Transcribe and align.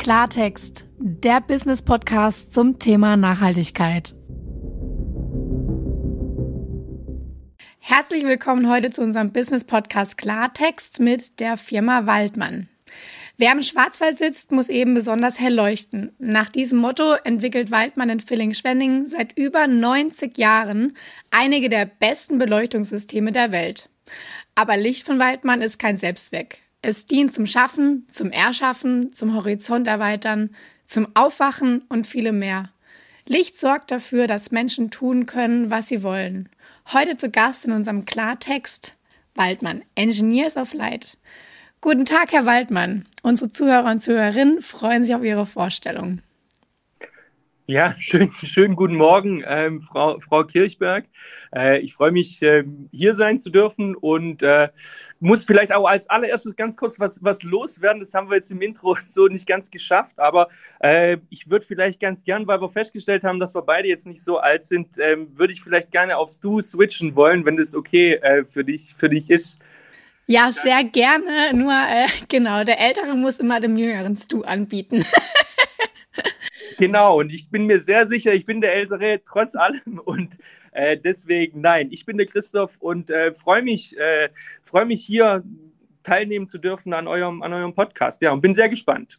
Klartext, 0.00 0.86
der 0.98 1.42
Business 1.42 1.82
Podcast 1.82 2.54
zum 2.54 2.78
Thema 2.78 3.18
Nachhaltigkeit. 3.18 4.14
Herzlich 7.78 8.24
willkommen 8.24 8.70
heute 8.70 8.90
zu 8.90 9.02
unserem 9.02 9.30
Business 9.30 9.64
Podcast 9.64 10.16
Klartext 10.16 11.00
mit 11.00 11.38
der 11.38 11.58
Firma 11.58 12.06
Waldmann. 12.06 12.70
Wer 13.36 13.52
im 13.52 13.62
Schwarzwald 13.62 14.16
sitzt, 14.16 14.52
muss 14.52 14.70
eben 14.70 14.94
besonders 14.94 15.38
hell 15.38 15.54
leuchten. 15.54 16.12
Nach 16.18 16.48
diesem 16.48 16.78
Motto 16.78 17.16
entwickelt 17.24 17.70
Waldmann 17.70 18.08
in 18.08 18.20
Villingen-Schwenningen 18.20 19.06
seit 19.06 19.36
über 19.36 19.66
90 19.66 20.38
Jahren 20.38 20.96
einige 21.30 21.68
der 21.68 21.84
besten 21.84 22.38
Beleuchtungssysteme 22.38 23.32
der 23.32 23.52
Welt. 23.52 23.90
Aber 24.54 24.78
Licht 24.78 25.04
von 25.04 25.18
Waldmann 25.18 25.60
ist 25.60 25.78
kein 25.78 25.98
Selbstzweck. 25.98 26.62
Es 26.82 27.06
dient 27.06 27.34
zum 27.34 27.46
Schaffen, 27.46 28.06
zum 28.08 28.30
Erschaffen, 28.30 29.12
zum 29.12 29.34
Horizont 29.34 29.86
erweitern, 29.86 30.50
zum 30.86 31.08
Aufwachen 31.14 31.82
und 31.88 32.06
vielem 32.06 32.38
mehr. 32.38 32.70
Licht 33.26 33.56
sorgt 33.58 33.90
dafür, 33.90 34.26
dass 34.26 34.50
Menschen 34.50 34.90
tun 34.90 35.26
können, 35.26 35.70
was 35.70 35.88
sie 35.88 36.02
wollen. 36.02 36.48
Heute 36.92 37.16
zu 37.16 37.30
Gast 37.30 37.64
in 37.64 37.72
unserem 37.72 38.06
Klartext 38.06 38.94
Waldmann, 39.34 39.82
Engineers 39.94 40.56
of 40.56 40.72
Light. 40.72 41.16
Guten 41.80 42.04
Tag, 42.04 42.32
Herr 42.32 42.46
Waldmann. 42.46 43.06
Unsere 43.22 43.52
Zuhörer 43.52 43.90
und 43.90 44.02
Zuhörerinnen 44.02 44.60
freuen 44.60 45.04
sich 45.04 45.14
auf 45.14 45.22
Ihre 45.22 45.46
Vorstellung. 45.46 46.22
Ja, 47.70 47.94
schön, 48.00 48.32
schönen 48.32 48.74
guten 48.74 48.96
Morgen, 48.96 49.44
ähm, 49.46 49.80
Frau, 49.80 50.18
Frau 50.18 50.42
Kirchberg. 50.42 51.04
Äh, 51.54 51.78
ich 51.78 51.94
freue 51.94 52.10
mich, 52.10 52.42
äh, 52.42 52.64
hier 52.90 53.14
sein 53.14 53.38
zu 53.38 53.48
dürfen 53.48 53.94
und 53.94 54.42
äh, 54.42 54.70
muss 55.20 55.44
vielleicht 55.44 55.70
auch 55.72 55.86
als 55.86 56.10
allererstes 56.10 56.56
ganz 56.56 56.76
kurz 56.76 56.98
was, 56.98 57.22
was 57.22 57.44
loswerden. 57.44 58.00
Das 58.00 58.12
haben 58.12 58.28
wir 58.28 58.34
jetzt 58.34 58.50
im 58.50 58.60
Intro 58.60 58.96
so 59.06 59.28
nicht 59.28 59.46
ganz 59.46 59.70
geschafft, 59.70 60.18
aber 60.18 60.48
äh, 60.80 61.18
ich 61.28 61.48
würde 61.48 61.64
vielleicht 61.64 62.00
ganz 62.00 62.24
gern, 62.24 62.48
weil 62.48 62.60
wir 62.60 62.70
festgestellt 62.70 63.22
haben, 63.22 63.38
dass 63.38 63.54
wir 63.54 63.62
beide 63.62 63.86
jetzt 63.86 64.08
nicht 64.08 64.24
so 64.24 64.38
alt 64.38 64.66
sind, 64.66 64.98
ähm, 64.98 65.28
würde 65.38 65.52
ich 65.52 65.62
vielleicht 65.62 65.92
gerne 65.92 66.16
aufs 66.16 66.40
Du 66.40 66.60
switchen 66.60 67.14
wollen, 67.14 67.44
wenn 67.44 67.56
das 67.56 67.76
okay 67.76 68.14
äh, 68.14 68.44
für, 68.46 68.64
dich, 68.64 68.96
für 68.98 69.08
dich 69.08 69.30
ist. 69.30 69.60
Ja, 70.26 70.50
sehr 70.50 70.82
gerne. 70.82 71.54
Nur, 71.54 71.70
äh, 71.70 72.08
genau, 72.28 72.64
der 72.64 72.80
Ältere 72.80 73.14
muss 73.14 73.38
immer 73.38 73.60
dem 73.60 73.76
Jüngeren 73.76 74.18
Du 74.28 74.42
anbieten. 74.42 75.04
Genau, 76.80 77.20
und 77.20 77.30
ich 77.30 77.50
bin 77.50 77.66
mir 77.66 77.82
sehr 77.82 78.08
sicher, 78.08 78.32
ich 78.32 78.46
bin 78.46 78.62
der 78.62 78.74
Ältere 78.74 79.20
trotz 79.22 79.54
allem 79.54 80.00
und 80.04 80.38
äh, 80.72 80.96
deswegen 80.96 81.60
nein, 81.60 81.88
ich 81.90 82.06
bin 82.06 82.16
der 82.16 82.26
Christoph 82.26 82.78
und 82.78 83.10
äh, 83.10 83.34
freue 83.34 83.60
mich, 83.60 83.98
äh, 83.98 84.30
freue 84.62 84.86
mich 84.86 85.04
hier 85.04 85.44
teilnehmen 86.02 86.48
zu 86.48 86.56
dürfen 86.56 86.94
an 86.94 87.06
eurem, 87.06 87.42
an 87.42 87.52
eurem 87.52 87.74
Podcast. 87.74 88.22
Ja, 88.22 88.32
und 88.32 88.40
bin 88.40 88.54
sehr 88.54 88.70
gespannt. 88.70 89.18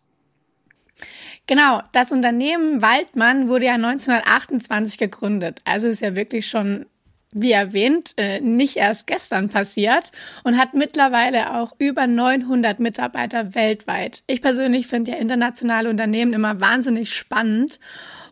Genau, 1.46 1.82
das 1.92 2.12
Unternehmen 2.12 2.82
Waldmann 2.82 3.48
wurde 3.48 3.66
ja 3.66 3.74
1928 3.74 4.98
gegründet. 4.98 5.60
Also 5.64 5.88
ist 5.88 6.02
ja 6.02 6.16
wirklich 6.16 6.48
schon 6.48 6.88
wie 7.34 7.52
erwähnt, 7.52 8.14
äh, 8.18 8.40
nicht 8.42 8.78
erst 8.78 9.08
gestern 9.08 9.50
passiert 9.50 10.12
und 10.44 10.58
hat 10.58 10.74
mittlerweile 10.74 11.56
auch 11.60 11.74
über 11.78 12.08
900 12.08 12.80
Mitarbeiter 12.80 13.56
weltweit. 13.56 14.24
Ich 14.28 14.42
persönlich 14.42 14.88
finde 14.88 15.12
ja 15.12 15.18
internationale 15.18 15.90
Unternehmen 15.90 16.34
immer 16.34 16.60
wahnsinnig 16.60 17.14
spannend 17.14 17.80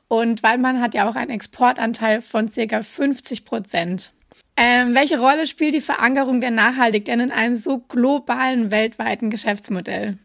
und 0.08 0.44
weil 0.44 0.58
man 0.58 0.82
hat 0.82 0.94
ja 0.94 1.08
auch 1.10 1.16
einen 1.16 1.32
Exportanteil 1.32 2.22
von 2.22 2.50
circa 2.50 2.82
50 2.82 3.46
Prozent. 3.46 4.12
Ähm, 4.58 4.94
welche 4.94 5.20
Rolle 5.20 5.48
spielt 5.48 5.74
die 5.74 5.82
Verankerung 5.82 6.42
der 6.42 6.52
Nachhaltig 6.52 7.06
denn 7.06 7.22
in 7.22 7.32
einem 7.32 7.56
so 7.56 7.80
globalen 7.80 8.72
weltweiten 8.72 9.30
Geschäftsmodell? 9.30 10.18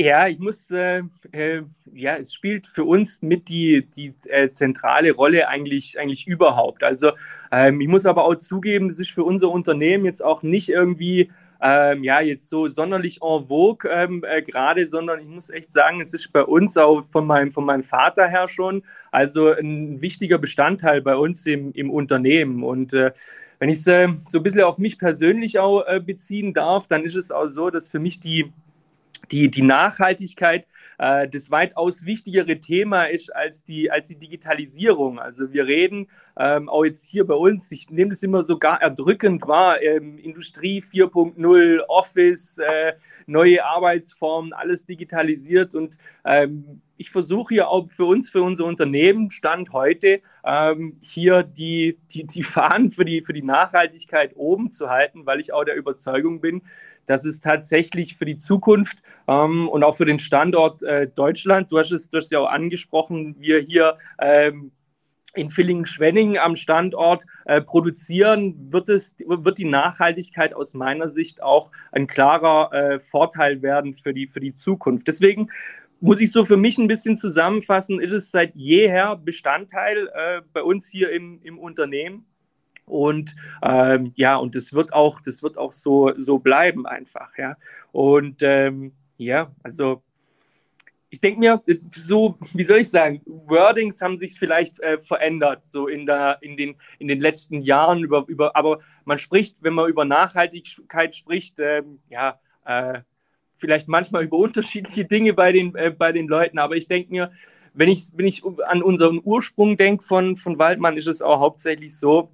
Ja, 0.00 0.28
ich 0.28 0.38
muss, 0.38 0.70
äh, 0.70 1.02
äh, 1.32 1.62
ja, 1.92 2.14
es 2.18 2.32
spielt 2.32 2.68
für 2.68 2.84
uns 2.84 3.20
mit 3.20 3.48
die, 3.48 3.84
die 3.84 4.14
äh, 4.28 4.48
zentrale 4.52 5.10
Rolle 5.10 5.48
eigentlich, 5.48 5.98
eigentlich 5.98 6.28
überhaupt. 6.28 6.84
Also 6.84 7.10
ähm, 7.50 7.80
ich 7.80 7.88
muss 7.88 8.06
aber 8.06 8.24
auch 8.24 8.36
zugeben, 8.36 8.86
das 8.86 9.00
ist 9.00 9.10
für 9.10 9.24
unser 9.24 9.50
Unternehmen 9.50 10.04
jetzt 10.04 10.24
auch 10.24 10.44
nicht 10.44 10.68
irgendwie, 10.68 11.32
ähm, 11.60 12.04
ja, 12.04 12.20
jetzt 12.20 12.48
so 12.48 12.68
sonderlich 12.68 13.22
en 13.22 13.48
vogue 13.48 13.90
ähm, 13.90 14.22
äh, 14.24 14.40
gerade, 14.42 14.86
sondern 14.86 15.18
ich 15.18 15.26
muss 15.26 15.50
echt 15.50 15.72
sagen, 15.72 16.00
es 16.00 16.14
ist 16.14 16.32
bei 16.32 16.44
uns 16.44 16.76
auch 16.76 17.02
von 17.10 17.26
meinem, 17.26 17.50
von 17.50 17.64
meinem 17.64 17.82
Vater 17.82 18.28
her 18.28 18.46
schon, 18.48 18.84
also 19.10 19.50
ein 19.50 20.00
wichtiger 20.00 20.38
Bestandteil 20.38 21.02
bei 21.02 21.16
uns 21.16 21.44
im, 21.44 21.72
im 21.72 21.90
Unternehmen. 21.90 22.62
Und 22.62 22.92
äh, 22.92 23.10
wenn 23.58 23.68
ich 23.68 23.78
es 23.78 23.86
äh, 23.88 24.06
so 24.28 24.38
ein 24.38 24.44
bisschen 24.44 24.60
auf 24.60 24.78
mich 24.78 24.96
persönlich 24.96 25.58
auch 25.58 25.82
beziehen 26.06 26.52
darf, 26.54 26.86
dann 26.86 27.02
ist 27.02 27.16
es 27.16 27.32
auch 27.32 27.48
so, 27.48 27.70
dass 27.70 27.88
für 27.88 27.98
mich 27.98 28.20
die 28.20 28.52
die, 29.30 29.50
die 29.50 29.62
Nachhaltigkeit 29.62 30.66
äh, 30.98 31.28
das 31.28 31.50
weitaus 31.50 32.04
wichtigere 32.04 32.58
Thema 32.58 33.04
ist 33.04 33.34
als 33.34 33.64
die, 33.64 33.90
als 33.90 34.08
die 34.08 34.18
Digitalisierung. 34.18 35.18
Also 35.18 35.52
wir 35.52 35.66
reden 35.66 36.08
ähm, 36.36 36.68
auch 36.68 36.84
jetzt 36.84 37.06
hier 37.06 37.26
bei 37.26 37.34
uns, 37.34 37.70
ich 37.72 37.90
nehme 37.90 38.10
das 38.10 38.22
immer 38.22 38.44
sogar 38.44 38.80
erdrückend 38.82 39.46
wahr, 39.46 39.80
ähm, 39.82 40.18
Industrie 40.18 40.80
4.0, 40.82 41.80
Office, 41.88 42.58
äh, 42.58 42.94
neue 43.26 43.64
Arbeitsformen, 43.64 44.52
alles 44.52 44.84
digitalisiert 44.86 45.74
und 45.74 45.96
ähm, 46.24 46.82
ich 46.98 47.10
versuche 47.10 47.54
hier 47.54 47.68
auch 47.68 47.88
für 47.88 48.04
uns, 48.04 48.28
für 48.28 48.42
unser 48.42 48.64
Unternehmen, 48.64 49.30
Stand 49.30 49.72
heute, 49.72 50.20
ähm, 50.44 50.98
hier 51.00 51.44
die, 51.44 51.98
die, 52.10 52.26
die 52.26 52.42
Fahnen 52.42 52.90
für 52.90 53.04
die, 53.04 53.22
für 53.22 53.32
die 53.32 53.42
Nachhaltigkeit 53.42 54.32
oben 54.34 54.72
zu 54.72 54.90
halten, 54.90 55.24
weil 55.24 55.40
ich 55.40 55.52
auch 55.52 55.64
der 55.64 55.76
Überzeugung 55.76 56.40
bin, 56.40 56.62
dass 57.06 57.24
es 57.24 57.40
tatsächlich 57.40 58.16
für 58.16 58.26
die 58.26 58.36
Zukunft 58.36 58.98
ähm, 59.28 59.68
und 59.68 59.84
auch 59.84 59.96
für 59.96 60.04
den 60.04 60.18
Standort 60.18 60.82
äh, 60.82 61.06
Deutschland, 61.06 61.70
du 61.70 61.78
hast, 61.78 61.92
es, 61.92 62.10
du 62.10 62.18
hast 62.18 62.26
es 62.26 62.30
ja 62.32 62.40
auch 62.40 62.50
angesprochen, 62.50 63.36
wir 63.38 63.60
hier 63.60 63.96
ähm, 64.20 64.72
in 65.34 65.50
Villingen-Schwenningen 65.50 66.38
am 66.38 66.56
Standort 66.56 67.22
äh, 67.44 67.60
produzieren, 67.60 68.72
wird, 68.72 68.88
es, 68.88 69.14
wird 69.18 69.58
die 69.58 69.66
Nachhaltigkeit 69.66 70.54
aus 70.54 70.74
meiner 70.74 71.10
Sicht 71.10 71.42
auch 71.42 71.70
ein 71.92 72.06
klarer 72.06 72.72
äh, 72.72 73.00
Vorteil 73.00 73.62
werden 73.62 73.94
für 73.94 74.12
die, 74.12 74.26
für 74.26 74.40
die 74.40 74.54
Zukunft. 74.54 75.06
Deswegen 75.06 75.48
muss 76.00 76.20
ich 76.20 76.32
so 76.32 76.44
für 76.44 76.56
mich 76.56 76.78
ein 76.78 76.88
bisschen 76.88 77.18
zusammenfassen, 77.18 78.00
ist 78.00 78.12
es 78.12 78.30
seit 78.30 78.54
jeher 78.54 79.16
Bestandteil 79.16 80.08
äh, 80.14 80.42
bei 80.52 80.62
uns 80.62 80.88
hier 80.88 81.10
im, 81.10 81.40
im 81.42 81.58
Unternehmen. 81.58 82.26
Und 82.84 83.34
ähm, 83.62 84.12
ja, 84.16 84.36
und 84.36 84.54
das 84.54 84.72
wird 84.72 84.92
auch, 84.92 85.20
das 85.20 85.42
wird 85.42 85.58
auch 85.58 85.72
so, 85.72 86.12
so 86.16 86.38
bleiben 86.38 86.86
einfach, 86.86 87.36
ja. 87.36 87.56
Und 87.92 88.38
ähm, 88.40 88.92
ja, 89.18 89.52
also 89.62 90.02
ich 91.10 91.20
denke 91.20 91.40
mir, 91.40 91.62
so, 91.94 92.38
wie 92.52 92.64
soll 92.64 92.78
ich 92.78 92.90
sagen, 92.90 93.22
Wordings 93.24 94.00
haben 94.00 94.18
sich 94.18 94.38
vielleicht 94.38 94.78
äh, 94.80 94.98
verändert, 94.98 95.62
so 95.66 95.88
in, 95.88 96.06
der, 96.06 96.38
in, 96.42 96.56
den, 96.56 96.76
in 96.98 97.08
den 97.08 97.20
letzten 97.20 97.62
Jahren, 97.62 98.04
über, 98.04 98.24
über, 98.26 98.54
aber 98.56 98.80
man 99.04 99.18
spricht, 99.18 99.62
wenn 99.62 99.72
man 99.72 99.88
über 99.88 100.04
Nachhaltigkeit 100.04 101.14
spricht, 101.14 101.58
ähm, 101.58 102.00
ja, 102.08 102.38
äh, 102.64 103.00
vielleicht 103.58 103.88
manchmal 103.88 104.24
über 104.24 104.38
unterschiedliche 104.38 105.04
Dinge 105.04 105.34
bei 105.34 105.52
den, 105.52 105.74
äh, 105.74 105.90
bei 105.90 106.12
den 106.12 106.26
Leuten, 106.28 106.58
aber 106.58 106.76
ich 106.76 106.88
denke 106.88 107.10
mir, 107.10 107.32
wenn 107.74 107.88
ich, 107.88 108.08
wenn 108.14 108.26
ich 108.26 108.42
an 108.66 108.82
unseren 108.82 109.20
Ursprung 109.22 109.76
denke 109.76 110.02
von, 110.02 110.36
von 110.36 110.58
Waldmann, 110.58 110.96
ist 110.96 111.06
es 111.06 111.22
auch 111.22 111.38
hauptsächlich 111.38 111.96
so, 111.96 112.30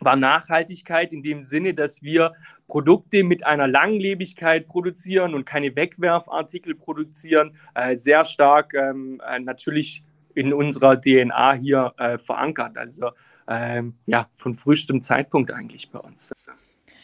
war 0.00 0.16
Nachhaltigkeit 0.16 1.12
in 1.12 1.22
dem 1.22 1.44
Sinne, 1.44 1.74
dass 1.74 2.02
wir 2.02 2.32
Produkte 2.66 3.22
mit 3.24 3.44
einer 3.44 3.66
Langlebigkeit 3.66 4.66
produzieren 4.66 5.34
und 5.34 5.44
keine 5.44 5.74
Wegwerfartikel 5.76 6.74
produzieren, 6.74 7.56
äh, 7.74 7.96
sehr 7.96 8.24
stark 8.24 8.74
ähm, 8.74 9.20
äh, 9.28 9.38
natürlich 9.40 10.02
in 10.34 10.52
unserer 10.52 11.00
DNA 11.00 11.54
hier 11.54 11.92
äh, 11.98 12.16
verankert. 12.18 12.78
Also 12.78 13.10
ähm, 13.48 13.94
ja, 14.06 14.28
von 14.32 14.54
frühestem 14.54 15.02
Zeitpunkt 15.02 15.50
eigentlich 15.50 15.90
bei 15.90 15.98
uns. 15.98 16.30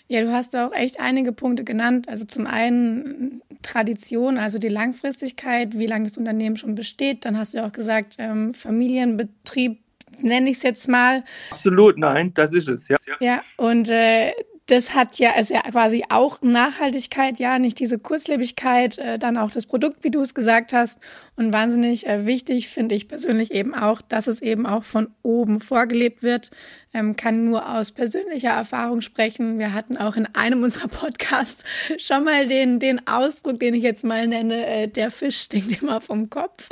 Ja, 0.08 0.20
du 0.22 0.32
hast 0.32 0.54
auch 0.54 0.72
echt 0.72 1.00
einige 1.00 1.32
Punkte 1.32 1.64
genannt. 1.64 2.08
Also 2.08 2.24
zum 2.24 2.46
einen 2.46 3.42
Tradition, 3.62 4.38
also 4.38 4.58
die 4.58 4.68
Langfristigkeit, 4.68 5.78
wie 5.78 5.86
lange 5.86 6.04
das 6.08 6.16
Unternehmen 6.16 6.56
schon 6.56 6.74
besteht. 6.74 7.24
Dann 7.24 7.36
hast 7.36 7.54
du 7.54 7.64
auch 7.64 7.72
gesagt, 7.72 8.14
ähm, 8.18 8.54
Familienbetrieb 8.54 9.78
nenne 10.22 10.50
ich 10.50 10.58
es 10.58 10.62
jetzt 10.62 10.88
mal. 10.88 11.24
Absolut, 11.50 11.98
nein, 11.98 12.32
das 12.34 12.52
ist 12.54 12.68
es, 12.68 12.88
ja. 12.88 12.96
Ja, 13.20 13.42
und 13.56 13.88
äh, 13.88 14.32
das 14.66 14.94
hat 14.94 15.18
ja, 15.18 15.38
ist 15.38 15.50
ja 15.50 15.62
quasi 15.62 16.04
auch 16.08 16.42
Nachhaltigkeit, 16.42 17.38
ja, 17.38 17.58
nicht 17.58 17.78
diese 17.78 17.98
Kurzlebigkeit, 17.98 18.98
äh, 18.98 19.18
dann 19.18 19.36
auch 19.36 19.50
das 19.52 19.66
Produkt, 19.66 20.02
wie 20.02 20.10
du 20.10 20.20
es 20.20 20.34
gesagt 20.34 20.72
hast. 20.72 21.00
Und 21.36 21.52
wahnsinnig 21.52 22.06
äh, 22.06 22.26
wichtig 22.26 22.68
finde 22.68 22.96
ich 22.96 23.06
persönlich 23.06 23.52
eben 23.52 23.74
auch, 23.74 24.02
dass 24.02 24.26
es 24.26 24.42
eben 24.42 24.66
auch 24.66 24.82
von 24.82 25.08
oben 25.22 25.60
vorgelebt 25.60 26.22
wird. 26.24 26.50
Ähm, 26.96 27.14
kann 27.14 27.44
nur 27.44 27.68
aus 27.76 27.92
persönlicher 27.92 28.52
Erfahrung 28.52 29.02
sprechen. 29.02 29.58
Wir 29.58 29.74
hatten 29.74 29.98
auch 29.98 30.16
in 30.16 30.26
einem 30.34 30.62
unserer 30.62 30.88
Podcasts 30.88 31.62
schon 31.98 32.24
mal 32.24 32.48
den, 32.48 32.78
den 32.78 33.06
Ausdruck, 33.06 33.60
den 33.60 33.74
ich 33.74 33.82
jetzt 33.82 34.02
mal 34.02 34.26
nenne, 34.26 34.66
äh, 34.66 34.88
der 34.88 35.10
Fisch 35.10 35.40
stinkt 35.40 35.82
immer 35.82 36.00
vom 36.00 36.30
Kopf. 36.30 36.70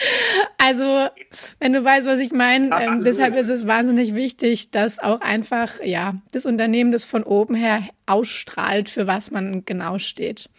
also, 0.58 1.08
wenn 1.58 1.72
du 1.72 1.82
weißt, 1.82 2.06
was 2.06 2.18
ich 2.18 2.32
meine, 2.32 2.68
ähm, 2.82 3.02
deshalb 3.02 3.34
ist 3.34 3.48
es 3.48 3.66
wahnsinnig 3.66 4.14
wichtig, 4.14 4.70
dass 4.70 4.98
auch 4.98 5.22
einfach, 5.22 5.82
ja, 5.82 6.16
das 6.32 6.44
Unternehmen, 6.44 6.92
das 6.92 7.06
von 7.06 7.24
oben 7.24 7.54
her 7.54 7.82
ausstrahlt, 8.04 8.90
für 8.90 9.06
was 9.06 9.30
man 9.30 9.64
genau 9.64 9.96
steht. 9.96 10.50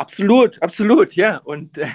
Absolut, 0.00 0.62
absolut, 0.62 1.12
ja. 1.12 1.42
Und 1.44 1.76
äh, 1.76 1.86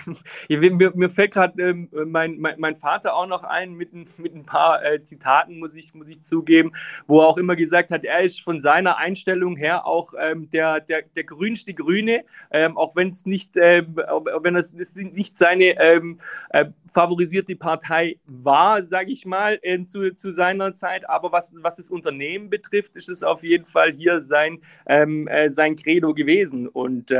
mir, 0.47 0.91
mir, 0.93 1.09
fällt 1.09 1.33
gerade 1.33 1.59
äh, 1.59 1.73
mein, 2.05 2.37
mein, 2.37 2.59
mein, 2.59 2.75
Vater 2.75 3.15
auch 3.15 3.25
noch 3.25 3.43
ein 3.43 3.73
mit, 3.73 3.93
mit 4.19 4.35
ein 4.35 4.45
paar 4.45 4.85
äh, 4.85 5.01
Zitaten, 5.01 5.57
muss 5.57 5.75
ich, 5.75 5.95
muss 5.95 6.07
ich 6.07 6.21
zugeben, 6.21 6.71
wo 7.07 7.21
er 7.21 7.27
auch 7.27 7.39
immer 7.39 7.55
gesagt 7.55 7.89
hat, 7.89 8.03
er 8.03 8.21
ist 8.21 8.41
von 8.41 8.59
seiner 8.59 8.97
Einstellung 8.97 9.55
her 9.55 9.87
auch 9.87 10.13
ähm, 10.19 10.51
der, 10.51 10.81
der, 10.81 11.01
der 11.15 11.23
grünste 11.23 11.73
Grüne, 11.73 12.25
ähm, 12.51 12.77
auch 12.77 12.95
wenn 12.95 13.09
es 13.09 13.25
nicht, 13.25 13.57
ähm, 13.57 13.95
wenn 13.95 14.55
es 14.55 14.71
nicht 14.93 15.39
seine 15.39 15.81
ähm, 15.81 16.19
äh, 16.49 16.65
favorisierte 16.93 17.55
Partei 17.55 18.19
war, 18.27 18.83
sage 18.83 19.11
ich 19.11 19.25
mal, 19.25 19.57
äh, 19.63 19.83
zu, 19.83 20.13
zu 20.13 20.29
seiner 20.31 20.75
Zeit. 20.75 21.09
Aber 21.09 21.31
was, 21.31 21.51
was 21.55 21.77
das 21.77 21.89
Unternehmen 21.89 22.51
betrifft, 22.51 22.97
ist 22.97 23.09
es 23.09 23.23
auf 23.23 23.41
jeden 23.41 23.65
Fall 23.65 23.93
hier 23.93 24.21
sein, 24.21 24.59
ähm, 24.85 25.27
äh, 25.27 25.49
sein 25.49 25.75
Credo 25.75 26.13
gewesen. 26.13 26.67
Und 26.67 27.11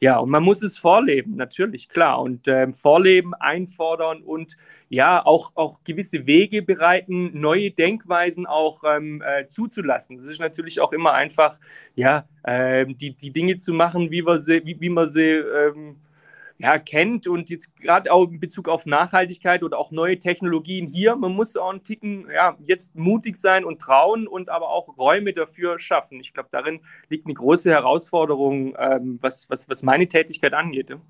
ja, 0.00 0.18
und 0.18 0.33
man 0.34 0.42
muss 0.42 0.64
es 0.64 0.78
vorleben, 0.78 1.36
natürlich, 1.36 1.88
klar. 1.88 2.20
Und 2.20 2.48
ähm, 2.48 2.74
vorleben, 2.74 3.34
einfordern 3.34 4.20
und 4.20 4.56
ja, 4.88 5.24
auch, 5.24 5.52
auch 5.54 5.84
gewisse 5.84 6.26
Wege 6.26 6.60
bereiten, 6.60 7.38
neue 7.38 7.70
Denkweisen 7.70 8.44
auch 8.44 8.82
ähm, 8.84 9.22
äh, 9.24 9.46
zuzulassen. 9.46 10.16
Das 10.16 10.26
ist 10.26 10.40
natürlich 10.40 10.80
auch 10.80 10.92
immer 10.92 11.12
einfach, 11.12 11.56
ja, 11.94 12.24
äh, 12.42 12.84
die, 12.84 13.12
die 13.12 13.30
Dinge 13.30 13.58
zu 13.58 13.74
machen, 13.74 14.10
wie, 14.10 14.26
wir 14.26 14.40
sie, 14.40 14.66
wie, 14.66 14.80
wie 14.80 14.88
man 14.88 15.08
sie 15.08 15.22
ähm, 15.22 16.00
ja, 16.58 16.78
kennt 16.78 17.26
und 17.26 17.50
jetzt 17.50 17.74
gerade 17.76 18.12
auch 18.12 18.28
in 18.28 18.38
Bezug 18.38 18.68
auf 18.68 18.86
Nachhaltigkeit 18.86 19.62
oder 19.62 19.78
auch 19.78 19.90
neue 19.90 20.18
Technologien 20.18 20.86
hier, 20.86 21.16
man 21.16 21.32
muss 21.32 21.56
auch 21.56 21.70
einen 21.70 21.82
Ticken 21.82 22.28
ja, 22.32 22.56
jetzt 22.64 22.94
mutig 22.94 23.36
sein 23.36 23.64
und 23.64 23.80
trauen 23.80 24.28
und 24.28 24.48
aber 24.48 24.68
auch 24.68 24.96
Räume 24.96 25.32
dafür 25.32 25.78
schaffen. 25.78 26.20
Ich 26.20 26.32
glaube, 26.32 26.48
darin 26.52 26.80
liegt 27.08 27.26
eine 27.26 27.34
große 27.34 27.70
Herausforderung, 27.70 28.76
ähm, 28.78 29.18
was, 29.20 29.50
was, 29.50 29.68
was 29.68 29.82
meine 29.82 30.06
Tätigkeit 30.06 30.54
angeht. 30.54 30.90
Ja. 30.90 31.00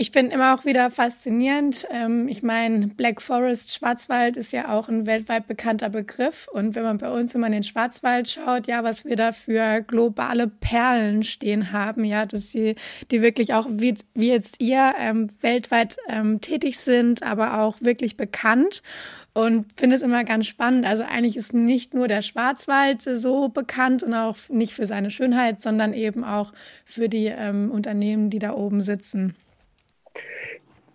Ich 0.00 0.12
finde 0.12 0.32
immer 0.32 0.54
auch 0.54 0.64
wieder 0.64 0.92
faszinierend. 0.92 1.84
Ähm, 1.90 2.28
ich 2.28 2.44
meine, 2.44 2.86
Black 2.86 3.20
Forest, 3.20 3.74
Schwarzwald 3.74 4.36
ist 4.36 4.52
ja 4.52 4.72
auch 4.72 4.88
ein 4.88 5.06
weltweit 5.06 5.48
bekannter 5.48 5.90
Begriff. 5.90 6.46
Und 6.52 6.76
wenn 6.76 6.84
man 6.84 6.98
bei 6.98 7.10
uns 7.10 7.34
immer 7.34 7.48
in 7.48 7.52
den 7.52 7.62
Schwarzwald 7.64 8.28
schaut, 8.28 8.68
ja, 8.68 8.84
was 8.84 9.06
wir 9.06 9.16
da 9.16 9.32
für 9.32 9.82
globale 9.82 10.46
Perlen 10.46 11.24
stehen 11.24 11.72
haben, 11.72 12.04
ja, 12.04 12.26
dass 12.26 12.50
sie, 12.50 12.76
die 13.10 13.22
wirklich 13.22 13.54
auch, 13.54 13.66
wie, 13.68 13.96
wie 14.14 14.28
jetzt 14.28 14.62
ihr, 14.62 14.94
ähm, 15.00 15.30
weltweit 15.40 15.96
ähm, 16.08 16.40
tätig 16.40 16.78
sind, 16.78 17.24
aber 17.24 17.58
auch 17.58 17.78
wirklich 17.80 18.16
bekannt. 18.16 18.84
Und 19.32 19.66
finde 19.76 19.96
es 19.96 20.02
immer 20.02 20.22
ganz 20.22 20.46
spannend. 20.46 20.86
Also 20.86 21.02
eigentlich 21.02 21.36
ist 21.36 21.54
nicht 21.54 21.92
nur 21.92 22.06
der 22.06 22.22
Schwarzwald 22.22 23.02
so 23.02 23.48
bekannt 23.48 24.04
und 24.04 24.14
auch 24.14 24.36
nicht 24.48 24.74
für 24.74 24.86
seine 24.86 25.10
Schönheit, 25.10 25.60
sondern 25.60 25.92
eben 25.92 26.22
auch 26.22 26.52
für 26.84 27.08
die 27.08 27.26
ähm, 27.26 27.72
Unternehmen, 27.72 28.30
die 28.30 28.38
da 28.38 28.54
oben 28.54 28.80
sitzen. 28.80 29.34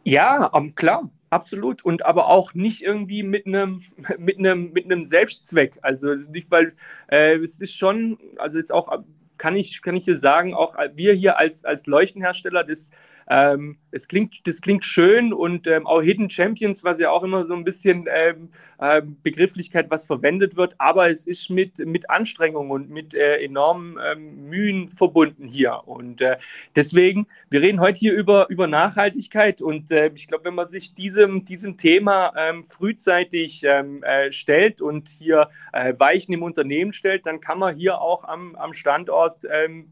Ja, 0.03 0.45
um, 0.47 0.75
klar, 0.75 1.09
absolut. 1.29 1.83
Und 1.85 2.05
aber 2.05 2.27
auch 2.27 2.53
nicht 2.53 2.81
irgendwie 2.81 3.23
mit 3.23 3.45
einem 3.45 3.81
mit 4.17 4.37
einem 4.37 4.71
mit 4.73 4.85
einem 4.85 5.05
Selbstzweck. 5.05 5.79
Also 5.81 6.13
nicht, 6.15 6.51
weil 6.51 6.73
äh, 7.07 7.37
es 7.37 7.61
ist 7.61 7.75
schon, 7.75 8.17
also 8.37 8.57
jetzt 8.57 8.71
auch 8.71 9.03
kann 9.37 9.55
ich 9.55 9.81
kann 9.81 9.95
ich 9.95 10.05
hier 10.05 10.17
sagen, 10.17 10.53
auch 10.53 10.75
wir 10.93 11.13
hier 11.13 11.37
als 11.37 11.65
als 11.65 11.87
Leuchtenhersteller, 11.87 12.63
das 12.63 12.91
ähm, 13.29 13.77
es 13.93 14.07
klingt, 14.07 14.45
das 14.47 14.61
klingt 14.61 14.85
schön 14.85 15.33
und 15.33 15.67
ähm, 15.67 15.85
auch 15.85 16.01
Hidden 16.01 16.29
Champions, 16.29 16.83
was 16.83 16.99
ja 16.99 17.11
auch 17.11 17.23
immer 17.23 17.45
so 17.45 17.53
ein 17.53 17.63
bisschen 17.63 18.07
ähm, 18.11 18.49
äh, 18.79 19.01
Begrifflichkeit, 19.23 19.89
was 19.89 20.05
verwendet 20.05 20.55
wird, 20.55 20.75
aber 20.79 21.09
es 21.09 21.27
ist 21.27 21.49
mit, 21.49 21.79
mit 21.79 22.09
Anstrengung 22.09 22.71
und 22.71 22.89
mit 22.89 23.13
äh, 23.13 23.37
enormen 23.37 23.97
ähm, 24.03 24.49
Mühen 24.49 24.89
verbunden 24.89 25.47
hier. 25.47 25.81
Und 25.85 26.21
äh, 26.21 26.37
deswegen, 26.75 27.27
wir 27.49 27.61
reden 27.61 27.79
heute 27.79 27.99
hier 27.99 28.13
über, 28.13 28.47
über 28.49 28.67
Nachhaltigkeit 28.67 29.61
und 29.61 29.91
äh, 29.91 30.11
ich 30.15 30.27
glaube, 30.27 30.45
wenn 30.45 30.55
man 30.55 30.67
sich 30.67 30.95
diesem, 30.95 31.45
diesem 31.45 31.77
Thema 31.77 32.33
ähm, 32.35 32.63
frühzeitig 32.63 33.63
ähm, 33.63 34.01
äh, 34.03 34.31
stellt 34.31 34.81
und 34.81 35.07
hier 35.07 35.49
äh, 35.71 35.93
Weichen 35.97 36.33
im 36.33 36.41
Unternehmen 36.41 36.93
stellt, 36.93 37.25
dann 37.27 37.39
kann 37.39 37.59
man 37.59 37.75
hier 37.75 38.01
auch 38.01 38.23
am, 38.23 38.55
am 38.55 38.73
Standort 38.73 39.43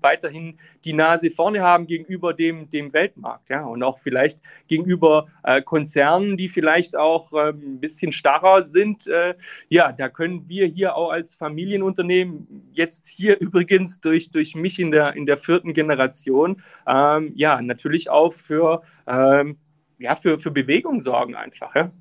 weiterhin 0.02 0.58
die 0.86 0.94
Nase 0.94 1.30
vorne 1.32 1.62
haben 1.62 1.88
gegenüber 1.88 2.34
dem, 2.34 2.70
dem 2.70 2.94
Weltmarkt. 3.22 3.50
Ja? 3.50 3.66
Und 3.66 3.84
auch 3.84 4.00
vielleicht 4.00 4.40
gegenüber 4.68 5.28
äh, 5.44 5.62
Konzernen, 5.62 6.38
die 6.38 6.50
vielleicht 6.50 6.96
auch 6.96 7.32
äh, 7.34 7.50
ein 7.50 7.80
bisschen 7.80 8.12
starrer 8.12 8.64
sind. 8.64 9.08
Äh, 9.08 9.36
ja, 9.70 9.92
da 9.92 10.10
können 10.10 10.48
wir 10.50 10.68
hier 10.68 10.96
auch 10.96 11.12
als 11.12 11.36
Familienunternehmen 11.36 12.72
jetzt 12.74 13.08
hier 13.08 13.38
übrigens 13.40 14.02
durch, 14.02 14.32
durch 14.32 14.56
mich 14.56 14.80
in 14.80 14.92
der, 14.92 15.14
in 15.14 15.26
der 15.26 15.38
vierten 15.38 15.74
Generation, 15.74 16.62
ähm, 16.88 17.32
ja, 17.36 17.62
natürlich 17.62 18.10
auch 18.10 18.34
für, 18.34 18.82
ähm, 19.08 19.58
ja, 20.00 20.16
für, 20.16 20.40
für 20.40 20.52
Bewegung 20.52 21.02
sorgen 21.02 21.36
einfach. 21.36 21.76
Ja? 21.76 21.92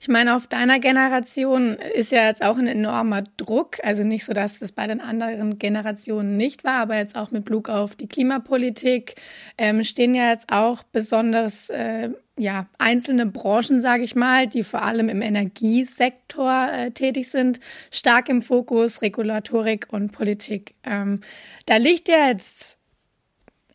Ich 0.00 0.08
meine, 0.08 0.36
auf 0.36 0.46
deiner 0.46 0.78
Generation 0.78 1.76
ist 1.94 2.12
ja 2.12 2.26
jetzt 2.26 2.42
auch 2.42 2.58
ein 2.58 2.66
enormer 2.66 3.24
Druck. 3.36 3.78
Also 3.82 4.04
nicht 4.04 4.24
so, 4.24 4.32
dass 4.32 4.62
es 4.62 4.72
bei 4.72 4.86
den 4.86 5.00
anderen 5.00 5.58
Generationen 5.58 6.36
nicht 6.36 6.64
war, 6.64 6.80
aber 6.80 6.96
jetzt 6.96 7.16
auch 7.16 7.30
mit 7.30 7.44
Blick 7.44 7.68
auf 7.68 7.96
die 7.96 8.08
Klimapolitik 8.08 9.14
ähm, 9.58 9.84
stehen 9.84 10.14
ja 10.14 10.30
jetzt 10.30 10.52
auch 10.52 10.82
besonders 10.82 11.70
äh, 11.70 12.10
ja, 12.38 12.66
einzelne 12.78 13.26
Branchen, 13.26 13.80
sage 13.80 14.02
ich 14.02 14.14
mal, 14.14 14.46
die 14.46 14.62
vor 14.62 14.82
allem 14.82 15.08
im 15.08 15.22
Energiesektor 15.22 16.68
äh, 16.70 16.90
tätig 16.90 17.30
sind, 17.30 17.60
stark 17.90 18.28
im 18.28 18.42
Fokus, 18.42 19.00
Regulatorik 19.00 19.86
und 19.90 20.12
Politik. 20.12 20.74
Ähm, 20.84 21.20
da 21.64 21.76
liegt 21.76 22.08
ja 22.08 22.28
jetzt 22.28 22.75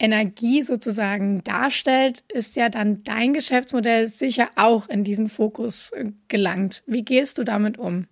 Energie 0.01 0.63
sozusagen 0.63 1.43
darstellt, 1.43 2.23
ist 2.33 2.55
ja 2.55 2.69
dann 2.69 3.03
dein 3.03 3.33
Geschäftsmodell 3.33 4.07
sicher 4.07 4.49
auch 4.55 4.89
in 4.89 5.03
diesen 5.03 5.27
Fokus 5.27 5.91
äh, 5.91 6.11
gelangt. 6.27 6.83
Wie 6.87 7.05
gehst 7.05 7.37
du 7.37 7.43
damit 7.43 7.77
um? 7.77 8.07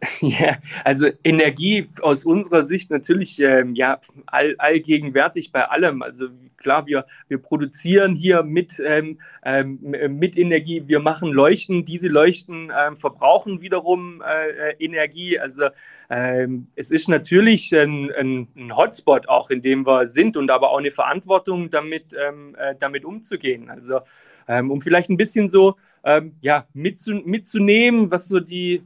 Ja, 0.20 0.58
also 0.84 1.08
Energie 1.24 1.88
aus 2.02 2.24
unserer 2.24 2.64
Sicht 2.64 2.90
natürlich 2.90 3.40
ähm, 3.40 3.74
ja, 3.74 4.00
all, 4.26 4.54
allgegenwärtig 4.58 5.52
bei 5.52 5.68
allem. 5.68 6.02
Also 6.02 6.28
klar, 6.56 6.86
wir, 6.86 7.06
wir 7.28 7.38
produzieren 7.38 8.14
hier 8.14 8.42
mit, 8.42 8.80
ähm, 8.84 9.18
ähm, 9.44 9.78
mit 10.18 10.36
Energie, 10.36 10.84
wir 10.86 11.00
machen 11.00 11.32
Leuchten, 11.32 11.84
diese 11.84 12.08
Leuchten 12.08 12.70
ähm, 12.76 12.96
verbrauchen 12.96 13.60
wiederum 13.60 14.22
äh, 14.22 14.72
Energie. 14.78 15.38
Also 15.38 15.66
ähm, 16.10 16.68
es 16.76 16.90
ist 16.90 17.08
natürlich 17.08 17.74
ein, 17.74 18.10
ein, 18.12 18.76
Hotspot 18.76 19.28
auch, 19.28 19.50
in 19.50 19.62
dem 19.62 19.86
wir 19.86 20.08
sind 20.08 20.36
und 20.36 20.50
aber 20.50 20.70
auch 20.70 20.78
eine 20.78 20.90
Verantwortung 20.90 21.70
damit, 21.70 22.14
ähm, 22.14 22.54
äh, 22.56 22.74
damit 22.78 23.04
umzugehen. 23.04 23.70
Also 23.70 24.00
um 24.50 24.80
vielleicht 24.80 25.10
ein 25.10 25.18
bisschen 25.18 25.46
so 25.48 25.76
ja, 26.40 26.66
mitzu, 26.72 27.12
mitzunehmen, 27.12 28.10
was 28.10 28.28
so 28.28 28.40
die 28.40 28.82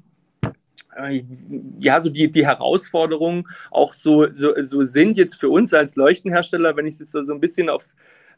ja, 1.79 2.01
so 2.01 2.11
die, 2.11 2.31
die 2.31 2.47
Herausforderungen 2.47 3.45
auch 3.71 3.95
so, 3.95 4.33
so, 4.33 4.53
so 4.63 4.85
sind 4.85 5.17
jetzt 5.17 5.41
für 5.41 5.49
uns 5.49 5.73
als 5.73 5.97
Leuchtenhersteller, 5.97 6.77
wenn 6.77 6.87
ich 6.87 6.95
es 6.95 7.13
jetzt 7.13 7.27
so 7.27 7.33
ein 7.33 7.41
bisschen 7.41 7.69
auf 7.69 7.87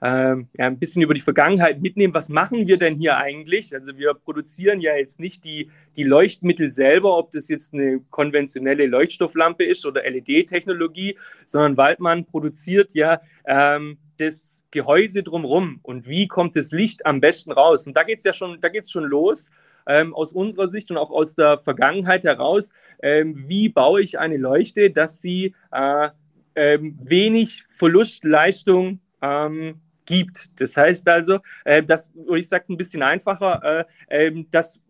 ähm, 0.03 0.49
ja, 0.59 0.67
ein 0.67 0.79
bisschen 0.79 1.03
über 1.03 1.15
die 1.15 1.21
Vergangenheit 1.21 1.81
mitnehme, 1.81 2.13
was 2.13 2.29
machen 2.29 2.67
wir 2.67 2.77
denn 2.77 2.97
hier 2.97 3.17
eigentlich? 3.17 3.75
Also 3.75 3.97
wir 3.97 4.13
produzieren 4.13 4.81
ja 4.81 4.95
jetzt 4.97 5.19
nicht 5.19 5.45
die, 5.45 5.71
die 5.97 6.03
Leuchtmittel 6.03 6.73
selber, 6.73 7.17
ob 7.17 7.33
das 7.33 7.49
jetzt 7.49 7.73
eine 7.73 8.01
konventionelle 8.11 8.87
Leuchtstofflampe 8.87 9.65
ist 9.65 9.87
oder 9.87 10.03
LED-Technologie, 10.03 11.19
sondern 11.47 11.77
Waldmann 11.79 12.27
produziert 12.27 12.93
ja 12.93 13.21
ähm, 13.47 13.99
das 14.19 14.63
Gehäuse 14.71 15.23
drumherum 15.23 15.79
und 15.83 16.07
wie 16.07 16.29
kommt 16.29 16.55
das 16.57 16.71
Licht 16.71 17.07
am 17.07 17.21
besten 17.21 17.53
raus? 17.53 17.87
Und 17.87 17.97
da 17.97 18.03
geht 18.03 18.19
es 18.19 18.25
ja 18.25 18.35
schon, 18.35 18.61
da 18.61 18.69
geht's 18.69 18.91
schon 18.91 19.05
los 19.05 19.51
ähm, 19.87 20.15
aus 20.15 20.33
unserer 20.33 20.69
Sicht 20.69 20.91
und 20.91 20.97
auch 20.97 21.11
aus 21.11 21.35
der 21.35 21.59
Vergangenheit 21.59 22.25
heraus, 22.25 22.73
ähm, 23.03 23.45
wie 23.49 23.69
baue 23.69 24.03
ich 24.03 24.19
eine 24.19 24.37
Leuchte, 24.37 24.91
dass 24.91 25.21
sie 25.21 25.55
äh, 25.73 26.09
ähm, 26.55 26.99
wenig 27.03 27.65
Verlustleistung 27.69 29.01
ähm, 29.21 29.81
gibt. 30.07 30.51
Das 30.61 30.77
heißt 30.77 31.09
also, 31.09 31.39
äh, 31.65 31.83
dass, 31.83 32.13
ich 32.35 32.49
sage 32.49 32.65
es 32.65 32.69
ein 32.69 32.77
bisschen 32.77 33.03
einfacher, 33.03 33.87
äh, 34.09 34.27
äh, 34.27 34.45
dass 34.51 34.81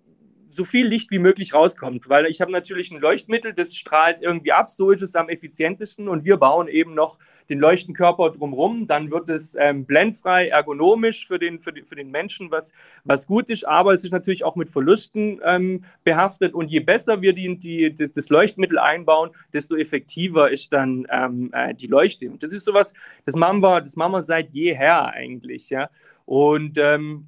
so 0.54 0.64
viel 0.64 0.86
Licht 0.86 1.10
wie 1.10 1.18
möglich 1.18 1.54
rauskommt, 1.54 2.08
weil 2.08 2.26
ich 2.26 2.40
habe 2.40 2.52
natürlich 2.52 2.90
ein 2.90 3.00
Leuchtmittel, 3.00 3.52
das 3.52 3.74
strahlt 3.74 4.22
irgendwie 4.22 4.52
ab, 4.52 4.70
so 4.70 4.90
ist 4.90 5.02
es 5.02 5.14
am 5.14 5.28
effizientesten 5.28 6.08
und 6.08 6.24
wir 6.24 6.36
bauen 6.36 6.68
eben 6.68 6.94
noch 6.94 7.18
den 7.48 7.58
Leuchtenkörper 7.58 8.30
drumherum, 8.30 8.86
dann 8.86 9.10
wird 9.10 9.28
es 9.28 9.54
ähm, 9.58 9.84
blendfrei, 9.84 10.48
ergonomisch 10.48 11.26
für 11.26 11.38
den, 11.38 11.60
für, 11.60 11.72
den, 11.72 11.84
für 11.84 11.94
den 11.94 12.10
Menschen, 12.10 12.50
was, 12.50 12.72
was 13.04 13.26
gut 13.26 13.50
ist, 13.50 13.66
aber 13.66 13.92
es 13.92 14.04
ist 14.04 14.12
natürlich 14.12 14.44
auch 14.44 14.56
mit 14.56 14.70
Verlusten 14.70 15.40
ähm, 15.44 15.84
behaftet 16.04 16.54
und 16.54 16.70
je 16.70 16.80
besser 16.80 17.20
wir 17.20 17.32
die, 17.32 17.58
die, 17.58 17.94
das 17.94 18.28
Leuchtmittel 18.28 18.78
einbauen, 18.78 19.30
desto 19.52 19.76
effektiver 19.76 20.50
ist 20.50 20.72
dann 20.72 21.06
ähm, 21.10 21.50
äh, 21.52 21.74
die 21.74 21.86
Leuchte. 21.86 22.30
Und 22.30 22.42
das 22.42 22.52
ist 22.52 22.64
sowas, 22.64 22.94
das 23.26 23.34
machen 23.34 23.60
wir, 23.60 23.80
das 23.80 23.96
machen 23.96 24.12
wir 24.12 24.22
seit 24.22 24.50
jeher 24.50 25.06
eigentlich, 25.06 25.70
ja. 25.70 25.90
Und 26.24 26.78
ähm, 26.78 27.26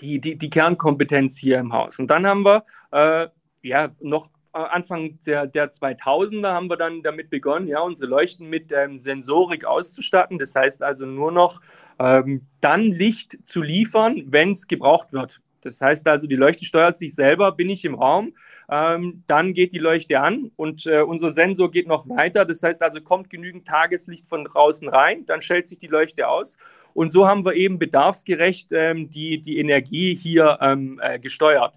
die, 0.00 0.20
die, 0.20 0.36
die 0.36 0.50
Kernkompetenz 0.50 1.36
hier 1.36 1.58
im 1.58 1.72
Haus. 1.72 1.98
Und 1.98 2.08
dann 2.08 2.26
haben 2.26 2.44
wir 2.44 2.64
äh, 2.92 3.28
ja 3.62 3.90
noch 4.00 4.30
Anfang 4.52 5.20
der, 5.26 5.46
der 5.46 5.70
2000er 5.70 6.52
haben 6.52 6.68
wir 6.68 6.76
dann 6.76 7.02
damit 7.02 7.30
begonnen, 7.30 7.68
ja, 7.68 7.80
unsere 7.80 8.10
Leuchten 8.10 8.48
mit 8.48 8.72
ähm, 8.72 8.98
Sensorik 8.98 9.64
auszustatten. 9.64 10.38
Das 10.38 10.56
heißt 10.56 10.82
also 10.82 11.06
nur 11.06 11.30
noch 11.30 11.60
ähm, 12.00 12.46
dann 12.60 12.82
Licht 12.82 13.38
zu 13.44 13.62
liefern, 13.62 14.24
wenn 14.26 14.52
es 14.52 14.66
gebraucht 14.66 15.12
wird. 15.12 15.40
Das 15.60 15.80
heißt 15.80 16.08
also, 16.08 16.26
die 16.26 16.36
Leuchte 16.36 16.64
steuert 16.64 16.96
sich 16.96 17.14
selber, 17.14 17.52
bin 17.52 17.68
ich 17.68 17.84
im 17.84 17.94
Raum, 17.94 18.32
ähm, 18.70 19.24
dann 19.26 19.52
geht 19.52 19.72
die 19.72 19.78
Leuchte 19.78 20.20
an 20.20 20.52
und 20.56 20.86
äh, 20.86 21.00
unser 21.00 21.32
Sensor 21.32 21.70
geht 21.70 21.88
noch 21.88 22.08
weiter. 22.08 22.44
Das 22.44 22.62
heißt 22.62 22.80
also, 22.82 23.00
kommt 23.00 23.28
genügend 23.28 23.66
Tageslicht 23.66 24.28
von 24.28 24.44
draußen 24.44 24.88
rein, 24.88 25.26
dann 25.26 25.42
stellt 25.42 25.66
sich 25.66 25.78
die 25.78 25.88
Leuchte 25.88 26.28
aus. 26.28 26.56
Und 26.94 27.12
so 27.12 27.26
haben 27.26 27.44
wir 27.44 27.54
eben 27.54 27.78
bedarfsgerecht 27.78 28.68
ähm, 28.72 29.10
die, 29.10 29.40
die 29.42 29.58
Energie 29.58 30.14
hier 30.14 30.58
ähm, 30.60 31.00
äh, 31.02 31.18
gesteuert. 31.18 31.74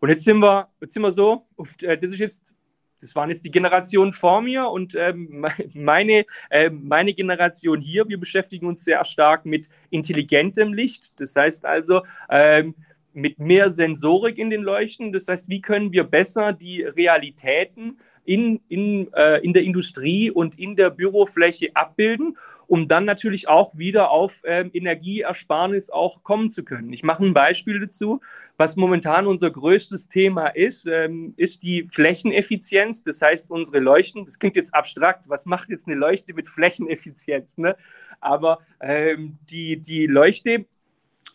Und 0.00 0.10
jetzt 0.10 0.24
sind 0.24 0.38
wir, 0.40 0.68
jetzt 0.80 0.92
sind 0.92 1.02
wir 1.02 1.12
so, 1.12 1.46
und, 1.56 1.82
äh, 1.82 1.96
das 1.96 2.12
ist 2.12 2.18
jetzt 2.18 2.54
das 3.00 3.14
waren 3.14 3.28
jetzt 3.28 3.44
die 3.44 3.50
Generationen 3.50 4.14
vor 4.14 4.40
mir 4.40 4.68
und 4.68 4.94
ähm, 4.94 5.46
meine, 5.74 6.24
äh, 6.48 6.70
meine 6.70 7.12
Generation 7.12 7.80
hier, 7.80 8.08
wir 8.08 8.18
beschäftigen 8.18 8.66
uns 8.66 8.82
sehr 8.82 9.04
stark 9.04 9.44
mit 9.44 9.68
intelligentem 9.90 10.72
Licht. 10.72 11.12
Das 11.20 11.36
heißt 11.36 11.66
also, 11.66 12.02
ähm, 12.30 12.74
mit 13.14 13.38
mehr 13.38 13.72
Sensorik 13.72 14.38
in 14.38 14.50
den 14.50 14.62
Leuchten. 14.62 15.12
Das 15.12 15.28
heißt, 15.28 15.48
wie 15.48 15.60
können 15.60 15.92
wir 15.92 16.04
besser 16.04 16.52
die 16.52 16.82
Realitäten 16.82 17.98
in, 18.24 18.60
in, 18.68 19.12
äh, 19.12 19.38
in 19.44 19.52
der 19.52 19.62
Industrie 19.62 20.30
und 20.30 20.58
in 20.58 20.76
der 20.76 20.90
Bürofläche 20.90 21.70
abbilden, 21.74 22.36
um 22.66 22.88
dann 22.88 23.04
natürlich 23.04 23.48
auch 23.48 23.76
wieder 23.76 24.10
auf 24.10 24.40
ähm, 24.44 24.70
Energieersparnis 24.72 25.90
auch 25.90 26.22
kommen 26.22 26.50
zu 26.50 26.64
können. 26.64 26.92
Ich 26.92 27.02
mache 27.02 27.24
ein 27.24 27.34
Beispiel 27.34 27.80
dazu. 27.80 28.20
Was 28.56 28.76
momentan 28.76 29.26
unser 29.26 29.50
größtes 29.50 30.08
Thema 30.08 30.46
ist, 30.46 30.86
ähm, 30.86 31.34
ist 31.36 31.64
die 31.64 31.88
Flächeneffizienz. 31.90 33.02
Das 33.02 33.20
heißt, 33.20 33.50
unsere 33.50 33.80
Leuchten, 33.80 34.24
das 34.24 34.38
klingt 34.38 34.56
jetzt 34.56 34.74
abstrakt, 34.74 35.28
was 35.28 35.44
macht 35.44 35.70
jetzt 35.70 35.86
eine 35.88 35.96
Leuchte 35.96 36.34
mit 36.34 36.48
Flächeneffizienz? 36.48 37.58
Ne? 37.58 37.76
Aber 38.20 38.60
ähm, 38.80 39.38
die, 39.50 39.76
die 39.76 40.06
Leuchte 40.06 40.66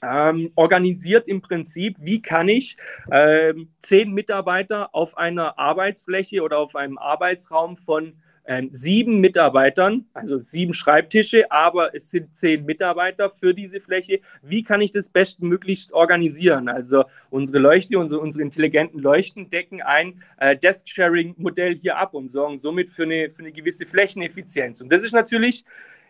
ähm, 0.01 0.51
organisiert 0.55 1.27
im 1.27 1.41
Prinzip, 1.41 1.97
wie 1.99 2.21
kann 2.21 2.49
ich 2.49 2.77
ähm, 3.11 3.69
zehn 3.81 4.11
Mitarbeiter 4.11 4.93
auf 4.93 5.17
einer 5.17 5.57
Arbeitsfläche 5.59 6.41
oder 6.41 6.59
auf 6.59 6.75
einem 6.75 6.97
Arbeitsraum 6.97 7.75
von 7.77 8.13
äh, 8.49 8.63
sieben 8.71 9.19
Mitarbeitern, 9.19 10.05
also 10.13 10.39
sieben 10.39 10.73
Schreibtische, 10.73 11.51
aber 11.51 11.93
es 11.93 12.09
sind 12.09 12.35
zehn 12.35 12.65
Mitarbeiter 12.65 13.29
für 13.29 13.53
diese 13.53 13.79
Fläche. 13.79 14.21
Wie 14.41 14.63
kann 14.63 14.81
ich 14.81 14.91
das 14.91 15.09
bestmöglichst 15.09 15.93
organisieren? 15.93 16.67
Also 16.67 17.03
unsere 17.29 17.59
Leuchte, 17.59 17.99
unsere, 17.99 18.21
unsere 18.21 18.41
intelligenten 18.41 18.99
Leuchten 18.99 19.51
decken 19.51 19.83
ein 19.83 20.23
äh, 20.37 20.57
Desk-Sharing-Modell 20.57 21.75
hier 21.75 21.97
ab 21.97 22.15
und 22.15 22.29
sorgen 22.29 22.57
somit 22.57 22.89
für 22.89 23.03
eine, 23.03 23.29
für 23.29 23.43
eine 23.43 23.51
gewisse 23.51 23.85
Flächeneffizienz. 23.85 24.81
Und 24.81 24.91
das 24.91 25.03
ist 25.03 25.13
natürlich 25.13 25.63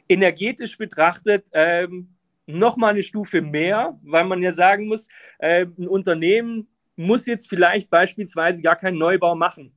energetisch 0.07 0.77
betrachtet 0.77 1.49
ähm, 1.51 2.07
noch 2.49 2.77
mal 2.77 2.89
eine 2.89 3.03
Stufe 3.03 3.41
mehr, 3.41 3.97
weil 4.03 4.25
man 4.25 4.41
ja 4.41 4.53
sagen 4.53 4.87
muss, 4.87 5.07
äh, 5.37 5.65
ein 5.65 5.87
Unternehmen 5.87 6.67
muss 6.95 7.25
jetzt 7.25 7.47
vielleicht 7.47 7.89
beispielsweise 7.89 8.61
gar 8.61 8.75
keinen 8.75 8.97
Neubau 8.97 9.35
machen 9.35 9.71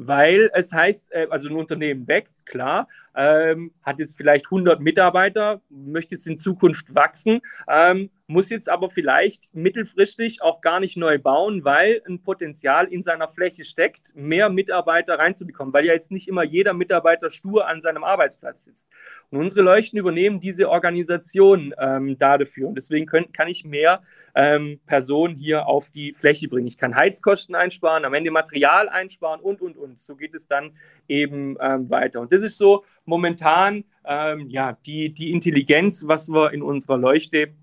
weil 0.00 0.48
es 0.54 0.72
heißt, 0.72 1.10
äh, 1.10 1.26
also 1.28 1.48
ein 1.48 1.56
Unternehmen 1.56 2.06
wächst, 2.06 2.46
klar, 2.46 2.86
ähm, 3.18 3.72
hat 3.82 3.98
jetzt 3.98 4.16
vielleicht 4.16 4.46
100 4.46 4.80
Mitarbeiter, 4.80 5.60
möchte 5.68 6.14
jetzt 6.14 6.28
in 6.28 6.38
Zukunft 6.38 6.94
wachsen, 6.94 7.40
ähm, 7.68 8.10
muss 8.28 8.50
jetzt 8.50 8.68
aber 8.68 8.90
vielleicht 8.90 9.54
mittelfristig 9.54 10.42
auch 10.42 10.60
gar 10.60 10.80
nicht 10.80 10.98
neu 10.98 11.18
bauen, 11.18 11.64
weil 11.64 12.02
ein 12.06 12.22
Potenzial 12.22 12.86
in 12.86 13.02
seiner 13.02 13.26
Fläche 13.26 13.64
steckt, 13.64 14.14
mehr 14.14 14.50
Mitarbeiter 14.50 15.18
reinzubekommen, 15.18 15.72
weil 15.72 15.86
ja 15.86 15.94
jetzt 15.94 16.12
nicht 16.12 16.28
immer 16.28 16.44
jeder 16.44 16.74
Mitarbeiter 16.74 17.30
stur 17.30 17.66
an 17.66 17.80
seinem 17.80 18.04
Arbeitsplatz 18.04 18.64
sitzt. 18.64 18.88
Und 19.30 19.40
unsere 19.40 19.62
Leuchten 19.62 19.98
übernehmen 19.98 20.40
diese 20.40 20.68
Organisation 20.68 21.74
ähm, 21.78 22.18
dafür. 22.18 22.68
Und 22.68 22.74
deswegen 22.74 23.06
können, 23.06 23.32
kann 23.32 23.48
ich 23.48 23.64
mehr 23.64 24.02
ähm, 24.34 24.78
Personen 24.86 25.34
hier 25.34 25.66
auf 25.66 25.88
die 25.90 26.12
Fläche 26.12 26.48
bringen. 26.48 26.66
Ich 26.66 26.76
kann 26.76 26.94
Heizkosten 26.94 27.54
einsparen, 27.54 28.04
am 28.04 28.12
Ende 28.12 28.30
Material 28.30 28.90
einsparen 28.90 29.40
und, 29.40 29.62
und, 29.62 29.78
und. 29.78 30.00
So 30.00 30.16
geht 30.16 30.34
es 30.34 30.46
dann 30.46 30.76
eben 31.08 31.56
ähm, 31.60 31.88
weiter. 31.88 32.20
Und 32.20 32.30
das 32.30 32.42
ist 32.42 32.58
so 32.58 32.84
momentan 33.08 33.84
ähm, 34.04 34.48
ja, 34.48 34.78
die, 34.86 35.12
die 35.12 35.32
Intelligenz, 35.32 36.06
was 36.06 36.28
wir 36.28 36.52
in 36.52 36.62
unserer 36.62 36.98
Leuchte 36.98 37.54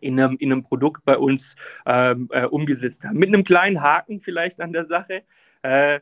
in 0.00 0.18
einem, 0.18 0.36
in 0.38 0.52
einem 0.52 0.62
Produkt 0.62 1.04
bei 1.04 1.18
uns 1.18 1.56
ähm, 1.84 2.28
äh, 2.30 2.44
umgesetzt 2.44 3.04
haben. 3.04 3.18
Mit 3.18 3.28
einem 3.28 3.44
kleinen 3.44 3.82
Haken 3.82 4.20
vielleicht 4.20 4.60
an 4.60 4.72
der 4.72 4.84
Sache. 4.84 5.22
Äh, 5.62 6.00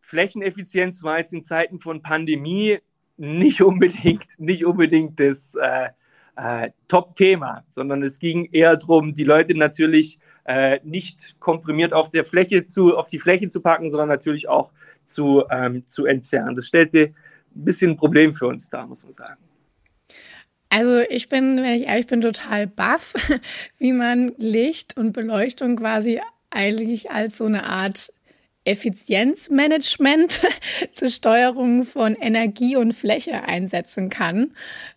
Flächeneffizienz 0.00 1.02
war 1.02 1.18
jetzt 1.18 1.32
in 1.32 1.42
Zeiten 1.42 1.80
von 1.80 2.02
Pandemie 2.02 2.78
nicht 3.16 3.62
unbedingt, 3.62 4.38
nicht 4.38 4.64
unbedingt 4.64 5.18
das 5.18 5.56
äh, 5.56 5.88
äh, 6.36 6.70
Top-Thema, 6.88 7.64
sondern 7.66 8.02
es 8.02 8.18
ging 8.18 8.48
eher 8.52 8.76
darum, 8.76 9.14
die 9.14 9.24
Leute 9.24 9.56
natürlich 9.56 10.18
äh, 10.44 10.78
nicht 10.84 11.36
komprimiert 11.40 11.92
auf 11.92 12.10
der 12.10 12.24
Fläche 12.24 12.66
zu, 12.66 12.96
auf 12.96 13.06
die 13.06 13.18
Fläche 13.18 13.48
zu 13.48 13.60
packen, 13.60 13.90
sondern 13.90 14.08
natürlich 14.08 14.48
auch 14.48 14.70
zu, 15.04 15.44
ähm, 15.50 15.86
zu 15.86 16.06
entzerren. 16.06 16.56
Das 16.56 16.66
stellte 16.66 17.14
ein 17.54 17.64
bisschen 17.64 17.92
ein 17.92 17.96
Problem 17.96 18.32
für 18.32 18.46
uns 18.46 18.68
dar, 18.68 18.86
muss 18.86 19.02
man 19.04 19.12
sagen. 19.12 19.42
Also 20.70 20.98
ich 21.08 21.28
bin, 21.28 21.58
wenn 21.58 21.74
ich 21.74 21.86
ehrlich 21.86 22.06
bin, 22.06 22.20
total 22.20 22.66
baff, 22.66 23.14
wie 23.78 23.92
man 23.92 24.32
Licht 24.38 24.96
und 24.96 25.12
Beleuchtung 25.12 25.76
quasi 25.76 26.20
eigentlich 26.50 27.10
als 27.10 27.38
so 27.38 27.44
eine 27.44 27.64
Art 27.66 28.12
Effizienzmanagement 28.64 30.42
zur 30.92 31.08
Steuerung 31.08 31.84
von 31.84 32.14
Energie 32.14 32.76
und 32.76 32.92
Fläche 32.92 33.44
einsetzen 33.44 34.08
kann. 34.08 34.52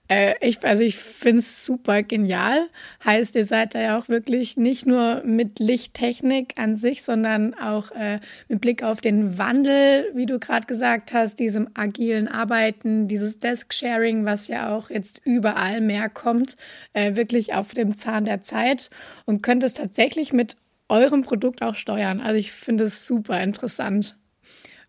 Äh, 0.09 0.35
ich, 0.41 0.63
also 0.63 0.83
ich 0.83 0.95
finde 0.95 1.39
es 1.39 1.65
super 1.65 2.03
genial. 2.03 2.69
Heißt, 3.03 3.35
ihr 3.35 3.45
seid 3.45 3.75
da 3.75 3.81
ja 3.81 3.99
auch 3.99 4.07
wirklich 4.07 4.57
nicht 4.57 4.85
nur 4.85 5.21
mit 5.25 5.59
Lichttechnik 5.59 6.53
an 6.57 6.75
sich, 6.75 7.03
sondern 7.03 7.53
auch 7.53 7.91
äh, 7.91 8.19
mit 8.47 8.61
Blick 8.61 8.83
auf 8.83 9.01
den 9.01 9.37
Wandel, 9.37 10.09
wie 10.13 10.25
du 10.25 10.39
gerade 10.39 10.67
gesagt 10.67 11.13
hast, 11.13 11.39
diesem 11.39 11.69
agilen 11.73 12.27
Arbeiten, 12.27 13.07
dieses 13.07 13.39
Desk-Sharing, 13.39 14.25
was 14.25 14.47
ja 14.47 14.75
auch 14.75 14.89
jetzt 14.89 15.21
überall 15.25 15.81
mehr 15.81 16.09
kommt, 16.09 16.55
äh, 16.93 17.15
wirklich 17.15 17.53
auf 17.53 17.73
dem 17.73 17.97
Zahn 17.97 18.25
der 18.25 18.41
Zeit 18.41 18.89
und 19.25 19.43
könnt 19.43 19.63
es 19.63 19.73
tatsächlich 19.73 20.31
mit 20.31 20.55
eurem 20.89 21.23
Produkt 21.23 21.61
auch 21.61 21.75
steuern. 21.75 22.21
Also 22.21 22.37
ich 22.37 22.51
finde 22.51 22.85
es 22.85 23.05
super 23.05 23.41
interessant. 23.41 24.17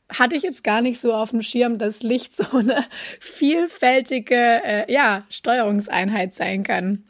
Hatte 0.09 0.37
ich 0.37 0.43
jetzt 0.43 0.65
gar 0.65 0.81
nicht 0.81 1.01
so 1.01 1.13
auf 1.13 1.31
dem 1.31 1.43
Schirm, 1.43 1.79
dass 1.79 2.03
Licht 2.03 2.35
so 2.35 2.57
eine 2.57 2.85
vielfältige 3.21 4.35
äh, 4.35 4.93
ja, 4.93 5.25
Steuerungseinheit 5.29 6.35
sein 6.35 6.63
kann. 6.63 7.05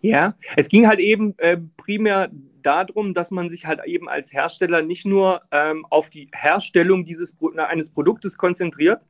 Ja, 0.00 0.34
es 0.56 0.68
ging 0.68 0.86
halt 0.86 1.00
eben 1.00 1.34
äh, 1.38 1.58
primär 1.76 2.30
darum, 2.62 3.14
dass 3.14 3.30
man 3.30 3.50
sich 3.50 3.66
halt 3.66 3.80
eben 3.86 4.08
als 4.08 4.32
Hersteller 4.32 4.82
nicht 4.82 5.06
nur 5.06 5.42
ähm, 5.50 5.86
auf 5.90 6.10
die 6.10 6.28
Herstellung 6.32 7.04
dieses 7.04 7.36
eines 7.56 7.90
Produktes 7.90 8.36
konzentriert, 8.36 9.06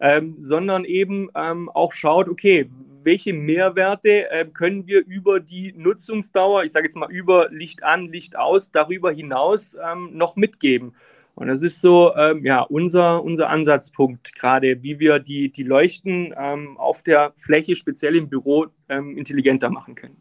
ähm, 0.00 0.36
sondern 0.40 0.84
eben 0.84 1.28
ähm, 1.34 1.68
auch 1.68 1.92
schaut, 1.92 2.28
okay, 2.28 2.70
welche 3.06 3.32
Mehrwerte 3.32 4.30
äh, 4.30 4.44
können 4.44 4.86
wir 4.86 5.06
über 5.06 5.40
die 5.40 5.72
Nutzungsdauer, 5.76 6.64
ich 6.64 6.72
sage 6.72 6.86
jetzt 6.86 6.96
mal 6.96 7.10
über 7.10 7.48
Licht 7.50 7.82
an, 7.84 8.08
Licht 8.08 8.36
aus, 8.36 8.72
darüber 8.72 9.10
hinaus 9.12 9.76
ähm, 9.82 10.10
noch 10.12 10.36
mitgeben. 10.36 10.94
Und 11.36 11.48
das 11.48 11.62
ist 11.62 11.80
so 11.80 12.14
ähm, 12.16 12.44
ja, 12.44 12.62
unser, 12.62 13.22
unser 13.22 13.48
Ansatzpunkt, 13.48 14.34
gerade 14.34 14.82
wie 14.82 14.98
wir 14.98 15.18
die, 15.18 15.50
die 15.50 15.62
Leuchten 15.62 16.34
ähm, 16.36 16.76
auf 16.78 17.02
der 17.02 17.32
Fläche, 17.36 17.76
speziell 17.76 18.16
im 18.16 18.28
Büro, 18.28 18.66
ähm, 18.88 19.16
intelligenter 19.16 19.70
machen 19.70 19.94
können. 19.94 20.16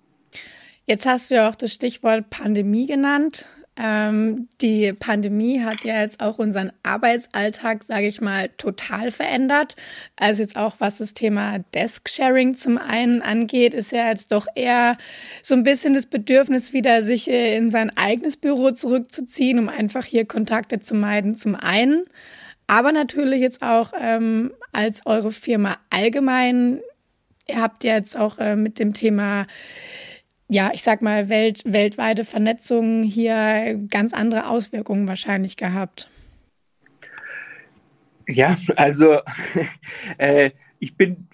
Jetzt 0.86 1.08
hast 1.08 1.32
du 1.32 1.36
ja 1.36 1.50
auch 1.50 1.56
das 1.56 1.74
Stichwort 1.74 2.30
Pandemie 2.30 2.86
genannt. 2.86 3.48
Ähm, 3.78 4.48
die 4.62 4.94
Pandemie 4.94 5.62
hat 5.62 5.84
ja 5.84 6.02
jetzt 6.02 6.22
auch 6.22 6.40
unseren 6.40 6.72
Arbeitsalltag, 6.84 7.84
sage 7.84 8.08
ich 8.08 8.22
mal, 8.22 8.50
total 8.58 9.12
verändert. 9.12 9.76
Also 10.16 10.44
jetzt 10.44 10.56
auch 10.56 10.76
was 10.80 11.00
das 11.00 11.14
Thema 11.14 11.60
Desk-Sharing 11.74 12.56
zum 12.56 12.78
einen 12.78 13.22
angeht, 13.22 13.74
ist 13.74 13.92
ja 13.92 14.10
jetzt 14.10 14.32
doch 14.32 14.48
eher 14.56 14.98
so 15.44 15.56
ein 15.56 15.64
bisschen 15.64 15.94
das 15.94 16.06
Bedürfnis 16.06 16.72
wieder, 16.72 17.04
sich 17.04 17.30
äh, 17.30 17.58
in 17.58 17.70
sein 17.70 17.92
eigenes 17.98 18.38
Büro 18.38 18.72
zurückzuziehen, 18.72 19.60
um 19.60 19.68
einfach 19.68 20.06
hier 20.06 20.26
Kontakte 20.26 20.80
zu 20.80 20.96
meiden, 20.96 21.36
zum 21.36 21.56
einen. 21.56 22.04
Aber 22.68 22.94
natürlich 22.94 23.42
jetzt 23.42 23.62
auch 23.62 23.92
ähm, 24.00 24.54
als 24.72 25.06
eure 25.06 25.34
Firma 25.34 25.78
allgemein. 25.90 26.80
Ihr 27.48 27.62
habt 27.62 27.84
jetzt 27.84 28.18
auch 28.18 28.40
äh, 28.40 28.56
mit 28.56 28.80
dem 28.80 28.94
Thema 28.94 29.46
ja, 30.48 30.72
ich 30.74 30.84
sag 30.84 31.02
mal, 31.02 31.30
Welt, 31.30 31.62
weltweite 31.66 32.24
Vernetzung 32.24 33.04
hier 33.04 33.80
ganz 33.90 34.14
andere 34.14 34.48
Auswirkungen 34.48 35.08
wahrscheinlich 35.08 35.58
gehabt. 35.58 36.10
Ja, 38.28 38.58
also 38.76 39.20
äh, 40.18 40.52
ich 40.80 40.96
bin, 40.96 41.28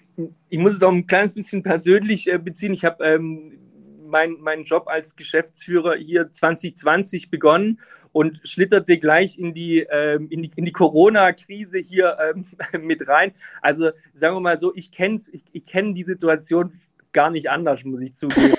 ich 0.48 0.58
muss 0.58 0.74
es 0.74 0.82
auch 0.82 0.92
ein 0.92 1.06
kleines 1.06 1.34
bisschen 1.34 1.62
persönlich 1.62 2.30
äh, 2.30 2.38
beziehen. 2.38 2.72
Ich 2.72 2.84
habe 2.84 3.04
ähm, 3.04 3.58
mein, 4.06 4.34
meinen 4.40 4.64
Job 4.64 4.88
als 4.88 5.16
Geschäftsführer 5.16 5.94
hier 5.96 6.30
2020 6.30 7.30
begonnen 7.30 7.80
und 8.12 8.40
schlitterte 8.44 8.98
gleich 8.98 9.38
in 9.38 9.54
die, 9.54 9.86
ähm, 9.90 10.28
in 10.30 10.42
die, 10.42 10.50
in 10.56 10.64
die 10.64 10.72
Corona-Krise 10.72 11.78
hier 11.78 12.18
ähm, 12.20 12.44
mit 12.86 13.08
rein. 13.08 13.32
Also 13.60 13.90
sagen 14.12 14.36
wir 14.36 14.40
mal 14.40 14.58
so, 14.58 14.74
ich 14.74 14.92
kenne 14.92 15.18
ich, 15.32 15.42
ich 15.52 15.66
kenn 15.66 15.94
die 15.94 16.04
Situation 16.04 16.72
gar 17.12 17.30
nicht 17.30 17.50
anders, 17.50 17.84
muss 17.84 18.02
ich 18.02 18.14
zugeben. 18.14 18.54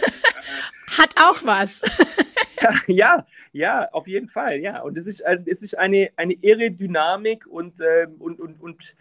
Hat 0.98 1.16
auch 1.18 1.44
was. 1.44 1.82
ja, 2.88 3.26
ja, 3.52 3.90
auf 3.92 4.08
jeden 4.08 4.28
Fall, 4.28 4.60
ja. 4.60 4.82
Und 4.82 4.98
es 4.98 5.08
ist, 5.08 5.22
äh, 5.22 5.40
es 5.46 5.64
ist 5.64 5.78
eine, 5.78 6.12
eine 6.18 6.34
irre 6.34 6.72
Dynamik 6.72 7.48
und, 7.48 7.80
äh, 7.80 8.08
und, 8.20 8.40
und, 8.40 8.62
und 8.62 8.96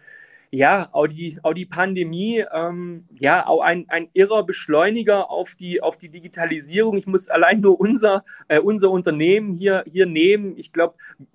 ja, 0.55 0.89
auch 0.91 1.07
die, 1.07 1.39
auch 1.41 1.53
die 1.53 1.65
Pandemie, 1.65 2.45
ähm, 2.53 3.05
ja, 3.17 3.47
auch 3.47 3.61
ein, 3.61 3.85
ein 3.89 4.09
irrer 4.13 4.43
Beschleuniger 4.43 5.31
auf 5.31 5.55
die, 5.55 5.81
auf 5.81 5.97
die 5.97 6.09
Digitalisierung. 6.09 6.95
Ich 6.95 7.07
muss 7.07 7.27
allein 7.27 7.59
nur 7.61 7.79
unser, 7.79 8.23
äh, 8.49 8.59
unser 8.59 8.91
Unternehmen 8.91 9.55
hier, 9.55 9.83
hier 9.91 10.05
nehmen. 10.05 10.55
Ich 10.57 10.71
glaube, 10.71 10.93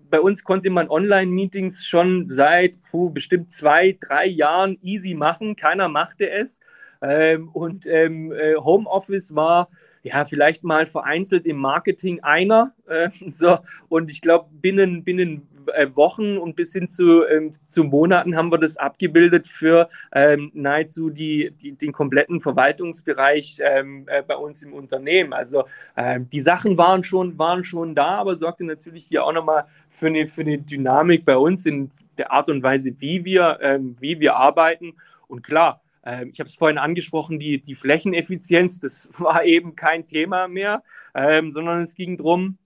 bei 0.08 0.20
uns 0.20 0.44
konnte 0.44 0.70
man 0.70 0.88
Online-Meetings 0.88 1.84
schon 1.84 2.28
seit 2.28 2.80
puh, 2.92 3.10
bestimmt 3.10 3.50
zwei, 3.50 3.98
drei 4.00 4.26
Jahren 4.26 4.78
easy 4.82 5.14
machen. 5.14 5.56
Keiner 5.56 5.88
machte 5.88 6.30
es. 6.30 6.60
Ähm, 7.00 7.49
und 7.50 7.87
ähm, 7.87 8.33
äh, 8.33 8.57
Homeoffice 8.57 9.35
war 9.35 9.69
ja 10.02 10.25
vielleicht 10.25 10.64
mal 10.64 10.87
vereinzelt 10.87 11.47
im 11.47 11.59
Marketing 11.59 12.21
einer. 12.21 12.73
Äh, 12.88 13.11
so, 13.26 13.59
und 13.90 14.11
ich 14.11 14.23
glaube, 14.23 14.49
binnen, 14.50 15.05
binnen 15.05 15.47
äh, 15.75 15.88
Wochen 15.95 16.38
und 16.38 16.57
bis 16.57 16.73
hin 16.73 16.90
zu, 16.90 17.23
ähm, 17.26 17.52
zu 17.69 17.85
Monaten 17.85 18.35
haben 18.35 18.50
wir 18.50 18.57
das 18.57 18.78
abgebildet 18.78 19.47
für 19.47 19.90
ähm, 20.12 20.50
nahezu 20.55 21.11
die, 21.11 21.52
die, 21.61 21.73
den 21.73 21.93
kompletten 21.93 22.40
Verwaltungsbereich 22.40 23.59
ähm, 23.62 24.07
äh, 24.09 24.23
bei 24.23 24.37
uns 24.37 24.62
im 24.62 24.73
Unternehmen. 24.73 25.35
Also 25.35 25.64
ähm, 25.99 26.31
die 26.31 26.40
Sachen 26.40 26.78
waren 26.78 27.05
schon, 27.05 27.38
waren 27.38 27.62
schon 27.62 27.95
da, 27.95 28.12
aber 28.12 28.37
sorgte 28.37 28.64
natürlich 28.64 29.05
hier 29.05 29.23
auch 29.25 29.35
nochmal 29.35 29.67
für 29.90 30.07
eine, 30.07 30.26
für 30.28 30.40
eine 30.40 30.57
Dynamik 30.57 31.26
bei 31.26 31.37
uns 31.37 31.67
in 31.67 31.90
der 32.17 32.33
Art 32.33 32.49
und 32.49 32.62
Weise, 32.62 32.95
wie 33.00 33.26
wir, 33.26 33.59
wie 34.00 34.19
wir 34.19 34.35
arbeiten. 34.35 34.95
Und 35.28 35.43
klar, 35.43 35.83
ähm, 36.08 36.30
ich 36.32 36.40
habe 36.40 36.48
es 36.48 36.56
vorhin 36.56 36.78
angesprochen, 36.78 37.38
die, 37.38 37.60
die 37.60 37.74
Flächeneffizienz, 37.74 38.80
das 38.80 39.10
war 39.18 39.44
eben 39.44 39.76
kein 39.76 40.06
Thema 40.06 40.48
mehr, 40.48 40.82
ähm, 41.14 41.50
sondern 41.50 41.82
es 41.82 41.94
ging 41.94 42.16
darum, 42.16 42.56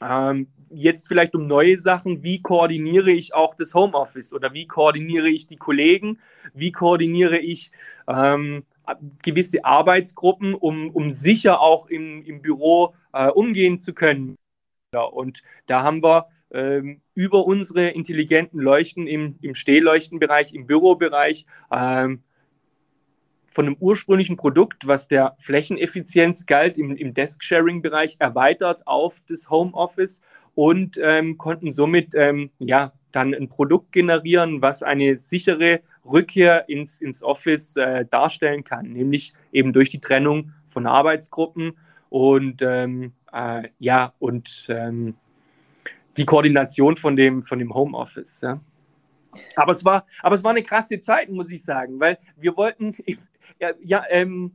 ähm, 0.00 0.48
jetzt 0.70 1.06
vielleicht 1.06 1.34
um 1.34 1.46
neue 1.46 1.78
Sachen, 1.78 2.22
wie 2.22 2.40
koordiniere 2.40 3.10
ich 3.10 3.34
auch 3.34 3.54
das 3.54 3.74
Homeoffice 3.74 4.32
oder 4.32 4.54
wie 4.54 4.66
koordiniere 4.66 5.28
ich 5.28 5.46
die 5.46 5.56
Kollegen, 5.56 6.18
wie 6.54 6.72
koordiniere 6.72 7.38
ich 7.38 7.72
ähm, 8.08 8.64
gewisse 9.22 9.64
Arbeitsgruppen, 9.64 10.54
um, 10.54 10.90
um 10.90 11.10
sicher 11.10 11.60
auch 11.60 11.86
im, 11.86 12.22
im 12.22 12.40
Büro 12.40 12.94
äh, 13.12 13.28
umgehen 13.28 13.80
zu 13.80 13.92
können. 13.92 14.36
Ja, 14.94 15.02
und 15.02 15.42
da 15.66 15.82
haben 15.82 16.02
wir 16.02 16.26
ähm, 16.50 17.02
über 17.14 17.46
unsere 17.46 17.90
intelligenten 17.90 18.58
Leuchten 18.58 19.06
im, 19.06 19.38
im 19.42 19.54
Stehleuchtenbereich, 19.54 20.54
im 20.54 20.66
Bürobereich, 20.66 21.46
ähm, 21.70 22.22
von 23.52 23.66
einem 23.66 23.76
ursprünglichen 23.78 24.36
Produkt, 24.36 24.86
was 24.86 25.08
der 25.08 25.36
Flächeneffizienz 25.38 26.46
galt, 26.46 26.78
im, 26.78 26.96
im 26.96 27.14
Desk-Sharing-Bereich 27.14 28.16
erweitert 28.18 28.86
auf 28.86 29.22
das 29.28 29.50
Homeoffice 29.50 30.22
und 30.54 30.98
ähm, 31.00 31.38
konnten 31.38 31.72
somit 31.72 32.14
ähm, 32.14 32.50
ja, 32.58 32.92
dann 33.12 33.34
ein 33.34 33.48
Produkt 33.48 33.92
generieren, 33.92 34.62
was 34.62 34.82
eine 34.82 35.18
sichere 35.18 35.80
Rückkehr 36.04 36.68
ins, 36.68 37.00
ins 37.00 37.22
Office 37.22 37.76
äh, 37.76 38.06
darstellen 38.06 38.64
kann, 38.64 38.92
nämlich 38.92 39.34
eben 39.52 39.72
durch 39.72 39.90
die 39.90 40.00
Trennung 40.00 40.52
von 40.68 40.86
Arbeitsgruppen 40.86 41.76
und 42.08 42.62
ähm, 42.62 43.12
äh, 43.32 43.68
ja 43.78 44.14
und 44.18 44.66
ähm, 44.68 45.14
die 46.16 46.24
Koordination 46.24 46.96
von 46.96 47.16
dem, 47.16 47.42
von 47.42 47.58
dem 47.58 47.74
Homeoffice. 47.74 48.40
Ja. 48.40 48.60
Aber 49.56 49.72
es 49.72 49.84
war, 49.84 50.06
aber 50.22 50.34
es 50.34 50.44
war 50.44 50.50
eine 50.50 50.62
krasse 50.62 51.00
Zeit, 51.00 51.30
muss 51.30 51.50
ich 51.50 51.64
sagen, 51.64 52.00
weil 52.00 52.18
wir 52.36 52.56
wollten, 52.56 52.94
ja, 53.62 53.70
ja 53.82 54.04
ähm, 54.10 54.52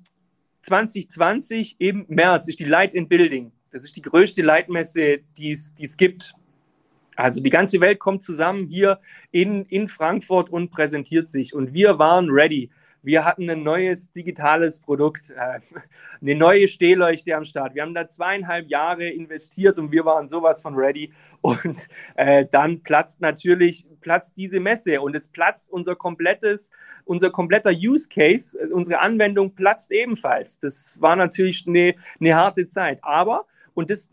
2020 0.64 1.78
im 1.80 2.06
März 2.10 2.50
ist 2.50 2.60
die 2.60 2.66
Light 2.66 2.94
in 2.94 3.08
Building. 3.08 3.52
Das 3.72 3.84
ist 3.84 3.96
die 3.96 4.02
größte 4.02 4.42
Leitmesse, 4.42 5.20
die 5.38 5.52
es 5.52 5.98
gibt. 5.98 6.34
Also 7.16 7.42
die 7.42 7.50
ganze 7.50 7.80
Welt 7.82 8.00
kommt 8.00 8.24
zusammen 8.24 8.68
hier 8.68 9.00
in, 9.32 9.66
in 9.66 9.88
Frankfurt 9.88 10.50
und 10.50 10.70
präsentiert 10.70 11.30
sich. 11.30 11.56
Und 11.56 11.74
wir 11.74 11.98
waren 11.98 12.30
ready. 12.30 12.70
Wir 13.08 13.24
hatten 13.24 13.50
ein 13.50 13.64
neues 13.64 14.12
digitales 14.12 14.82
Produkt, 14.82 15.30
äh, 15.30 15.62
eine 16.22 16.36
neue 16.36 16.68
Stehleuchte 16.68 17.38
am 17.38 17.46
Start. 17.46 17.74
Wir 17.74 17.84
haben 17.84 17.94
da 17.94 18.06
zweieinhalb 18.06 18.68
Jahre 18.68 19.08
investiert 19.08 19.78
und 19.78 19.94
wir 19.94 20.04
waren 20.04 20.28
sowas 20.28 20.62
von 20.62 20.76
ready. 20.76 21.14
Und 21.40 21.88
äh, 22.18 22.46
dann 22.52 22.84
platzt 22.84 23.22
natürlich 23.22 23.86
platzt 24.02 24.36
diese 24.36 24.60
Messe 24.60 25.00
und 25.00 25.16
es 25.16 25.30
platzt 25.30 25.72
unser 25.72 25.96
komplettes, 25.96 26.74
unser 27.06 27.30
kompletter 27.32 27.72
Use 27.72 28.10
Case, 28.10 28.58
unsere 28.74 29.00
Anwendung 29.00 29.56
platzt 29.56 29.90
ebenfalls. 29.94 30.60
Das 30.60 30.98
war 31.00 31.16
natürlich 31.16 31.66
eine, 31.66 31.96
eine 32.20 32.36
harte 32.36 32.68
Zeit. 32.68 33.00
Aber, 33.04 33.46
und 33.74 33.90
das 33.90 34.10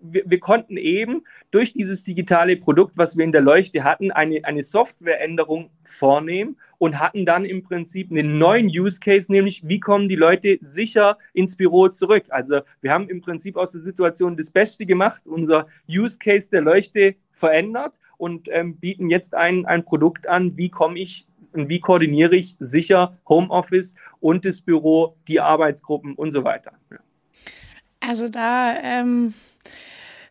wir, 0.00 0.22
wir, 0.26 0.40
konnten 0.40 0.76
eben 0.76 1.24
durch 1.50 1.72
dieses 1.72 2.04
digitale 2.04 2.56
Produkt, 2.56 2.96
was 2.96 3.16
wir 3.16 3.24
in 3.24 3.32
der 3.32 3.40
Leuchte 3.40 3.84
hatten, 3.84 4.10
eine, 4.10 4.44
eine 4.44 4.62
Softwareänderung 4.62 5.70
vornehmen 5.84 6.56
und 6.78 6.98
hatten 6.98 7.26
dann 7.26 7.44
im 7.44 7.62
Prinzip 7.62 8.10
einen 8.10 8.38
neuen 8.38 8.66
Use 8.68 9.00
Case, 9.00 9.30
nämlich 9.30 9.66
wie 9.66 9.80
kommen 9.80 10.08
die 10.08 10.16
Leute 10.16 10.58
sicher 10.60 11.18
ins 11.32 11.56
Büro 11.56 11.88
zurück. 11.88 12.24
Also 12.30 12.60
wir 12.80 12.92
haben 12.92 13.08
im 13.08 13.20
Prinzip 13.20 13.56
aus 13.56 13.72
der 13.72 13.80
Situation 13.80 14.36
das 14.36 14.50
Beste 14.50 14.86
gemacht, 14.86 15.26
unser 15.26 15.66
Use 15.88 16.18
Case 16.18 16.48
der 16.50 16.60
Leuchte 16.60 17.16
verändert 17.32 17.98
und 18.16 18.48
ähm, 18.50 18.76
bieten 18.76 19.10
jetzt 19.10 19.34
ein, 19.34 19.66
ein 19.66 19.84
Produkt 19.84 20.28
an, 20.28 20.56
wie 20.56 20.68
komme 20.68 20.98
ich 20.98 21.26
und 21.52 21.68
wie 21.68 21.80
koordiniere 21.80 22.36
ich 22.36 22.56
sicher 22.58 23.16
Homeoffice 23.28 23.94
und 24.20 24.44
das 24.44 24.60
Büro, 24.60 25.16
die 25.28 25.40
Arbeitsgruppen 25.40 26.14
und 26.14 26.30
so 26.30 26.44
weiter. 26.44 26.72
Also 28.00 28.28
da 28.28 28.76
ähm, 28.80 29.34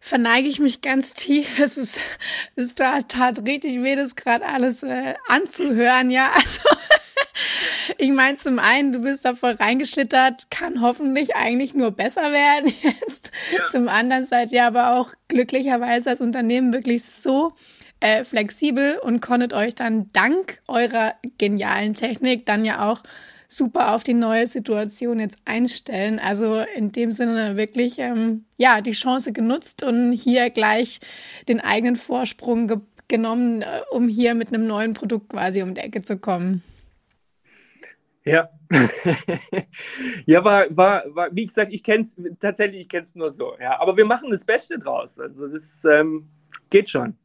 verneige 0.08 0.48
ich 0.48 0.60
mich 0.60 0.82
ganz 0.82 1.14
tief. 1.14 1.60
Es 1.60 1.78
ist, 1.78 2.00
es 2.56 2.76
tat, 2.76 3.10
tat 3.10 3.46
richtig 3.46 3.84
weh, 3.84 3.96
das 3.96 4.16
gerade 4.16 4.46
alles 4.46 4.84
äh, 4.84 5.16
anzuhören. 5.28 6.10
Ja, 6.10 6.32
also 6.34 6.62
ich 7.98 8.12
meine, 8.12 8.38
zum 8.38 8.60
einen, 8.60 8.92
du 8.92 9.00
bist 9.00 9.26
da 9.26 9.36
voll 9.36 9.52
reingeschlittert, 9.52 10.50
kann 10.50 10.82
hoffentlich 10.82 11.36
eigentlich 11.36 11.74
nur 11.74 11.92
besser 11.92 12.32
werden 12.32 12.74
jetzt. 12.82 13.32
Ja. 13.52 13.68
Zum 13.70 13.90
anderen 13.90 14.26
seid 14.26 14.52
ihr 14.52 14.66
aber 14.66 14.96
auch 14.98 15.14
glücklicherweise 15.28 16.12
als 16.12 16.22
Unternehmen 16.22 16.74
wirklich 16.74 17.04
so 17.04 17.52
äh, 18.00 18.24
flexibel 18.24 19.00
und 19.00 19.22
konntet 19.22 19.54
euch 19.54 19.76
dann 19.76 20.10
dank 20.14 20.62
eurer 20.68 21.16
genialen 21.38 21.96
Technik 21.96 22.46
dann 22.46 22.64
ja 22.64 22.90
auch 22.90 23.04
super 23.48 23.96
auf 23.96 24.04
die 24.04 24.14
neue 24.14 24.48
Situation 24.48 25.20
jetzt 25.20 25.38
einstellen. 25.46 26.20
Also 26.20 26.64
in 26.76 26.92
dem 26.92 27.12
Sinne 27.12 27.58
wirklich, 27.58 28.00
ähm, 28.00 28.46
ja, 28.58 28.82
die 28.82 28.92
Chance 28.92 29.32
genutzt 29.32 29.84
und 29.84 30.12
hier 30.12 30.50
gleich 30.50 31.00
den 31.48 31.60
eigenen 31.60 31.96
Vorsprung 31.96 32.68
ge 32.68 32.78
genommen, 33.10 33.62
äh, 33.62 33.84
um 33.90 34.10
hier 34.10 34.36
mit 34.36 34.50
einem 34.50 34.68
neuen 34.68 34.94
Produkt 34.94 35.30
quasi 35.30 35.62
um 35.62 35.74
die 35.74 35.80
Ecke 35.80 36.04
zu 36.04 36.18
kommen. 36.18 36.62
Ja. 38.26 38.50
ja, 40.26 40.44
war, 40.44 40.66
war, 40.76 41.04
war, 41.16 41.30
wie 41.32 41.46
gesagt, 41.46 41.72
ich 41.72 41.82
kenne 41.86 42.02
es 42.02 42.18
tatsächlich, 42.38 42.82
ich 42.82 42.90
kenne 42.90 43.04
es 43.04 43.16
nur 43.16 43.32
so. 43.32 43.54
Ja, 43.62 43.80
aber 43.80 43.96
wir 43.96 44.04
machen 44.04 44.30
das 44.30 44.44
Beste 44.44 44.78
draus. 44.78 45.18
Also 45.18 45.48
das 45.48 45.86
ähm, 45.86 46.28
geht 46.70 46.90
schon. 46.90 47.18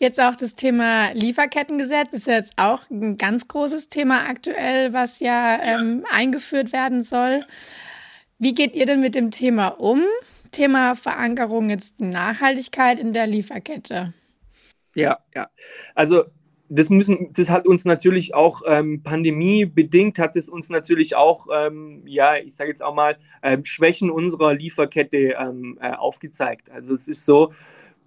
Jetzt 0.00 0.20
auch 0.20 0.36
das 0.36 0.54
Thema 0.54 1.10
Lieferkettengesetz 1.12 2.12
ist 2.12 2.28
jetzt 2.28 2.52
auch 2.56 2.88
ein 2.88 3.16
ganz 3.18 3.48
großes 3.48 3.88
Thema 3.88 4.28
aktuell, 4.28 4.92
was 4.92 5.18
ja, 5.18 5.60
ähm, 5.60 6.04
eingeführt 6.10 6.72
werden 6.72 7.02
soll. 7.02 7.44
Wie 8.38 8.54
geht 8.54 8.76
ihr 8.76 8.86
denn 8.86 9.00
mit 9.00 9.16
dem 9.16 9.32
Thema 9.32 9.68
um? 9.68 10.02
Thema 10.52 10.94
Verankerung 10.94 11.68
jetzt 11.68 11.98
Nachhaltigkeit 12.00 13.00
in 13.00 13.12
der 13.12 13.26
Lieferkette. 13.26 14.14
Ja, 14.94 15.18
ja. 15.34 15.48
Also 15.96 16.24
das 16.68 16.90
müssen, 16.90 17.32
das 17.32 17.50
hat 17.50 17.66
uns 17.66 17.84
natürlich 17.84 18.34
auch 18.34 18.62
ähm, 18.66 19.02
pandemiebedingt 19.02 20.18
hat 20.18 20.36
es 20.36 20.48
uns 20.48 20.68
natürlich 20.68 21.16
auch, 21.16 21.46
ähm, 21.52 22.02
ja, 22.06 22.36
ich 22.36 22.54
sage 22.54 22.70
jetzt 22.70 22.82
auch 22.82 22.94
mal, 22.94 23.16
ähm, 23.42 23.64
Schwächen 23.64 24.10
unserer 24.10 24.54
Lieferkette 24.54 25.34
ähm, 25.38 25.78
äh, 25.80 25.92
aufgezeigt. 25.92 26.70
Also 26.70 26.94
es 26.94 27.08
ist 27.08 27.24
so, 27.24 27.52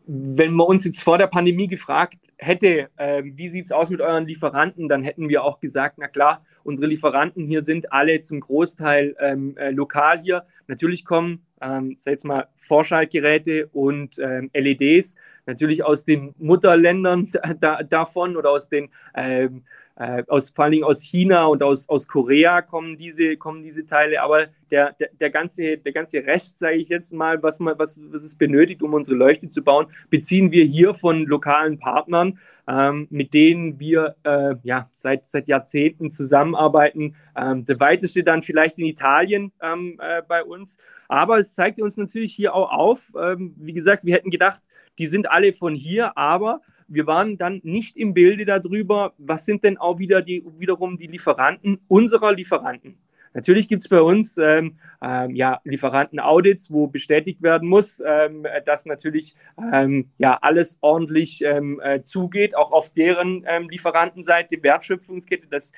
wenn 0.05 0.53
man 0.53 0.67
uns 0.67 0.85
jetzt 0.85 1.03
vor 1.03 1.17
der 1.17 1.27
Pandemie 1.27 1.67
gefragt 1.67 2.17
hätte, 2.37 2.89
äh, 2.97 3.21
wie 3.23 3.49
sieht 3.49 3.65
es 3.65 3.71
aus 3.71 3.89
mit 3.89 4.01
euren 4.01 4.25
Lieferanten, 4.25 4.89
dann 4.89 5.03
hätten 5.03 5.29
wir 5.29 5.43
auch 5.43 5.59
gesagt, 5.59 5.97
na 5.99 6.07
klar, 6.07 6.43
unsere 6.63 6.87
Lieferanten 6.87 7.45
hier 7.45 7.61
sind 7.61 7.91
alle 7.93 8.21
zum 8.21 8.39
Großteil 8.39 9.15
ähm, 9.19 9.55
äh, 9.57 9.69
lokal 9.71 10.21
hier. 10.21 10.45
Natürlich 10.67 11.05
kommen, 11.05 11.45
ähm, 11.61 11.95
sag 11.97 12.11
jetzt 12.11 12.25
mal, 12.25 12.47
Vorschaltgeräte 12.57 13.67
und 13.67 14.17
ähm, 14.19 14.49
LEDs 14.53 15.15
natürlich 15.45 15.83
aus 15.83 16.05
den 16.05 16.33
Mutterländern 16.37 17.31
da, 17.59 17.83
davon 17.83 18.35
oder 18.37 18.51
aus 18.51 18.69
den 18.69 18.89
ähm, 19.15 19.63
äh, 19.95 20.23
aus, 20.27 20.49
vor 20.49 20.65
allen 20.65 20.71
Dingen 20.73 20.83
aus 20.83 21.01
China 21.01 21.45
und 21.45 21.63
aus, 21.63 21.87
aus 21.89 22.07
Korea 22.07 22.61
kommen 22.61 22.97
diese, 22.97 23.37
kommen 23.37 23.61
diese 23.61 23.85
Teile, 23.85 24.21
aber 24.21 24.47
der, 24.71 24.93
der, 24.93 25.09
der 25.19 25.29
ganze, 25.29 25.77
der 25.77 25.91
ganze 25.91 26.25
Rest, 26.25 26.59
sage 26.59 26.77
ich 26.77 26.89
jetzt 26.89 27.13
mal, 27.13 27.43
was, 27.43 27.59
man, 27.59 27.77
was, 27.77 27.99
was 28.11 28.23
es 28.23 28.35
benötigt, 28.35 28.81
um 28.81 28.93
unsere 28.93 29.17
Leuchte 29.17 29.47
zu 29.47 29.63
bauen, 29.63 29.87
beziehen 30.09 30.51
wir 30.51 30.63
hier 30.63 30.93
von 30.93 31.25
lokalen 31.25 31.77
Partnern, 31.77 32.39
ähm, 32.67 33.07
mit 33.09 33.33
denen 33.33 33.79
wir 33.79 34.15
äh, 34.23 34.55
ja, 34.63 34.89
seit, 34.93 35.25
seit 35.25 35.47
Jahrzehnten 35.47 36.11
zusammenarbeiten. 36.11 37.15
Ähm, 37.35 37.65
der 37.65 37.79
weiteste 37.79 38.23
dann 38.23 38.41
vielleicht 38.41 38.79
in 38.79 38.85
Italien 38.85 39.51
ähm, 39.61 39.99
äh, 40.01 40.21
bei 40.27 40.43
uns. 40.43 40.77
Aber 41.09 41.39
es 41.39 41.53
zeigt 41.53 41.79
uns 41.81 41.97
natürlich 41.97 42.33
hier 42.33 42.55
auch 42.55 42.71
auf, 42.71 43.11
ähm, 43.19 43.53
wie 43.57 43.73
gesagt, 43.73 44.05
wir 44.05 44.13
hätten 44.13 44.29
gedacht, 44.29 44.61
die 44.97 45.07
sind 45.07 45.29
alle 45.29 45.53
von 45.53 45.75
hier, 45.75 46.17
aber 46.17 46.61
wir 46.93 47.07
waren 47.07 47.37
dann 47.37 47.61
nicht 47.63 47.95
im 47.97 48.13
Bilde 48.13 48.45
darüber, 48.45 49.13
was 49.17 49.45
sind 49.45 49.63
denn 49.63 49.77
auch 49.77 49.99
wieder 49.99 50.21
die, 50.21 50.43
wiederum 50.59 50.97
die 50.97 51.07
Lieferanten 51.07 51.79
unserer 51.87 52.33
Lieferanten. 52.33 52.97
Natürlich 53.33 53.69
gibt 53.69 53.81
es 53.81 53.87
bei 53.87 54.01
uns 54.01 54.37
ähm, 54.37 54.77
ähm, 55.01 55.35
ja, 55.35 55.61
Lieferanten-Audits, 55.63 56.69
wo 56.69 56.87
bestätigt 56.87 57.41
werden 57.41 57.69
muss, 57.69 58.01
ähm, 58.05 58.45
dass 58.65 58.85
natürlich 58.85 59.35
ähm, 59.71 60.09
ja, 60.17 60.37
alles 60.41 60.79
ordentlich 60.81 61.41
ähm, 61.41 61.79
äh, 61.81 62.03
zugeht, 62.03 62.57
auch 62.57 62.73
auf 62.73 62.91
deren 62.91 63.45
ähm, 63.47 63.69
Lieferantenseite, 63.69 64.61
Wertschöpfungskette, 64.61 65.47
dass 65.47 65.71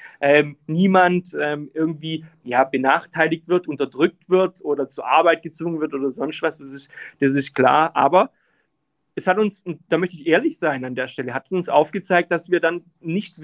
niemand 0.67 1.33
irgendwie 1.33 2.25
ja, 2.43 2.63
benachteiligt 2.63 3.47
wird, 3.47 3.67
unterdrückt 3.67 4.29
wird 4.29 4.63
oder 4.63 4.89
zur 4.89 5.05
Arbeit 5.07 5.43
gezwungen 5.43 5.79
wird 5.79 5.93
oder 5.93 6.11
sonst 6.11 6.41
was. 6.41 6.57
Das 6.57 6.73
ist, 6.73 6.89
das 7.19 7.33
ist 7.33 7.53
klar. 7.53 7.95
Aber 7.95 8.31
es 9.15 9.27
hat 9.27 9.37
uns, 9.37 9.63
da 9.89 9.97
möchte 9.97 10.15
ich 10.15 10.27
ehrlich 10.27 10.57
sein 10.57 10.85
an 10.85 10.95
der 10.95 11.07
Stelle, 11.07 11.33
hat 11.33 11.51
uns 11.51 11.69
aufgezeigt, 11.69 12.31
dass 12.31 12.49
wir 12.49 12.59
dann 12.59 12.83
nicht, 12.99 13.35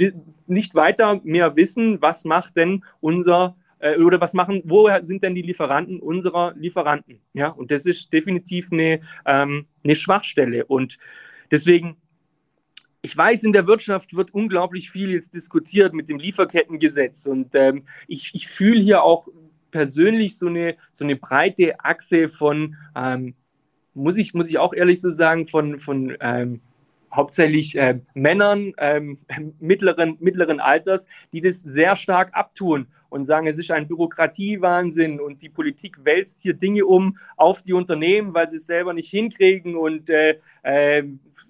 nicht 0.48 0.76
weiter 0.76 1.22
mehr 1.24 1.56
wissen, 1.56 2.02
was 2.02 2.26
macht 2.26 2.58
denn 2.58 2.84
unser 3.00 3.56
äh, 3.80 3.98
oder 3.98 4.20
was 4.22 4.34
machen, 4.34 4.62
wo 4.66 4.90
sind 5.04 5.24
denn 5.24 5.36
die 5.36 5.42
Lieferanten 5.42 6.00
unserer 6.00 6.54
Lieferanten? 6.56 7.20
Ja, 7.34 7.50
und 7.50 7.72
das 7.72 7.86
ist 7.86 8.12
definitiv 8.14 8.72
eine, 8.72 9.02
ähm, 9.26 9.68
eine 9.84 9.96
Schwachstelle. 9.96 10.66
Und 10.66 10.98
deswegen, 11.52 11.98
ich 13.02 13.16
weiß, 13.16 13.44
in 13.44 13.54
der 13.54 13.68
Wirtschaft 13.68 14.16
wird 14.16 14.34
unglaublich 14.34 14.90
viel 14.90 15.12
jetzt 15.12 15.34
diskutiert 15.34 15.94
mit 15.94 16.10
dem 16.10 16.20
Lieferkettengesetz 16.20 17.26
und 17.26 17.50
ähm, 17.54 17.86
ich, 18.08 18.32
ich 18.34 18.48
fühle 18.48 18.82
hier 18.82 19.04
auch 19.04 19.28
persönlich 19.72 20.38
so 20.38 20.48
eine, 20.48 20.76
so 20.92 21.06
eine 21.06 21.16
breite 21.16 21.80
Achse 21.80 22.28
von 22.28 22.76
ähm, 22.96 23.36
muss 23.94 24.18
ich, 24.18 24.34
muss 24.34 24.50
ich 24.50 24.58
auch 24.58 24.74
ehrlich 24.74 25.02
so 25.02 25.12
sagen, 25.12 25.48
von, 25.48 25.80
von 25.80 26.16
ähm, 26.22 26.62
hauptsächlich 27.14 27.76
äh, 27.76 28.00
Männern 28.14 28.74
ähm, 28.78 29.18
mittleren, 29.60 30.18
mittleren 30.20 30.60
Alters, 30.60 31.08
die 31.34 31.42
das 31.42 31.62
sehr 31.62 31.96
stark 31.96 32.32
abtun 32.34 32.88
und 33.10 33.26
sagen, 33.26 33.48
es 33.48 33.58
ist 33.58 33.72
ein 33.72 33.88
Bürokratiewahnsinn 33.88 35.20
und 35.20 35.42
die 35.42 35.50
Politik 35.50 36.06
wälzt 36.06 36.42
hier 36.42 36.54
Dinge 36.54 36.86
um 36.86 37.18
auf 37.38 37.64
die 37.64 37.74
Unternehmen, 37.74 38.34
weil 38.34 38.50
sie 38.50 38.58
es 38.58 38.68
selber 38.68 38.94
nicht 38.94 39.10
hinkriegen 39.10 39.76
und 39.76 40.10
äh, 40.10 40.38
äh, 40.62 41.04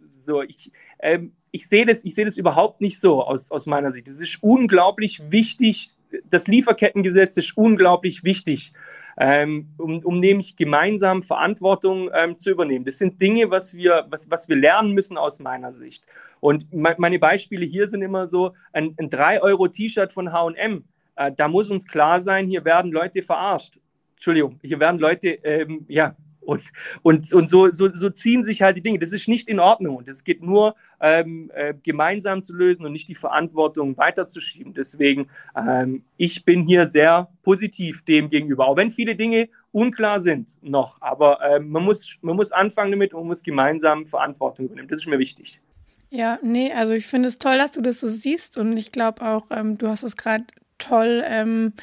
so. 0.09 0.41
Ich, 0.41 0.71
ähm, 0.99 1.33
ich 1.51 1.67
sehe 1.67 1.85
das, 1.85 2.05
ich 2.05 2.15
das 2.15 2.37
überhaupt 2.37 2.79
nicht 2.79 2.99
so 2.99 3.23
aus, 3.23 3.51
aus 3.51 3.65
meiner 3.65 3.91
Sicht. 3.91 4.07
Es 4.07 4.21
ist 4.21 4.41
unglaublich 4.41 5.31
wichtig. 5.31 5.91
Das 6.29 6.47
Lieferkettengesetz 6.47 7.37
ist 7.37 7.57
unglaublich 7.57 8.23
wichtig 8.23 8.71
ähm, 9.19 9.67
um, 9.77 9.99
um 9.99 10.19
nämlich 10.19 10.55
gemeinsam 10.55 11.21
Verantwortung 11.21 12.09
ähm, 12.13 12.39
zu 12.39 12.49
übernehmen. 12.49 12.85
Das 12.85 12.97
sind 12.97 13.21
Dinge, 13.21 13.51
was 13.51 13.75
wir, 13.75 14.05
was, 14.09 14.31
was 14.31 14.47
wir 14.47 14.55
lernen 14.55 14.93
müssen 14.93 15.17
aus 15.17 15.39
meiner 15.39 15.73
Sicht. 15.73 16.05
Und 16.39 16.73
me 16.73 16.95
meine 16.97 17.19
Beispiele 17.19 17.65
hier 17.65 17.89
sind 17.89 18.01
immer 18.01 18.29
so, 18.29 18.53
ein, 18.71 18.95
ein 18.97 19.09
3-Euro-T-Shirt 19.09 20.13
von 20.13 20.31
HM, 20.31 20.85
äh, 21.17 21.33
da 21.35 21.49
muss 21.49 21.69
uns 21.69 21.85
klar 21.85 22.21
sein, 22.21 22.47
hier 22.47 22.63
werden 22.63 22.91
Leute 22.91 23.21
verarscht. 23.21 23.77
Entschuldigung, 24.15 24.57
hier 24.63 24.79
werden 24.79 24.99
Leute, 24.99 25.27
ähm, 25.43 25.85
ja, 25.89 26.15
und, 26.49 26.63
und, 27.03 27.31
und 27.33 27.49
so, 27.49 27.71
so, 27.71 27.89
so, 27.93 28.09
ziehen 28.09 28.43
sich 28.43 28.61
halt 28.61 28.75
die 28.75 28.81
Dinge. 28.81 28.99
Das 28.99 29.13
ist 29.13 29.27
nicht 29.27 29.47
in 29.47 29.59
Ordnung. 29.59 29.97
Und 29.97 30.07
es 30.07 30.23
geht 30.23 30.41
nur 30.41 30.75
ähm, 30.99 31.51
äh, 31.53 31.73
gemeinsam 31.83 32.41
zu 32.41 32.55
lösen 32.55 32.85
und 32.85 32.91
nicht 32.91 33.07
die 33.07 33.15
Verantwortung 33.15 33.97
weiterzuschieben. 33.97 34.73
Deswegen, 34.73 35.29
ähm, 35.55 36.03
ich 36.17 36.43
bin 36.45 36.63
hier 36.63 36.87
sehr 36.87 37.29
positiv 37.43 38.03
dem 38.03 38.29
gegenüber, 38.29 38.67
auch 38.67 38.77
wenn 38.77 38.91
viele 38.91 39.15
Dinge 39.15 39.49
unklar 39.71 40.21
sind 40.21 40.57
noch. 40.61 41.01
Aber 41.01 41.39
ähm, 41.41 41.69
man, 41.69 41.83
muss, 41.83 42.17
man 42.21 42.35
muss 42.35 42.51
anfangen 42.51 42.91
damit 42.91 43.13
und 43.13 43.21
man 43.21 43.27
muss 43.27 43.43
gemeinsam 43.43 44.07
Verantwortung 44.07 44.65
übernehmen. 44.65 44.87
Das 44.87 44.99
ist 44.99 45.07
mir 45.07 45.19
wichtig. 45.19 45.61
Ja, 46.09 46.39
nee, 46.41 46.73
also 46.73 46.93
ich 46.93 47.05
finde 47.05 47.29
es 47.29 47.37
toll, 47.37 47.57
dass 47.57 47.73
du 47.73 47.81
das 47.81 47.99
so 47.99 48.07
siehst 48.07 48.57
und 48.57 48.75
ich 48.77 48.91
glaube 48.91 49.21
auch, 49.21 49.45
ähm, 49.51 49.77
du 49.77 49.87
hast 49.87 50.01
es 50.01 50.17
gerade 50.17 50.45
toll 50.79 51.23
ähm, 51.25 51.73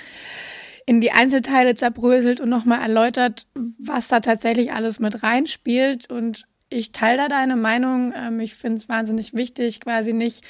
in 0.87 1.01
die 1.01 1.11
Einzelteile 1.11 1.75
zerbröselt 1.75 2.40
und 2.40 2.49
nochmal 2.49 2.81
erläutert, 2.81 3.46
was 3.79 4.09
da 4.09 4.20
tatsächlich 4.20 4.72
alles 4.72 5.01
mit 5.01 5.22
reinspielt. 5.22 6.11
Und 6.11 6.46
ich 6.70 6.92
teile 6.92 7.18
da 7.18 7.29
deine 7.29 7.57
Meinung. 7.57 8.12
Ähm, 8.16 8.40
ich 8.40 8.55
finde 8.55 8.79
es 8.79 8.88
wahnsinnig 8.88 9.35
wichtig, 9.35 9.81
quasi 9.81 10.12
nicht 10.12 10.44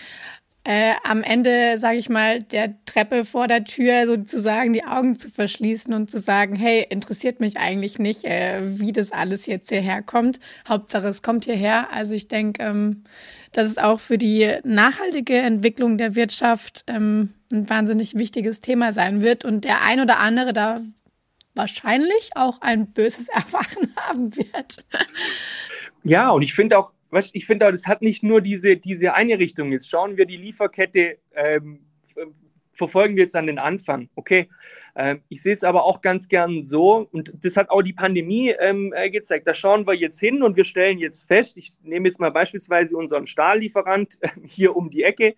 äh, 0.67 0.95
am 1.05 1.23
Ende, 1.23 1.79
sage 1.79 1.97
ich 1.97 2.09
mal, 2.09 2.43
der 2.43 2.75
Treppe 2.87 3.25
vor 3.25 3.47
der 3.47 3.63
Tür 3.63 4.09
sozusagen 4.09 4.73
die 4.73 4.85
Augen 4.85 5.17
zu 5.17 5.31
verschließen 5.31 5.95
und 5.95 6.11
zu 6.11 6.19
sagen, 6.19 6.57
hey, 6.57 6.85
interessiert 6.91 7.39
mich 7.39 7.57
eigentlich 7.57 8.01
nicht, 8.01 8.25
äh, 8.25 8.63
wie 8.65 8.91
das 8.91 9.13
alles 9.13 9.47
jetzt 9.47 9.69
hierher 9.69 10.03
kommt. 10.03 10.41
Hauptsache, 10.69 11.07
es 11.07 11.23
kommt 11.23 11.45
hierher. 11.45 11.93
Also 11.93 12.15
ich 12.15 12.27
denke, 12.27 12.65
ähm, 12.65 13.05
dass 13.53 13.69
es 13.69 13.79
auch 13.79 14.01
für 14.01 14.19
die 14.19 14.55
nachhaltige 14.65 15.37
Entwicklung 15.37 15.99
der 15.99 16.17
Wirtschaft 16.17 16.83
ähm, 16.89 17.35
ein 17.53 17.71
wahnsinnig 17.71 18.17
wichtiges 18.17 18.61
Thema 18.61 18.93
sein 18.93 19.23
wird 19.23 19.45
und 19.45 19.65
der 19.65 19.83
ein 19.83 20.01
oder 20.01 20.19
andere 20.19 20.53
da 20.53 20.81
wahrscheinlich 21.55 22.31
auch 22.35 22.61
ein 22.61 22.89
böses 22.89 23.29
Erwachen 23.29 23.95
haben 23.95 24.35
wird. 24.35 24.85
Ja, 26.03 26.31
und 26.31 26.43
ich 26.43 26.55
finde 26.55 26.77
auch, 26.77 26.93
was, 27.17 27.31
ich 27.33 27.47
finde 27.47 27.67
auch, 27.67 27.71
das 27.71 27.87
hat 27.87 28.03
nicht 28.03 28.23
nur 28.23 28.41
diese, 28.41 28.77
diese 28.77 29.15
eine 29.15 29.39
Richtung. 29.39 29.73
Jetzt 29.73 29.89
schauen 29.89 30.17
wir 30.17 30.27
die 30.27 30.37
Lieferkette, 30.37 31.19
ähm, 31.35 31.81
verfolgen 32.73 33.17
wir 33.17 33.25
jetzt 33.25 33.35
an 33.35 33.47
den 33.47 33.59
Anfang. 33.59 34.11
Okay, 34.15 34.49
ähm, 34.95 35.23
ich 35.29 35.43
sehe 35.43 35.55
es 35.55 35.65
aber 35.65 35.85
auch 35.85 36.03
ganz 36.03 36.29
gern 36.29 36.63
so, 36.63 37.09
und 37.11 37.33
das 37.43 37.57
hat 37.57 37.71
auch 37.71 37.83
die 37.83 37.95
Pandemie 37.95 38.51
ähm, 38.51 38.93
äh, 38.95 39.11
gezeigt. 39.11 39.47
Da 39.47 39.55
schauen 39.55 39.87
wir 39.87 39.95
jetzt 39.95 40.21
hin 40.21 40.43
und 40.43 40.57
wir 40.57 40.65
stellen 40.65 40.99
jetzt 40.99 41.27
fest, 41.27 41.57
ich 41.57 41.73
nehme 41.83 42.07
jetzt 42.07 42.21
mal 42.21 42.31
beispielsweise 42.31 42.97
unseren 42.97 43.27
Stahllieferant 43.27 44.19
äh, 44.21 44.29
hier 44.45 44.77
um 44.77 44.91
die 44.91 45.03
Ecke. 45.03 45.37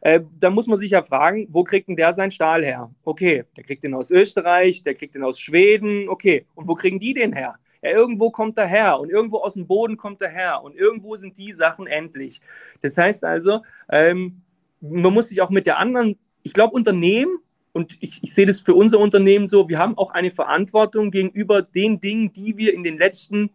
Äh, 0.00 0.20
da 0.38 0.48
muss 0.48 0.66
man 0.66 0.78
sich 0.78 0.92
ja 0.92 1.02
fragen, 1.02 1.48
wo 1.50 1.64
kriegt 1.64 1.88
denn 1.88 1.96
der 1.96 2.14
seinen 2.14 2.30
Stahl 2.30 2.64
her? 2.64 2.90
Okay, 3.04 3.44
der 3.56 3.64
kriegt 3.64 3.84
den 3.84 3.92
aus 3.92 4.10
Österreich, 4.10 4.82
der 4.82 4.94
kriegt 4.94 5.14
den 5.14 5.22
aus 5.22 5.38
Schweden, 5.38 6.08
okay. 6.08 6.46
Und 6.54 6.66
wo 6.66 6.74
kriegen 6.74 6.98
die 6.98 7.12
den 7.12 7.34
her? 7.34 7.56
Ja, 7.82 7.90
irgendwo 7.90 8.30
kommt 8.30 8.58
er 8.58 8.66
her 8.66 9.00
und 9.00 9.10
irgendwo 9.10 9.38
aus 9.38 9.54
dem 9.54 9.66
Boden 9.66 9.96
kommt 9.96 10.20
er 10.20 10.28
her 10.28 10.62
und 10.62 10.76
irgendwo 10.76 11.16
sind 11.16 11.38
die 11.38 11.52
Sachen 11.52 11.86
endlich. 11.86 12.40
Das 12.82 12.98
heißt 12.98 13.24
also, 13.24 13.62
ähm, 13.88 14.42
man 14.80 15.12
muss 15.12 15.28
sich 15.28 15.40
auch 15.40 15.50
mit 15.50 15.66
der 15.66 15.78
anderen, 15.78 16.18
ich 16.42 16.52
glaube, 16.52 16.74
Unternehmen, 16.74 17.38
und 17.72 17.96
ich, 18.00 18.22
ich 18.22 18.34
sehe 18.34 18.46
das 18.46 18.60
für 18.60 18.74
unser 18.74 18.98
Unternehmen 18.98 19.46
so, 19.46 19.68
wir 19.68 19.78
haben 19.78 19.96
auch 19.96 20.10
eine 20.10 20.30
Verantwortung 20.30 21.10
gegenüber 21.10 21.62
den 21.62 22.00
Dingen, 22.00 22.32
die 22.32 22.56
wir 22.56 22.74
in 22.74 22.82
den 22.82 22.98
letzten 22.98 23.50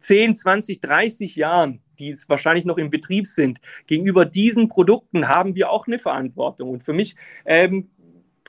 10, 0.00 0.36
20, 0.36 0.80
30 0.80 1.36
Jahren, 1.36 1.80
die 1.98 2.10
es 2.10 2.28
wahrscheinlich 2.28 2.64
noch 2.64 2.78
im 2.78 2.90
Betrieb 2.90 3.26
sind, 3.26 3.60
gegenüber 3.86 4.24
diesen 4.24 4.68
Produkten 4.68 5.28
haben 5.28 5.54
wir 5.54 5.70
auch 5.70 5.86
eine 5.86 5.98
Verantwortung. 5.98 6.70
Und 6.70 6.82
für 6.82 6.92
mich 6.92 7.16
ähm, 7.44 7.90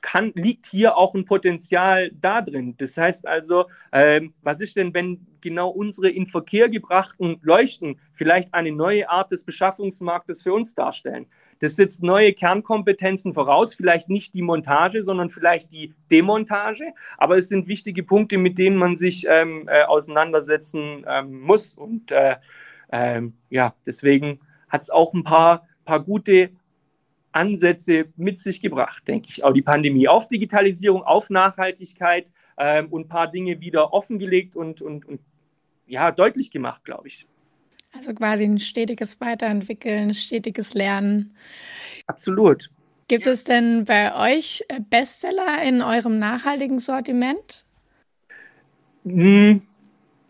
kann, 0.05 0.31
liegt 0.35 0.67
hier 0.67 0.97
auch 0.97 1.15
ein 1.15 1.25
Potenzial 1.25 2.11
da 2.21 2.43
drin. 2.43 2.75
Das 2.77 2.95
heißt 2.95 3.27
also, 3.27 3.65
ähm, 3.91 4.35
was 4.43 4.61
ist 4.61 4.75
denn, 4.75 4.93
wenn 4.93 5.25
genau 5.41 5.69
unsere 5.69 6.09
in 6.09 6.27
Verkehr 6.27 6.69
gebrachten 6.69 7.39
Leuchten 7.41 7.99
vielleicht 8.13 8.53
eine 8.53 8.71
neue 8.71 9.09
Art 9.09 9.31
des 9.31 9.43
Beschaffungsmarktes 9.43 10.43
für 10.43 10.53
uns 10.53 10.75
darstellen? 10.75 11.25
Das 11.57 11.75
setzt 11.75 12.03
neue 12.03 12.33
Kernkompetenzen 12.33 13.33
voraus, 13.33 13.73
vielleicht 13.73 14.07
nicht 14.07 14.35
die 14.35 14.43
Montage, 14.43 15.01
sondern 15.01 15.31
vielleicht 15.31 15.71
die 15.71 15.95
Demontage. 16.11 16.93
Aber 17.17 17.37
es 17.37 17.49
sind 17.49 17.67
wichtige 17.67 18.03
Punkte, 18.03 18.37
mit 18.37 18.59
denen 18.59 18.77
man 18.77 18.95
sich 18.95 19.25
ähm, 19.27 19.67
äh, 19.67 19.85
auseinandersetzen 19.85 21.03
ähm, 21.07 21.41
muss. 21.41 21.73
Und 21.73 22.11
äh, 22.11 22.35
ähm, 22.91 23.33
ja, 23.49 23.73
deswegen 23.87 24.39
hat 24.69 24.83
es 24.83 24.91
auch 24.91 25.15
ein 25.15 25.23
paar, 25.23 25.67
paar 25.83 26.03
gute 26.03 26.51
Ansätze 27.36 28.06
mit 28.15 28.39
sich 28.39 28.62
gebracht, 28.62 29.08
denke 29.08 29.28
ich. 29.30 29.43
Auch 29.43 29.54
die 29.54 29.62
Pandemie 29.62 30.08
auf 30.08 30.28
Digitalisierung, 30.28 31.04
auf 31.04 31.30
Nachhaltigkeit 31.30 32.32
ähm, 32.58 32.88
und 32.88 33.06
ein 33.06 33.08
paar 33.08 33.30
Dinge 33.30 33.60
wieder 33.60 33.93
offengelegt 33.93 34.56
und, 34.56 34.82
und, 34.82 35.06
und 35.06 35.19
ja, 35.86 36.12
deutlich 36.12 36.50
gemacht, 36.50 36.86
glaube 36.86 37.10
ich. 37.10 37.28
Also 37.93 38.13
quasi 38.13 38.43
ein 38.43 38.60
stetiges 38.60 39.21
Weiterentwickeln, 39.21 40.13
stetiges 40.13 40.74
Lernen. 40.74 41.36
Absolut. 42.08 42.69
Gibt 43.08 43.26
ja. 43.26 43.34
es 43.34 43.43
denn 43.43 43.86
bei 43.86 44.36
euch 44.38 44.63
äh, 44.67 44.80
Bestseller 44.89 45.62
in 45.63 45.82
eurem 45.82 46.17
nachhaltigen 46.19 46.80
Sortiment? 46.80 47.65
Hm, 49.04 49.62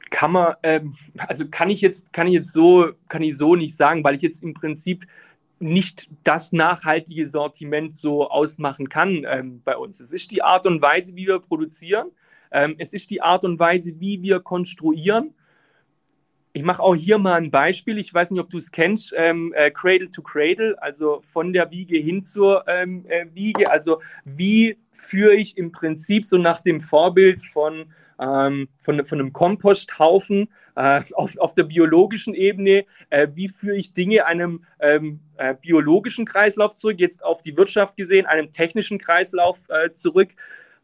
kann 0.09 0.31
man, 0.31 0.55
ähm, 0.63 0.95
also 1.17 1.45
kann 1.49 1.69
ich 1.69 1.81
jetzt, 1.81 2.11
kann 2.11 2.27
ich 2.27 2.33
jetzt 2.33 2.51
so, 2.51 2.91
kann 3.07 3.23
ich 3.23 3.37
so 3.37 3.55
nicht 3.55 3.75
sagen, 3.77 4.03
weil 4.03 4.15
ich 4.15 4.21
jetzt 4.21 4.43
im 4.43 4.53
Prinzip 4.53 5.05
nicht 5.59 6.09
das 6.23 6.51
nachhaltige 6.51 7.27
Sortiment 7.27 7.95
so 7.95 8.29
ausmachen 8.29 8.89
kann 8.89 9.25
ähm, 9.27 9.61
bei 9.63 9.77
uns. 9.77 9.99
Es 9.99 10.11
ist 10.11 10.31
die 10.31 10.41
Art 10.41 10.65
und 10.65 10.81
Weise, 10.81 11.15
wie 11.15 11.27
wir 11.27 11.39
produzieren. 11.39 12.11
Ähm, 12.51 12.75
es 12.77 12.93
ist 12.93 13.09
die 13.09 13.21
Art 13.21 13.43
und 13.43 13.59
Weise, 13.59 13.99
wie 13.99 14.21
wir 14.21 14.39
konstruieren. 14.39 15.33
Ich 16.53 16.63
mache 16.63 16.81
auch 16.81 16.95
hier 16.95 17.17
mal 17.17 17.33
ein 17.33 17.51
Beispiel. 17.51 17.97
Ich 17.97 18.13
weiß 18.13 18.31
nicht, 18.31 18.39
ob 18.39 18.49
du 18.49 18.57
es 18.57 18.71
kennst. 18.71 19.13
Ähm, 19.17 19.53
äh, 19.57 19.71
Cradle 19.71 20.09
to 20.09 20.21
Cradle, 20.21 20.81
also 20.81 21.21
von 21.21 21.51
der 21.51 21.69
Wiege 21.69 21.97
hin 21.97 22.23
zur 22.23 22.65
ähm, 22.67 23.05
äh, 23.09 23.25
Wiege. 23.33 23.69
Also 23.69 24.01
wie 24.23 24.77
führe 24.91 25.35
ich 25.35 25.57
im 25.57 25.73
Prinzip 25.73 26.25
so 26.25 26.37
nach 26.37 26.61
dem 26.61 26.79
Vorbild 26.79 27.43
von, 27.43 27.91
ähm, 28.19 28.69
von, 28.77 29.03
von 29.05 29.19
einem 29.19 29.33
Komposthaufen 29.33 30.49
äh, 30.75 31.01
auf, 31.13 31.37
auf 31.37 31.55
der 31.55 31.63
biologischen 31.63 32.33
Ebene, 32.33 32.85
äh, 33.09 33.27
wie 33.33 33.47
führe 33.47 33.75
ich 33.75 33.93
Dinge 33.93 34.25
einem 34.25 34.65
ähm, 34.79 35.21
äh, 35.37 35.55
biologischen 35.55 36.25
Kreislauf 36.25 36.75
zurück, 36.75 36.99
jetzt 36.99 37.23
auf 37.23 37.41
die 37.41 37.57
Wirtschaft 37.57 37.97
gesehen, 37.97 38.25
einem 38.25 38.51
technischen 38.51 38.99
Kreislauf 38.99 39.61
äh, 39.69 39.91
zurück. 39.93 40.29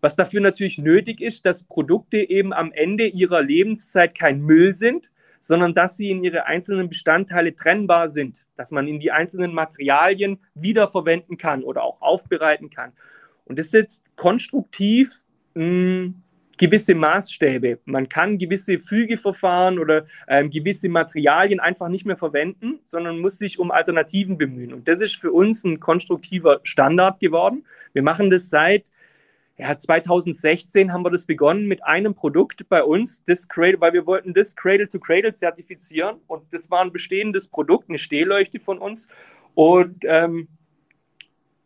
Was 0.01 0.15
dafür 0.15 0.41
natürlich 0.41 0.79
nötig 0.79 1.21
ist, 1.21 1.45
dass 1.45 1.63
Produkte 1.63 2.17
eben 2.17 2.53
am 2.53 2.71
Ende 2.71 3.05
ihrer 3.05 3.41
Lebenszeit 3.41 4.15
kein 4.15 4.41
Müll 4.41 4.73
sind, 4.73 5.11
sondern 5.39 5.73
dass 5.73 5.97
sie 5.97 6.09
in 6.09 6.23
ihre 6.23 6.45
einzelnen 6.45 6.89
Bestandteile 6.89 7.55
trennbar 7.55 8.09
sind, 8.09 8.45
dass 8.55 8.71
man 8.71 8.87
in 8.87 8.99
die 8.99 9.11
einzelnen 9.11 9.53
Materialien 9.53 10.39
wiederverwenden 10.53 11.37
kann 11.37 11.63
oder 11.63 11.83
auch 11.83 12.01
aufbereiten 12.01 12.69
kann. 12.69 12.93
Und 13.45 13.59
das 13.59 13.71
setzt 13.71 14.05
konstruktiv 14.15 15.21
mh, 15.55 15.63
hm, 15.63 16.23
gewisse 16.57 16.95
Maßstäbe. 16.95 17.79
Man 17.85 18.09
kann 18.09 18.37
gewisse 18.37 18.79
Fügeverfahren 18.79 19.79
oder 19.79 20.05
ähm, 20.27 20.49
gewisse 20.49 20.89
Materialien 20.89 21.59
einfach 21.59 21.89
nicht 21.89 22.05
mehr 22.05 22.17
verwenden, 22.17 22.79
sondern 22.85 23.19
muss 23.19 23.37
sich 23.37 23.59
um 23.59 23.71
Alternativen 23.71 24.37
bemühen. 24.37 24.73
Und 24.73 24.87
das 24.87 25.01
ist 25.01 25.15
für 25.15 25.31
uns 25.31 25.63
ein 25.63 25.79
konstruktiver 25.79 26.59
Standard 26.63 27.19
geworden. 27.19 27.65
Wir 27.93 28.03
machen 28.03 28.29
das 28.29 28.49
seit 28.49 28.91
ja, 29.61 29.77
2016 29.77 30.91
haben 30.91 31.03
wir 31.03 31.11
das 31.11 31.25
begonnen 31.25 31.67
mit 31.67 31.83
einem 31.83 32.15
Produkt 32.15 32.67
bei 32.67 32.83
uns, 32.83 33.23
das 33.25 33.47
Cradle, 33.47 33.79
weil 33.79 33.93
wir 33.93 34.07
wollten 34.07 34.33
das 34.33 34.55
Cradle 34.55 34.89
to 34.89 34.99
Cradle 34.99 35.35
zertifizieren 35.35 36.17
und 36.25 36.41
das 36.51 36.71
war 36.71 36.81
ein 36.81 36.91
bestehendes 36.91 37.47
Produkt, 37.47 37.87
eine 37.87 37.99
Stehleuchte 37.99 38.59
von 38.59 38.79
uns 38.79 39.07
und 39.53 40.03
ähm, 40.03 40.47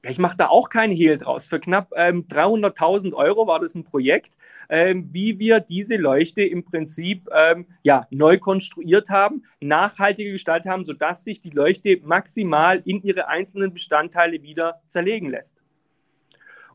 ich 0.09 0.17
mache 0.17 0.37
da 0.37 0.47
auch 0.47 0.69
keinen 0.69 0.95
Hehl 0.95 1.17
draus. 1.17 1.47
Für 1.47 1.59
knapp 1.59 1.91
ähm, 1.95 2.27
300.000 2.27 3.13
Euro 3.13 3.47
war 3.47 3.59
das 3.59 3.75
ein 3.75 3.83
Projekt, 3.83 4.37
ähm, 4.69 5.13
wie 5.13 5.39
wir 5.39 5.59
diese 5.59 5.95
Leuchte 5.95 6.43
im 6.43 6.63
Prinzip 6.63 7.27
ähm, 7.33 7.67
ja, 7.83 8.07
neu 8.09 8.37
konstruiert 8.37 9.09
haben, 9.09 9.43
nachhaltige 9.59 10.31
gestaltet 10.31 10.71
haben, 10.71 10.85
sodass 10.85 11.23
sich 11.23 11.41
die 11.41 11.49
Leuchte 11.49 11.99
maximal 12.03 12.81
in 12.85 13.01
ihre 13.03 13.27
einzelnen 13.27 13.73
Bestandteile 13.73 14.41
wieder 14.41 14.81
zerlegen 14.87 15.29
lässt. 15.29 15.61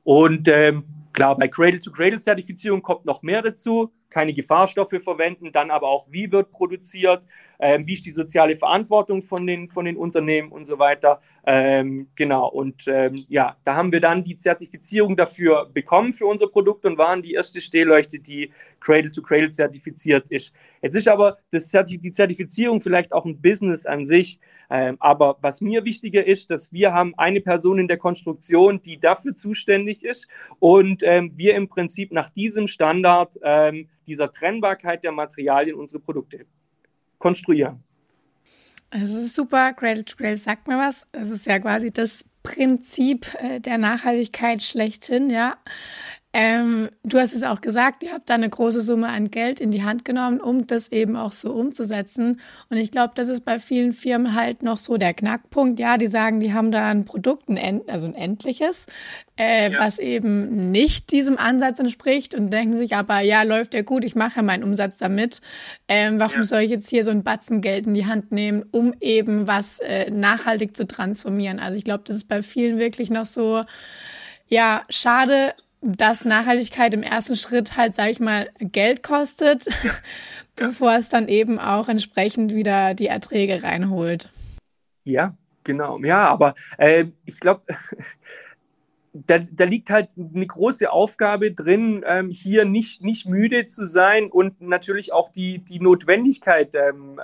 Und 0.02 0.48
ähm, 0.48 0.84
klar, 1.12 1.36
bei 1.36 1.48
Cradle-to-Cradle-Zertifizierung 1.48 2.82
kommt 2.82 3.04
noch 3.04 3.22
mehr 3.22 3.42
dazu. 3.42 3.92
Keine 4.10 4.32
Gefahrstoffe 4.32 4.96
verwenden, 5.02 5.52
dann 5.52 5.70
aber 5.70 5.88
auch, 5.88 6.06
wie 6.10 6.30
wird 6.32 6.50
produziert, 6.50 7.24
ähm, 7.60 7.86
wie 7.86 7.94
ist 7.94 8.04
die 8.04 8.10
soziale 8.10 8.56
Verantwortung 8.56 9.22
von 9.22 9.46
den, 9.46 9.68
von 9.68 9.84
den 9.84 9.96
Unternehmen 9.96 10.50
und 10.50 10.66
so 10.66 10.78
weiter. 10.78 11.20
Ähm, 11.46 12.08
genau, 12.16 12.48
und 12.48 12.86
ähm, 12.86 13.24
ja, 13.28 13.56
da 13.64 13.76
haben 13.76 13.92
wir 13.92 14.00
dann 14.00 14.24
die 14.24 14.36
Zertifizierung 14.36 15.16
dafür 15.16 15.70
bekommen 15.72 16.12
für 16.12 16.26
unser 16.26 16.48
Produkt 16.48 16.84
und 16.84 16.98
waren 16.98 17.22
die 17.22 17.34
erste 17.34 17.60
Stehleuchte, 17.60 18.18
die 18.18 18.52
Cradle-to-Cradle 18.80 19.46
-Cradle 19.46 19.52
zertifiziert 19.52 20.26
ist. 20.28 20.54
Jetzt 20.82 20.96
ist 20.96 21.08
aber 21.08 21.38
das 21.50 21.68
Zertif 21.68 22.00
die 22.00 22.12
Zertifizierung 22.12 22.80
vielleicht 22.80 23.12
auch 23.12 23.24
ein 23.24 23.40
Business 23.40 23.86
an 23.86 24.06
sich. 24.06 24.40
Ähm, 24.70 24.96
aber 25.00 25.36
was 25.40 25.60
mir 25.60 25.84
wichtiger 25.84 26.24
ist, 26.24 26.50
dass 26.50 26.72
wir 26.72 26.92
haben 26.92 27.14
eine 27.16 27.40
Person 27.40 27.78
in 27.78 27.88
der 27.88 27.98
Konstruktion, 27.98 28.80
die 28.82 28.98
dafür 28.98 29.34
zuständig 29.34 30.04
ist 30.04 30.28
und 30.60 31.02
ähm, 31.02 31.32
wir 31.36 31.56
im 31.56 31.68
Prinzip 31.68 32.12
nach 32.12 32.28
diesem 32.28 32.68
Standard 32.68 33.38
ähm, 33.42 33.88
dieser 34.06 34.30
Trennbarkeit 34.30 35.02
der 35.02 35.12
Materialien 35.12 35.76
unsere 35.76 36.00
Produkte 36.00 36.46
konstruieren. 37.18 37.82
Es 38.90 39.14
ist 39.14 39.34
super, 39.34 39.72
Cradle 39.72 40.04
to 40.04 40.16
Cradle 40.16 40.36
sagt 40.36 40.66
mir 40.66 40.76
was. 40.76 41.06
Es 41.12 41.30
ist 41.30 41.46
ja 41.46 41.58
quasi 41.60 41.92
das 41.92 42.24
Prinzip 42.42 43.26
äh, 43.40 43.60
der 43.60 43.78
Nachhaltigkeit 43.78 44.62
schlechthin, 44.62 45.30
ja. 45.30 45.58
Ähm, 46.32 46.90
du 47.02 47.18
hast 47.18 47.34
es 47.34 47.42
auch 47.42 47.60
gesagt, 47.60 48.04
ihr 48.04 48.12
habt 48.12 48.30
da 48.30 48.34
eine 48.34 48.48
große 48.48 48.82
Summe 48.82 49.08
an 49.08 49.32
Geld 49.32 49.60
in 49.60 49.72
die 49.72 49.82
Hand 49.82 50.04
genommen, 50.04 50.40
um 50.40 50.64
das 50.64 50.92
eben 50.92 51.16
auch 51.16 51.32
so 51.32 51.52
umzusetzen. 51.52 52.40
Und 52.68 52.76
ich 52.76 52.92
glaube, 52.92 53.12
das 53.16 53.28
ist 53.28 53.44
bei 53.44 53.58
vielen 53.58 53.92
Firmen 53.92 54.36
halt 54.36 54.62
noch 54.62 54.78
so 54.78 54.96
der 54.96 55.12
Knackpunkt. 55.12 55.80
Ja, 55.80 55.96
die 55.96 56.06
sagen, 56.06 56.38
die 56.38 56.54
haben 56.54 56.70
da 56.70 56.88
ein 56.88 57.04
Produkt, 57.04 57.48
ein 57.48 57.82
also 57.88 58.06
ein 58.06 58.14
endliches, 58.14 58.86
äh, 59.36 59.72
ja. 59.72 59.78
was 59.80 59.98
eben 59.98 60.70
nicht 60.70 61.10
diesem 61.10 61.36
Ansatz 61.36 61.80
entspricht 61.80 62.36
und 62.36 62.50
denken 62.50 62.76
sich 62.76 62.94
aber, 62.94 63.18
ja, 63.20 63.42
läuft 63.42 63.74
ja 63.74 63.82
gut, 63.82 64.04
ich 64.04 64.14
mache 64.14 64.36
ja 64.36 64.42
meinen 64.42 64.62
Umsatz 64.62 64.98
damit. 64.98 65.40
Ähm, 65.88 66.20
warum 66.20 66.38
ja. 66.38 66.44
soll 66.44 66.60
ich 66.60 66.70
jetzt 66.70 66.88
hier 66.88 67.02
so 67.02 67.10
ein 67.10 67.24
Batzen 67.24 67.60
Geld 67.60 67.86
in 67.86 67.94
die 67.94 68.06
Hand 68.06 68.30
nehmen, 68.30 68.64
um 68.70 68.94
eben 69.00 69.48
was 69.48 69.80
äh, 69.80 70.08
nachhaltig 70.12 70.76
zu 70.76 70.86
transformieren? 70.86 71.58
Also 71.58 71.76
ich 71.76 71.82
glaube, 71.82 72.04
das 72.06 72.14
ist 72.14 72.28
bei 72.28 72.44
vielen 72.44 72.78
wirklich 72.78 73.10
noch 73.10 73.26
so, 73.26 73.64
ja, 74.46 74.84
schade, 74.90 75.54
dass 75.80 76.24
Nachhaltigkeit 76.24 76.92
im 76.94 77.02
ersten 77.02 77.36
Schritt 77.36 77.76
halt, 77.76 77.94
sag 77.94 78.10
ich 78.10 78.20
mal, 78.20 78.50
Geld 78.58 79.02
kostet, 79.02 79.66
ja. 79.66 79.92
bevor 80.56 80.94
es 80.94 81.08
dann 81.08 81.28
eben 81.28 81.58
auch 81.58 81.88
entsprechend 81.88 82.54
wieder 82.54 82.94
die 82.94 83.06
Erträge 83.06 83.62
reinholt. 83.62 84.30
Ja, 85.04 85.36
genau. 85.64 85.98
Ja, 86.00 86.28
aber 86.28 86.54
äh, 86.76 87.06
ich 87.24 87.40
glaube, 87.40 87.62
da, 89.12 89.38
da, 89.38 89.64
liegt 89.64 89.90
halt 89.90 90.08
eine 90.16 90.46
große 90.46 90.90
Aufgabe 90.90 91.52
drin, 91.52 92.04
ähm, 92.06 92.30
hier 92.30 92.64
nicht, 92.64 93.02
nicht 93.02 93.26
müde 93.26 93.66
zu 93.66 93.86
sein 93.86 94.30
und 94.30 94.60
natürlich 94.60 95.12
auch 95.12 95.30
die, 95.32 95.58
die 95.58 95.80
Notwendigkeit 95.80 96.74
ähm, 96.74 97.20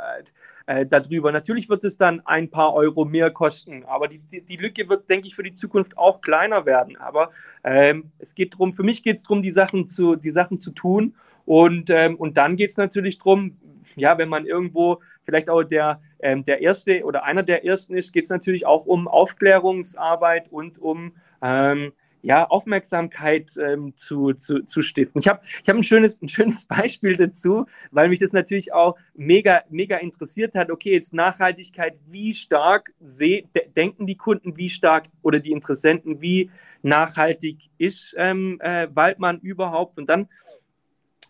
äh, 0.67 0.85
darüber. 0.85 1.31
Natürlich 1.31 1.69
wird 1.69 1.85
es 1.85 1.97
dann 1.97 2.27
ein 2.27 2.51
paar 2.51 2.75
Euro 2.75 3.05
mehr 3.05 3.31
kosten, 3.31 3.85
aber 3.85 4.09
die, 4.09 4.19
die, 4.19 4.41
die 4.45 4.57
Lücke 4.57 4.89
wird, 4.89 5.09
denke 5.09 5.29
ich, 5.29 5.37
für 5.37 5.45
die 5.45 5.55
Zukunft 5.55 5.97
auch 5.97 6.21
kleiner 6.23 6.67
werden. 6.67 6.97
Aber 6.97 7.31
ähm, 7.63 8.11
es 8.19 8.35
geht 8.35 8.55
darum, 8.55 8.73
für 8.73 8.83
mich 8.83 9.05
geht 9.05 9.17
es 9.17 9.23
darum, 9.23 9.43
die 9.43 9.53
Sachen 9.53 9.87
zu, 9.87 10.17
die 10.17 10.31
Sachen 10.31 10.59
zu 10.59 10.73
tun. 10.73 11.15
Und, 11.45 11.91
ähm, 11.91 12.17
und 12.17 12.37
dann 12.37 12.57
geht 12.57 12.71
es 12.71 12.77
natürlich 12.77 13.19
darum, 13.19 13.59
ja, 13.95 14.19
wenn 14.19 14.29
man 14.29 14.45
irgendwo 14.45 15.01
vielleicht 15.23 15.49
auch 15.49 15.63
der, 15.63 16.01
ähm, 16.19 16.45
der 16.45 16.61
Erste 16.61 17.05
oder 17.05 17.23
einer 17.23 17.45
der 17.45 17.65
Ersten 17.65 17.95
ist, 17.95 18.13
geht 18.13 18.25
es 18.25 18.31
natürlich 18.31 18.67
auch 18.67 18.87
um 18.87 19.07
Aufklärungsarbeit 19.07 20.51
und 20.51 20.79
um 20.79 21.13
ähm, 21.47 21.93
ja, 22.23 22.45
Aufmerksamkeit 22.45 23.53
ähm, 23.57 23.97
zu, 23.97 24.33
zu, 24.33 24.65
zu 24.67 24.83
stiften. 24.83 25.21
Ich 25.21 25.29
habe 25.29 25.41
ich 25.63 25.69
hab 25.69 25.77
ein, 25.77 25.85
schönes, 25.85 26.21
ein 26.21 26.29
schönes 26.29 26.65
Beispiel 26.69 27.17
dazu, 27.17 27.67
weil 27.93 28.09
mich 28.09 28.19
das 28.19 28.33
natürlich 28.33 28.73
auch 28.73 28.97
mega, 29.15 29.63
mega 29.71 29.99
interessiert 29.99 30.57
hat. 30.57 30.73
Okay, 30.73 30.93
jetzt 30.93 31.15
Nachhaltigkeit, 31.15 31.95
wie 32.07 32.35
stark 32.35 32.93
de 32.99 33.45
denken 33.77 34.07
die 34.07 34.17
Kunden, 34.17 34.57
wie 34.57 34.69
stark 34.69 35.05
oder 35.23 35.39
die 35.39 35.53
Interessenten, 35.53 36.21
wie 36.21 36.51
nachhaltig 36.83 37.71
ist 37.79 38.15
ähm, 38.19 38.61
äh, 38.61 38.89
Waldmann 38.93 39.39
überhaupt? 39.39 39.97
Und 39.97 40.09
dann 40.09 40.29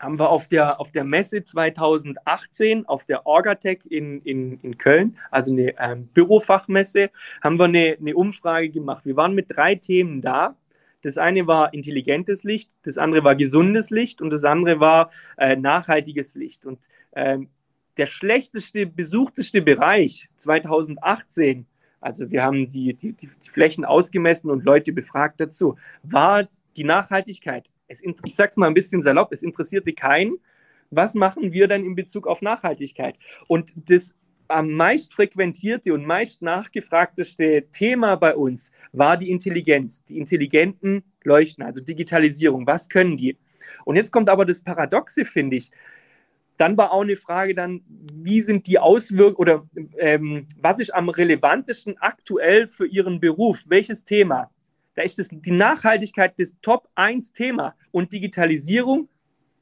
haben 0.00 0.18
wir 0.18 0.30
auf 0.30 0.48
der, 0.48 0.80
auf 0.80 0.92
der 0.92 1.04
Messe 1.04 1.44
2018, 1.44 2.86
auf 2.86 3.04
der 3.04 3.26
Orgatec 3.26 3.86
in, 3.86 4.20
in, 4.22 4.60
in 4.60 4.78
Köln, 4.78 5.18
also 5.30 5.52
eine 5.52 5.74
ähm, 5.78 6.08
Bürofachmesse, 6.08 7.10
haben 7.42 7.58
wir 7.58 7.64
eine, 7.64 7.96
eine 8.00 8.14
Umfrage 8.14 8.70
gemacht. 8.70 9.06
Wir 9.06 9.16
waren 9.16 9.34
mit 9.34 9.46
drei 9.48 9.74
Themen 9.74 10.20
da. 10.20 10.56
Das 11.02 11.18
eine 11.18 11.46
war 11.46 11.72
intelligentes 11.72 12.42
Licht, 12.42 12.70
das 12.82 12.98
andere 12.98 13.22
war 13.22 13.36
gesundes 13.36 13.90
Licht 13.90 14.20
und 14.20 14.30
das 14.30 14.44
andere 14.44 14.80
war 14.80 15.10
äh, 15.36 15.54
nachhaltiges 15.54 16.34
Licht. 16.34 16.66
Und 16.66 16.80
ähm, 17.14 17.48
der 17.96 18.06
schlechteste, 18.06 18.86
besuchteste 18.86 19.62
Bereich 19.62 20.28
2018, 20.36 21.66
also 22.00 22.30
wir 22.30 22.42
haben 22.42 22.68
die, 22.68 22.94
die, 22.94 23.12
die, 23.12 23.28
die 23.28 23.48
Flächen 23.48 23.84
ausgemessen 23.84 24.50
und 24.50 24.64
Leute 24.64 24.92
befragt 24.92 25.40
dazu, 25.40 25.76
war 26.02 26.48
die 26.76 26.84
Nachhaltigkeit. 26.84 27.68
Es, 27.88 28.02
ich 28.02 28.34
sage 28.34 28.50
es 28.50 28.56
mal 28.56 28.66
ein 28.66 28.74
bisschen 28.74 29.02
salopp, 29.02 29.32
es 29.32 29.42
interessierte 29.42 29.92
keinen, 29.92 30.38
was 30.90 31.14
machen 31.14 31.52
wir 31.52 31.68
denn 31.68 31.84
in 31.84 31.94
Bezug 31.94 32.26
auf 32.26 32.42
Nachhaltigkeit? 32.42 33.16
Und 33.48 33.72
das 33.74 34.14
am 34.48 34.70
meist 34.70 35.12
frequentierte 35.12 35.92
und 35.92 36.06
meist 36.06 36.42
nachgefragteste 36.42 37.66
Thema 37.72 38.16
bei 38.16 38.34
uns 38.34 38.72
war 38.92 39.16
die 39.16 39.30
Intelligenz, 39.30 40.04
die 40.04 40.18
intelligenten 40.18 41.02
Leuchten, 41.24 41.64
also 41.64 41.80
Digitalisierung. 41.80 42.66
Was 42.66 42.88
können 42.88 43.16
die? 43.16 43.36
Und 43.84 43.96
jetzt 43.96 44.12
kommt 44.12 44.28
aber 44.28 44.44
das 44.44 44.62
Paradoxe, 44.62 45.24
finde 45.24 45.56
ich. 45.56 45.70
Dann 46.58 46.76
war 46.76 46.92
auch 46.92 47.02
eine 47.02 47.16
Frage 47.16 47.54
dann, 47.54 47.82
wie 47.88 48.40
sind 48.40 48.66
die 48.66 48.78
Auswirkungen 48.78 49.36
oder 49.36 49.66
ähm, 49.98 50.46
was 50.58 50.80
ist 50.80 50.94
am 50.94 51.08
relevantesten 51.08 51.98
aktuell 51.98 52.66
für 52.68 52.86
Ihren 52.86 53.20
Beruf? 53.20 53.64
Welches 53.66 54.04
Thema? 54.04 54.50
Da 54.96 55.02
ist 55.02 55.18
das, 55.18 55.28
die 55.30 55.52
Nachhaltigkeit 55.52 56.38
das 56.38 56.54
Top 56.60 56.88
1 56.96 57.32
Thema 57.32 57.74
und 57.92 58.12
Digitalisierung 58.12 59.08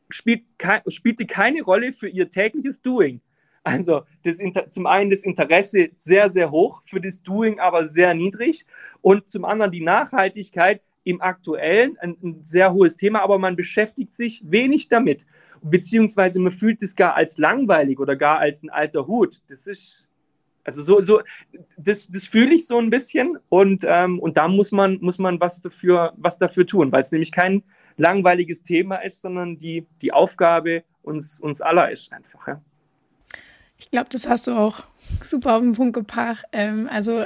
spielt, 0.08 0.44
spielte 0.88 1.26
keine 1.26 1.62
Rolle 1.62 1.92
für 1.92 2.08
Ihr 2.08 2.30
tägliches 2.30 2.80
Doing. 2.80 3.20
Also 3.64 4.02
das, 4.22 4.38
zum 4.70 4.86
einen 4.86 5.10
das 5.10 5.24
Interesse 5.24 5.88
sehr, 5.94 6.30
sehr 6.30 6.50
hoch, 6.50 6.82
für 6.84 7.00
das 7.00 7.22
Doing 7.22 7.58
aber 7.58 7.86
sehr 7.86 8.14
niedrig 8.14 8.66
und 9.00 9.30
zum 9.30 9.44
anderen 9.44 9.72
die 9.72 9.80
Nachhaltigkeit 9.80 10.82
im 11.02 11.20
aktuellen 11.20 11.98
ein, 11.98 12.16
ein 12.22 12.44
sehr 12.44 12.72
hohes 12.72 12.96
Thema, 12.96 13.22
aber 13.22 13.38
man 13.38 13.56
beschäftigt 13.56 14.14
sich 14.14 14.42
wenig 14.44 14.88
damit, 14.88 15.26
beziehungsweise 15.62 16.40
man 16.40 16.52
fühlt 16.52 16.82
es 16.82 16.94
gar 16.94 17.14
als 17.14 17.38
langweilig 17.38 17.98
oder 17.98 18.16
gar 18.16 18.38
als 18.38 18.62
ein 18.62 18.70
alter 18.70 19.06
Hut. 19.06 19.40
Das 19.48 19.66
ist 19.66 20.06
also 20.64 20.82
so, 20.82 21.02
so 21.02 21.20
das, 21.76 22.08
das 22.08 22.26
fühle 22.26 22.54
ich 22.54 22.66
so 22.66 22.78
ein 22.78 22.90
bisschen 22.90 23.38
und, 23.48 23.84
ähm, 23.86 24.18
und 24.18 24.36
da 24.36 24.48
muss 24.48 24.72
man, 24.72 24.98
muss 25.00 25.18
man 25.18 25.40
was 25.40 25.62
dafür, 25.62 26.12
was 26.16 26.38
dafür 26.38 26.66
tun, 26.66 26.90
weil 26.90 27.02
es 27.02 27.12
nämlich 27.12 27.32
kein 27.32 27.62
langweiliges 27.96 28.62
Thema 28.62 28.96
ist, 28.96 29.20
sondern 29.20 29.58
die, 29.58 29.86
die 30.02 30.12
Aufgabe 30.12 30.84
uns, 31.02 31.38
uns 31.38 31.60
aller 31.60 31.90
ist 31.90 32.12
einfach. 32.12 32.48
Ja. 32.48 32.60
Ich 33.78 33.90
glaube, 33.90 34.08
das 34.10 34.28
hast 34.28 34.46
du 34.46 34.52
auch 34.52 34.84
super 35.22 35.56
auf 35.56 35.62
den 35.62 35.74
Punkt 35.74 35.94
gebracht. 35.94 36.44
Ähm, 36.52 36.88
also 36.90 37.24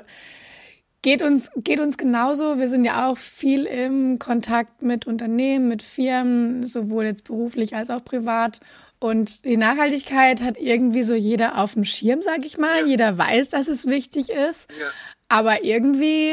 geht 1.02 1.22
uns, 1.22 1.50
geht 1.56 1.80
uns 1.80 1.96
genauso. 1.96 2.58
Wir 2.58 2.68
sind 2.68 2.84
ja 2.84 3.08
auch 3.08 3.16
viel 3.16 3.64
im 3.64 4.18
Kontakt 4.18 4.82
mit 4.82 5.06
Unternehmen, 5.06 5.68
mit 5.68 5.82
Firmen, 5.82 6.66
sowohl 6.66 7.04
jetzt 7.04 7.24
beruflich 7.24 7.76
als 7.76 7.90
auch 7.90 8.04
privat. 8.04 8.60
Und 9.00 9.44
die 9.44 9.56
Nachhaltigkeit 9.56 10.42
hat 10.42 10.58
irgendwie 10.58 11.02
so 11.02 11.14
jeder 11.14 11.58
auf 11.58 11.74
dem 11.74 11.84
Schirm, 11.84 12.22
sag 12.22 12.44
ich 12.44 12.58
mal. 12.58 12.80
Ja. 12.80 12.86
Jeder 12.86 13.18
weiß, 13.18 13.50
dass 13.50 13.68
es 13.68 13.86
wichtig 13.86 14.30
ist. 14.30 14.68
Ja. 14.78 14.86
Aber 15.28 15.64
irgendwie, 15.64 16.32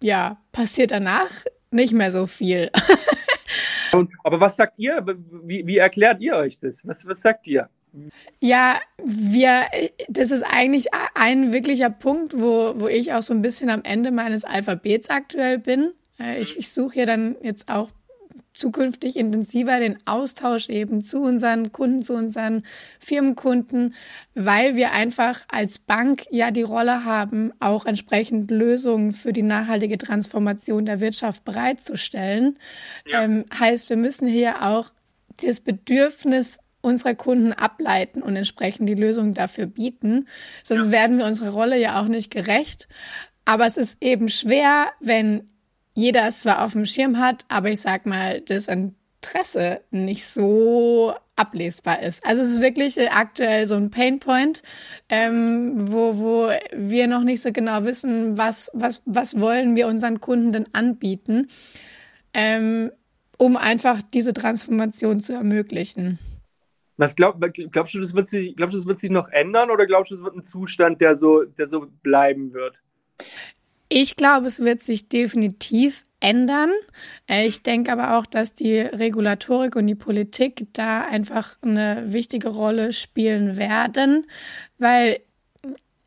ja, 0.00 0.38
passiert 0.52 0.92
danach 0.92 1.30
nicht 1.70 1.92
mehr 1.92 2.12
so 2.12 2.26
viel. 2.26 2.70
Und, 3.92 4.10
aber 4.24 4.40
was 4.40 4.56
sagt 4.56 4.74
ihr? 4.78 5.04
Wie, 5.44 5.66
wie 5.66 5.78
erklärt 5.78 6.20
ihr 6.20 6.36
euch 6.36 6.58
das? 6.58 6.86
Was, 6.86 7.06
was 7.06 7.20
sagt 7.20 7.46
ihr? 7.48 7.68
Ja, 8.38 8.80
wir, 9.02 9.66
das 10.08 10.30
ist 10.30 10.42
eigentlich 10.42 10.88
ein 11.14 11.52
wirklicher 11.52 11.90
Punkt, 11.90 12.40
wo, 12.40 12.74
wo 12.76 12.86
ich 12.86 13.12
auch 13.12 13.22
so 13.22 13.34
ein 13.34 13.42
bisschen 13.42 13.68
am 13.68 13.82
Ende 13.82 14.12
meines 14.12 14.44
Alphabets 14.44 15.10
aktuell 15.10 15.58
bin. 15.58 15.92
Äh, 16.20 16.40
ich, 16.40 16.56
ich 16.56 16.70
suche 16.70 17.00
ja 17.00 17.06
dann 17.06 17.36
jetzt 17.42 17.68
auch 17.68 17.90
zukünftig 18.52 19.16
intensiver 19.16 19.78
den 19.78 19.98
Austausch 20.06 20.68
eben 20.68 21.02
zu 21.02 21.22
unseren 21.22 21.72
Kunden, 21.72 22.02
zu 22.02 22.14
unseren 22.14 22.64
Firmenkunden, 22.98 23.94
weil 24.34 24.76
wir 24.76 24.92
einfach 24.92 25.40
als 25.48 25.78
Bank 25.78 26.24
ja 26.30 26.50
die 26.50 26.62
Rolle 26.62 27.04
haben, 27.04 27.52
auch 27.60 27.86
entsprechend 27.86 28.50
Lösungen 28.50 29.12
für 29.12 29.32
die 29.32 29.42
nachhaltige 29.42 29.98
Transformation 29.98 30.84
der 30.84 31.00
Wirtschaft 31.00 31.44
bereitzustellen. 31.44 32.58
Ja. 33.06 33.22
Ähm, 33.22 33.44
heißt, 33.58 33.88
wir 33.88 33.96
müssen 33.96 34.26
hier 34.26 34.62
auch 34.62 34.90
das 35.42 35.60
Bedürfnis 35.60 36.58
unserer 36.82 37.14
Kunden 37.14 37.52
ableiten 37.52 38.22
und 38.22 38.36
entsprechend 38.36 38.88
die 38.88 38.94
Lösung 38.94 39.34
dafür 39.34 39.66
bieten. 39.66 40.26
Sonst 40.64 40.86
ja. 40.86 40.92
werden 40.92 41.18
wir 41.18 41.26
unserer 41.26 41.50
Rolle 41.50 41.78
ja 41.78 42.00
auch 42.00 42.08
nicht 42.08 42.30
gerecht. 42.30 42.88
Aber 43.44 43.66
es 43.66 43.76
ist 43.76 43.98
eben 44.00 44.28
schwer, 44.28 44.86
wenn 45.00 45.49
jeder 45.94 46.28
es 46.28 46.40
zwar 46.40 46.64
auf 46.64 46.72
dem 46.72 46.86
Schirm 46.86 47.18
hat, 47.18 47.44
aber 47.48 47.70
ich 47.70 47.80
sag 47.80 48.06
mal, 48.06 48.40
das 48.40 48.68
Interesse 48.68 49.80
nicht 49.90 50.24
so 50.24 51.14
ablesbar 51.36 52.02
ist. 52.02 52.24
Also 52.24 52.42
es 52.42 52.50
ist 52.50 52.62
wirklich 52.62 52.98
äh, 52.98 53.08
aktuell 53.08 53.66
so 53.66 53.74
ein 53.74 53.90
Painpoint, 53.90 54.62
ähm, 55.08 55.90
wo, 55.90 56.18
wo 56.18 56.50
wir 56.76 57.06
noch 57.06 57.22
nicht 57.22 57.42
so 57.42 57.50
genau 57.50 57.84
wissen, 57.84 58.36
was, 58.36 58.70
was, 58.74 59.02
was 59.06 59.40
wollen 59.40 59.74
wir 59.74 59.86
unseren 59.86 60.20
Kunden 60.20 60.52
denn 60.52 60.66
anbieten, 60.72 61.48
ähm, 62.34 62.90
um 63.38 63.56
einfach 63.56 64.02
diese 64.02 64.34
Transformation 64.34 65.20
zu 65.20 65.32
ermöglichen. 65.32 66.18
Was 66.98 67.16
glaub, 67.16 67.40
glaubst 67.70 67.94
du, 67.94 68.00
das 68.00 68.12
wird 68.12 68.28
sich, 68.28 68.54
glaubst 68.54 68.74
du, 68.74 68.78
das 68.78 68.86
wird 68.86 68.98
sich 68.98 69.10
noch 69.10 69.30
ändern 69.30 69.70
oder 69.70 69.86
glaubst 69.86 70.10
du, 70.10 70.16
das 70.16 70.22
wird 70.22 70.36
ein 70.36 70.42
Zustand, 70.42 71.00
der 71.00 71.16
so, 71.16 71.44
der 71.44 71.66
so 71.66 71.86
bleiben 72.02 72.52
wird? 72.52 72.78
Ich 73.92 74.14
glaube, 74.14 74.46
es 74.46 74.60
wird 74.60 74.82
sich 74.82 75.08
definitiv 75.08 76.04
ändern. 76.20 76.70
Äh, 77.28 77.48
ich 77.48 77.62
denke 77.64 77.90
aber 77.90 78.16
auch, 78.16 78.24
dass 78.24 78.54
die 78.54 78.78
Regulatorik 78.78 79.74
und 79.74 79.88
die 79.88 79.96
Politik 79.96 80.68
da 80.72 81.02
einfach 81.02 81.56
eine 81.60 82.04
wichtige 82.06 82.48
Rolle 82.50 82.92
spielen 82.92 83.56
werden, 83.56 84.26
weil 84.78 85.20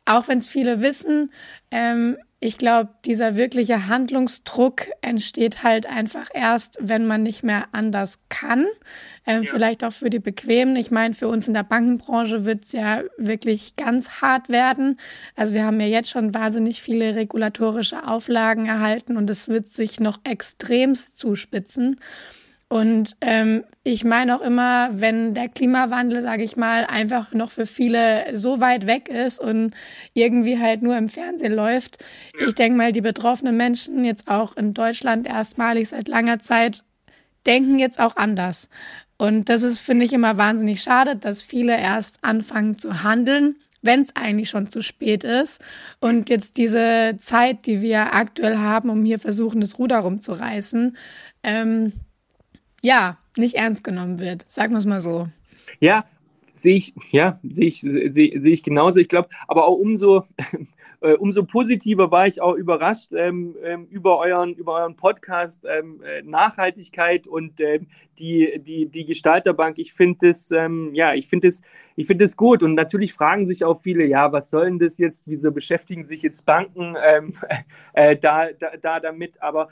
auch 0.06 0.28
wenn 0.28 0.38
es 0.38 0.46
viele 0.46 0.80
wissen, 0.80 1.30
ähm, 1.70 2.16
ich 2.44 2.58
glaube, 2.58 2.90
dieser 3.06 3.36
wirkliche 3.36 3.88
Handlungsdruck 3.88 4.82
entsteht 5.00 5.62
halt 5.62 5.86
einfach 5.86 6.28
erst, 6.34 6.76
wenn 6.78 7.06
man 7.06 7.22
nicht 7.22 7.42
mehr 7.42 7.68
anders 7.72 8.18
kann. 8.28 8.66
Ähm, 9.26 9.44
ja. 9.44 9.50
Vielleicht 9.50 9.82
auch 9.82 9.94
für 9.94 10.10
die 10.10 10.18
Bequemen. 10.18 10.76
Ich 10.76 10.90
meine, 10.90 11.14
für 11.14 11.28
uns 11.28 11.48
in 11.48 11.54
der 11.54 11.62
Bankenbranche 11.62 12.44
wird 12.44 12.66
es 12.66 12.72
ja 12.72 13.00
wirklich 13.16 13.76
ganz 13.76 14.20
hart 14.20 14.50
werden. 14.50 14.98
Also 15.34 15.54
wir 15.54 15.64
haben 15.64 15.80
ja 15.80 15.86
jetzt 15.86 16.10
schon 16.10 16.34
wahnsinnig 16.34 16.82
viele 16.82 17.14
regulatorische 17.14 18.06
Auflagen 18.06 18.66
erhalten 18.66 19.16
und 19.16 19.30
es 19.30 19.48
wird 19.48 19.68
sich 19.68 19.98
noch 19.98 20.18
extremst 20.24 21.16
zuspitzen. 21.16 21.98
Und 22.74 23.14
ähm, 23.20 23.62
ich 23.84 24.02
meine 24.02 24.34
auch 24.34 24.40
immer, 24.40 24.88
wenn 24.90 25.32
der 25.32 25.48
Klimawandel, 25.48 26.22
sage 26.22 26.42
ich 26.42 26.56
mal, 26.56 26.84
einfach 26.86 27.32
noch 27.32 27.52
für 27.52 27.66
viele 27.66 28.36
so 28.36 28.58
weit 28.58 28.88
weg 28.88 29.08
ist 29.08 29.38
und 29.38 29.72
irgendwie 30.12 30.58
halt 30.58 30.82
nur 30.82 30.98
im 30.98 31.08
Fernsehen 31.08 31.54
läuft, 31.54 32.02
ja. 32.36 32.48
ich 32.48 32.56
denke 32.56 32.76
mal, 32.76 32.90
die 32.90 33.00
betroffenen 33.00 33.56
Menschen 33.56 34.04
jetzt 34.04 34.26
auch 34.26 34.56
in 34.56 34.74
Deutschland 34.74 35.24
erstmalig 35.24 35.90
seit 35.90 36.08
langer 36.08 36.40
Zeit 36.40 36.82
denken 37.46 37.78
jetzt 37.78 38.00
auch 38.00 38.16
anders. 38.16 38.68
Und 39.18 39.48
das 39.48 39.62
ist, 39.62 39.78
finde 39.78 40.04
ich, 40.04 40.12
immer 40.12 40.36
wahnsinnig 40.36 40.82
schade, 40.82 41.14
dass 41.14 41.44
viele 41.44 41.78
erst 41.78 42.18
anfangen 42.22 42.76
zu 42.76 43.04
handeln, 43.04 43.54
wenn 43.82 44.02
es 44.02 44.16
eigentlich 44.16 44.50
schon 44.50 44.68
zu 44.68 44.82
spät 44.82 45.22
ist. 45.22 45.60
Und 46.00 46.28
jetzt 46.28 46.56
diese 46.56 47.14
Zeit, 47.20 47.66
die 47.66 47.82
wir 47.82 48.14
aktuell 48.14 48.56
haben, 48.58 48.90
um 48.90 49.04
hier 49.04 49.20
versuchen, 49.20 49.60
das 49.60 49.78
Ruder 49.78 49.98
rumzureißen, 49.98 50.96
ähm, 51.44 51.92
ja, 52.84 53.18
nicht 53.36 53.56
ernst 53.56 53.82
genommen 53.82 54.18
wird. 54.18 54.44
Sagen 54.48 54.72
wir 54.72 54.78
es 54.78 54.86
mal 54.86 55.00
so. 55.00 55.28
Ja, 55.80 56.04
sehe 56.54 56.76
ich, 56.76 56.94
ja, 57.10 57.38
sehe 57.42 57.66
ich, 57.66 57.80
sehe, 57.80 58.10
sehe 58.12 58.52
ich 58.52 58.62
genauso. 58.62 59.00
Ich 59.00 59.08
glaube, 59.08 59.28
aber 59.48 59.66
auch 59.66 59.76
umso, 59.76 60.24
äh, 61.00 61.14
umso 61.14 61.44
positiver 61.44 62.10
war 62.10 62.26
ich 62.26 62.40
auch 62.40 62.54
überrascht 62.54 63.12
ähm, 63.12 63.56
ähm, 63.62 63.86
über, 63.90 64.18
euren, 64.18 64.54
über 64.54 64.74
euren 64.74 64.94
Podcast 64.94 65.66
ähm, 65.68 66.00
äh, 66.02 66.22
Nachhaltigkeit 66.22 67.26
und 67.26 67.60
ähm, 67.60 67.88
die, 68.18 68.60
die, 68.60 68.86
die 68.86 69.04
Gestalterbank. 69.04 69.78
Ich 69.78 69.92
finde 69.92 70.28
es, 70.28 70.52
ähm, 70.52 70.94
ja, 70.94 71.14
ich 71.14 71.26
finde 71.26 71.48
gut. 72.36 72.62
Und 72.62 72.74
natürlich 72.74 73.12
fragen 73.12 73.46
sich 73.46 73.64
auch 73.64 73.80
viele, 73.82 74.04
ja, 74.04 74.30
was 74.32 74.50
soll 74.50 74.66
denn 74.66 74.78
das 74.78 74.98
jetzt? 74.98 75.26
Wieso 75.26 75.50
beschäftigen 75.50 76.04
sich 76.04 76.22
jetzt 76.22 76.46
Banken 76.46 76.96
ähm, 77.04 77.34
äh, 77.92 78.16
da, 78.16 78.52
da, 78.52 78.76
da 78.80 79.00
damit? 79.00 79.42
Aber 79.42 79.68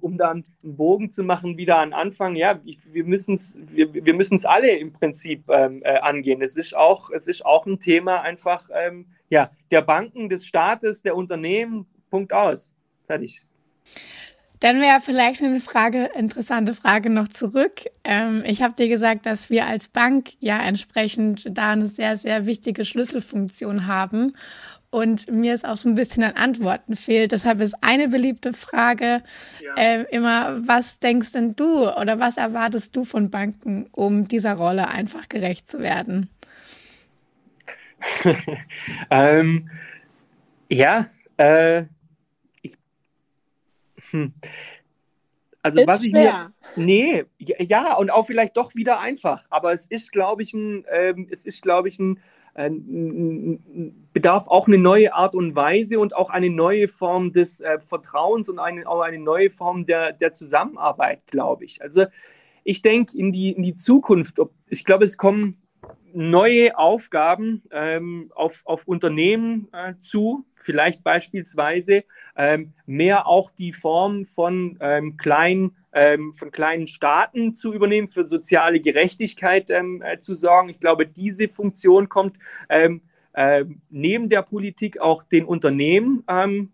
um 0.00 0.18
dann 0.18 0.44
einen 0.62 0.76
Bogen 0.76 1.10
zu 1.10 1.22
machen, 1.22 1.56
wieder 1.56 1.78
an 1.78 1.92
Anfang, 1.92 2.34
ja, 2.34 2.60
ich, 2.64 2.78
wir 2.92 3.04
müssen 3.04 3.34
es, 3.34 3.56
wir, 3.72 3.92
wir 3.94 4.14
alle 4.44 4.76
im 4.76 4.92
Prinzip 4.92 5.48
ähm, 5.48 5.82
äh, 5.84 5.98
angehen. 6.16 6.42
Es 6.42 6.56
ist 6.56 6.76
auch, 6.76 7.10
es 7.10 7.26
ist 7.26 7.44
auch 7.44 7.66
ein 7.66 7.78
Thema 7.78 8.20
einfach 8.20 8.68
ähm, 8.72 9.06
ja, 9.28 9.50
der 9.70 9.82
Banken, 9.82 10.28
des 10.28 10.46
Staates, 10.46 11.02
der 11.02 11.16
Unternehmen. 11.16 11.86
Punkt 12.10 12.32
aus. 12.32 12.74
Fertig. 13.06 13.42
Dann 14.60 14.80
wäre 14.80 15.00
vielleicht 15.02 15.42
eine 15.42 15.60
Frage, 15.60 16.10
interessante 16.14 16.74
Frage 16.74 17.10
noch 17.10 17.28
zurück. 17.28 17.84
Ähm, 18.04 18.42
ich 18.46 18.62
habe 18.62 18.74
dir 18.74 18.88
gesagt, 18.88 19.26
dass 19.26 19.50
wir 19.50 19.66
als 19.66 19.88
Bank 19.88 20.30
ja 20.40 20.58
entsprechend 20.62 21.46
da 21.56 21.72
eine 21.72 21.88
sehr, 21.88 22.16
sehr 22.16 22.46
wichtige 22.46 22.84
Schlüsselfunktion 22.84 23.86
haben 23.86 24.32
und 24.90 25.30
mir 25.30 25.54
ist 25.54 25.66
auch 25.66 25.76
so 25.76 25.88
ein 25.88 25.94
bisschen 25.94 26.22
an 26.22 26.34
Antworten 26.34 26.96
fehlt. 26.96 27.32
Deshalb 27.32 27.60
ist 27.60 27.74
eine 27.80 28.08
beliebte 28.08 28.52
Frage 28.52 29.22
ja. 29.60 29.74
äh, 29.76 30.02
immer, 30.10 30.66
was 30.66 30.98
denkst 30.98 31.32
denn 31.32 31.56
du 31.56 31.90
oder 31.90 32.20
was 32.20 32.36
erwartest 32.36 32.94
du 32.96 33.04
von 33.04 33.30
Banken, 33.30 33.88
um 33.92 34.28
dieser 34.28 34.54
Rolle 34.54 34.88
einfach 34.88 35.28
gerecht 35.28 35.68
zu 35.70 35.80
werden? 35.80 36.30
ähm, 39.10 39.68
ja, 40.68 41.06
äh, 41.36 41.84
ich, 42.62 42.76
hm. 44.10 44.34
also 45.62 45.80
ist 45.80 45.86
was 45.86 46.02
ich 46.02 46.10
schwer. 46.10 46.52
mir, 46.76 46.84
nee, 46.84 47.24
ja 47.38 47.94
und 47.94 48.10
auch 48.10 48.26
vielleicht 48.26 48.56
doch 48.56 48.74
wieder 48.74 49.00
einfach, 49.00 49.44
aber 49.50 49.72
es 49.72 49.86
ist, 49.86 50.12
glaube 50.12 50.42
ich, 50.42 50.52
ein, 50.54 50.84
ähm, 50.90 51.28
es 51.30 51.44
ist, 51.44 51.62
glaube 51.62 51.88
ich, 51.88 51.98
ein 51.98 52.16
äh, 52.16 52.20
bedarf 54.12 54.48
auch 54.48 54.66
eine 54.66 54.78
neue 54.78 55.12
Art 55.14 55.34
und 55.34 55.54
Weise 55.54 56.00
und 56.00 56.16
auch 56.16 56.30
eine 56.30 56.48
neue 56.48 56.88
Form 56.88 57.32
des 57.32 57.60
äh, 57.60 57.80
Vertrauens 57.80 58.48
und 58.48 58.58
eine, 58.58 58.88
auch 58.88 59.00
eine 59.00 59.18
neue 59.18 59.50
Form 59.50 59.84
der, 59.84 60.12
der 60.12 60.32
Zusammenarbeit, 60.32 61.26
glaube 61.26 61.64
ich. 61.64 61.82
Also 61.82 62.06
ich 62.64 62.82
denke 62.82 63.16
in 63.16 63.30
die, 63.30 63.52
in 63.52 63.62
die 63.62 63.74
Zukunft, 63.74 64.38
ob, 64.38 64.52
ich 64.68 64.84
glaube, 64.84 65.04
es 65.04 65.18
kommen 65.18 65.56
neue 66.16 66.78
Aufgaben 66.78 67.62
ähm, 67.70 68.32
auf, 68.34 68.62
auf 68.64 68.88
Unternehmen 68.88 69.68
äh, 69.72 69.94
zu, 70.00 70.46
vielleicht 70.54 71.04
beispielsweise 71.04 72.04
ähm, 72.36 72.72
mehr 72.86 73.26
auch 73.26 73.50
die 73.50 73.72
Form 73.72 74.24
von, 74.24 74.78
ähm, 74.80 75.18
kleinen, 75.18 75.76
ähm, 75.92 76.32
von 76.32 76.50
kleinen 76.50 76.86
Staaten 76.86 77.54
zu 77.54 77.74
übernehmen, 77.74 78.08
für 78.08 78.24
soziale 78.24 78.80
Gerechtigkeit 78.80 79.70
ähm, 79.70 80.02
äh, 80.02 80.18
zu 80.18 80.34
sorgen. 80.34 80.70
Ich 80.70 80.80
glaube, 80.80 81.06
diese 81.06 81.48
Funktion 81.48 82.08
kommt 82.08 82.38
ähm, 82.70 83.02
äh, 83.34 83.66
neben 83.90 84.30
der 84.30 84.40
Politik 84.40 84.98
auch 84.98 85.22
den 85.22 85.44
Unternehmen 85.44 86.24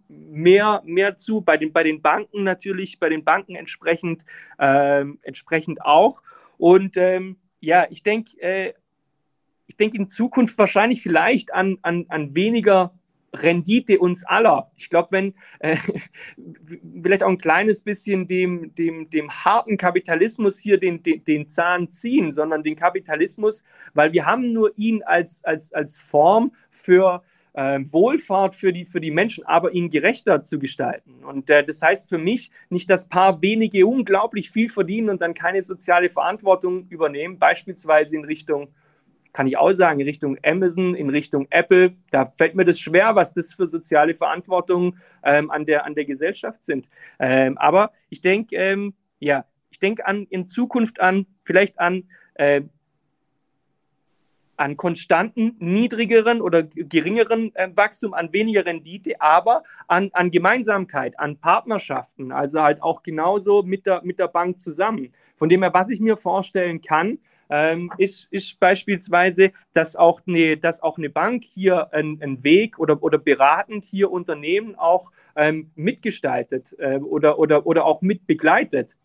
mehr, 0.09 0.83
mehr 0.85 1.17
zu, 1.17 1.41
bei 1.41 1.57
den, 1.57 1.73
bei 1.73 1.83
den 1.83 2.01
Banken 2.01 2.45
natürlich, 2.45 3.01
bei 3.01 3.09
den 3.09 3.25
Banken 3.25 3.57
entsprechend, 3.57 4.25
entsprechend 4.59 5.85
auch. 5.85 6.23
Und 6.59 6.97
ja, 7.63 7.87
ich 7.91 8.03
denke, 8.05 8.41
äh, 8.41 8.75
ich 9.67 9.77
denke 9.77 9.97
in 9.97 10.09
Zukunft 10.09 10.59
wahrscheinlich 10.59 11.03
vielleicht 11.03 11.53
an, 11.53 11.79
an, 11.83 12.07
an 12.09 12.35
weniger 12.35 12.93
Rendite 13.35 13.99
uns 13.99 14.25
aller. 14.25 14.71
Ich 14.77 14.91
glaube, 14.91 15.13
wenn 15.13 15.35
äh, 15.61 15.77
vielleicht 17.03 17.23
auch 17.23 17.31
ein 17.31 17.39
kleines 17.39 17.83
bisschen 17.83 18.27
dem, 18.27 18.75
dem, 18.75 19.09
dem 19.09 19.31
harten 19.31 19.79
Kapitalismus 19.79 20.59
hier 20.59 20.79
den, 20.79 21.03
den, 21.03 21.25
den 21.25 21.49
Zahn 21.49 21.91
ziehen, 21.91 22.33
sondern 22.33 22.63
den 22.63 22.77
Kapitalismus, 22.77 23.65
weil 23.95 24.13
wir 24.13 24.27
haben 24.27 24.53
nur 24.53 24.73
ihn 24.77 25.03
als, 25.03 25.43
als, 25.45 25.73
als 25.73 25.99
Form 25.99 26.53
für 26.71 27.23
äh, 27.55 27.81
Wohlfahrt 27.85 28.55
für 28.55 28.73
die, 28.73 28.85
für 28.85 29.01
die 29.01 29.11
Menschen, 29.11 29.45
aber 29.47 29.73
ihn 29.73 29.89
gerechter 29.89 30.43
zu 30.43 30.59
gestalten. 30.59 31.25
Und 31.25 31.49
äh, 31.49 31.65
das 31.65 31.81
heißt 31.81 32.09
für 32.09 32.19
mich 32.19 32.51
nicht, 32.69 32.91
dass 32.91 33.09
paar 33.09 33.41
wenige 33.41 33.87
unglaublich 33.87 34.51
viel 34.51 34.69
verdienen 34.69 35.09
und 35.09 35.23
dann 35.23 35.35
keine 35.35 35.63
soziale 35.63 36.11
Verantwortung 36.11 36.87
übernehmen, 36.89 37.39
beispielsweise 37.39 38.17
in 38.17 38.25
Richtung 38.25 38.69
kann 39.33 39.47
ich 39.47 39.57
auch 39.57 39.73
sagen, 39.73 40.01
in 40.01 40.07
Richtung 40.07 40.37
Amazon, 40.45 40.95
in 40.95 41.11
Richtung 41.11 41.47
Apple, 41.51 41.95
da 42.11 42.27
fällt 42.27 42.55
mir 42.55 42.65
das 42.65 42.79
schwer, 42.79 43.15
was 43.15 43.33
das 43.33 43.55
für 43.55 43.69
soziale 43.69 44.15
Verantwortung 44.15 44.97
ähm, 45.23 45.51
an, 45.51 45.67
der, 45.67 45.85
an 45.87 45.95
der 45.95 46.05
Gesellschaft 46.05 46.63
sind. 46.63 46.89
Ähm, 47.19 47.57
aber 47.59 47.93
ich 48.11 48.21
denke, 48.21 48.57
ähm, 48.57 48.95
ja, 49.19 49.45
ich 49.71 49.79
denke 49.79 50.05
in 50.29 50.47
Zukunft 50.47 51.01
an, 51.01 51.27
vielleicht 51.45 51.81
an, 51.81 52.05
äh, 52.35 52.63
an 54.57 54.77
konstanten, 54.77 55.57
niedrigeren 55.59 56.41
oder 56.41 56.63
geringeren 56.63 57.55
äh, 57.57 57.71
Wachstum, 57.75 58.15
an 58.15 58.33
weniger 58.33 58.67
Rendite, 58.67 59.21
aber 59.21 59.63
an, 59.89 60.11
an 60.13 60.31
Gemeinsamkeit, 60.31 61.19
an 61.19 61.39
Partnerschaften, 61.39 62.33
also 62.33 62.63
halt 62.63 62.83
auch 62.83 63.03
genauso 63.03 63.63
mit 63.63 63.87
der, 63.87 64.03
mit 64.05 64.19
der 64.19 64.29
Bank 64.29 64.61
zusammen. 64.61 65.09
Von 65.37 65.49
dem 65.49 65.63
her, 65.63 65.73
was 65.73 65.91
ich 65.91 66.01
mir 66.01 66.17
vorstellen 66.17 66.81
kann, 66.81 67.19
ähm, 67.53 67.93
ist, 67.99 68.29
ist 68.31 68.59
beispielsweise, 68.59 69.53
dass 69.75 69.95
auch 69.95 70.23
eine, 70.27 70.57
dass 70.57 70.83
auch 70.83 70.97
eine 70.97 71.11
Bank 71.11 71.45
hier 71.45 71.93
einen 71.93 72.43
Weg 72.43 72.79
oder, 72.79 73.03
oder 73.03 73.19
beratend 73.19 73.85
hier 73.85 74.11
Unternehmen 74.11 74.75
auch 74.75 75.13
ähm, 75.37 75.71
mitgestaltet 75.75 76.75
äh, 76.79 76.97
oder, 76.97 77.39
oder, 77.39 77.67
oder 77.67 77.85
auch 77.85 78.01
mitbegleitet. 78.01 78.97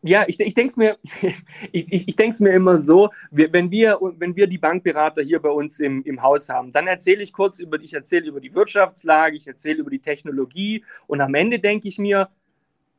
Ja, 0.00 0.24
ich, 0.26 0.40
ich 0.40 0.54
denke 0.54 0.70
es 0.70 0.76
mir, 0.78 0.96
ich, 1.72 1.92
ich, 1.92 2.08
ich 2.08 2.40
mir 2.40 2.52
immer 2.52 2.80
so, 2.80 3.10
wenn, 3.30 3.70
wir, 3.70 3.98
wenn 4.00 4.34
wir 4.34 4.46
die 4.46 4.56
Bankberater 4.56 5.20
hier 5.20 5.40
bei 5.40 5.50
uns 5.50 5.80
im, 5.80 6.02
im 6.04 6.22
Haus 6.22 6.48
haben, 6.48 6.72
dann 6.72 6.86
erzähle 6.86 7.22
ich 7.22 7.34
kurz 7.34 7.58
über, 7.58 7.78
ich 7.78 7.92
erzähle 7.92 8.28
über 8.28 8.40
die 8.40 8.54
Wirtschaftslage, 8.54 9.36
ich 9.36 9.46
erzähle 9.46 9.80
über 9.80 9.90
die 9.90 9.98
Technologie 9.98 10.82
und 11.08 11.20
am 11.20 11.34
Ende 11.34 11.58
denke 11.58 11.88
ich 11.88 11.98
mir, 11.98 12.30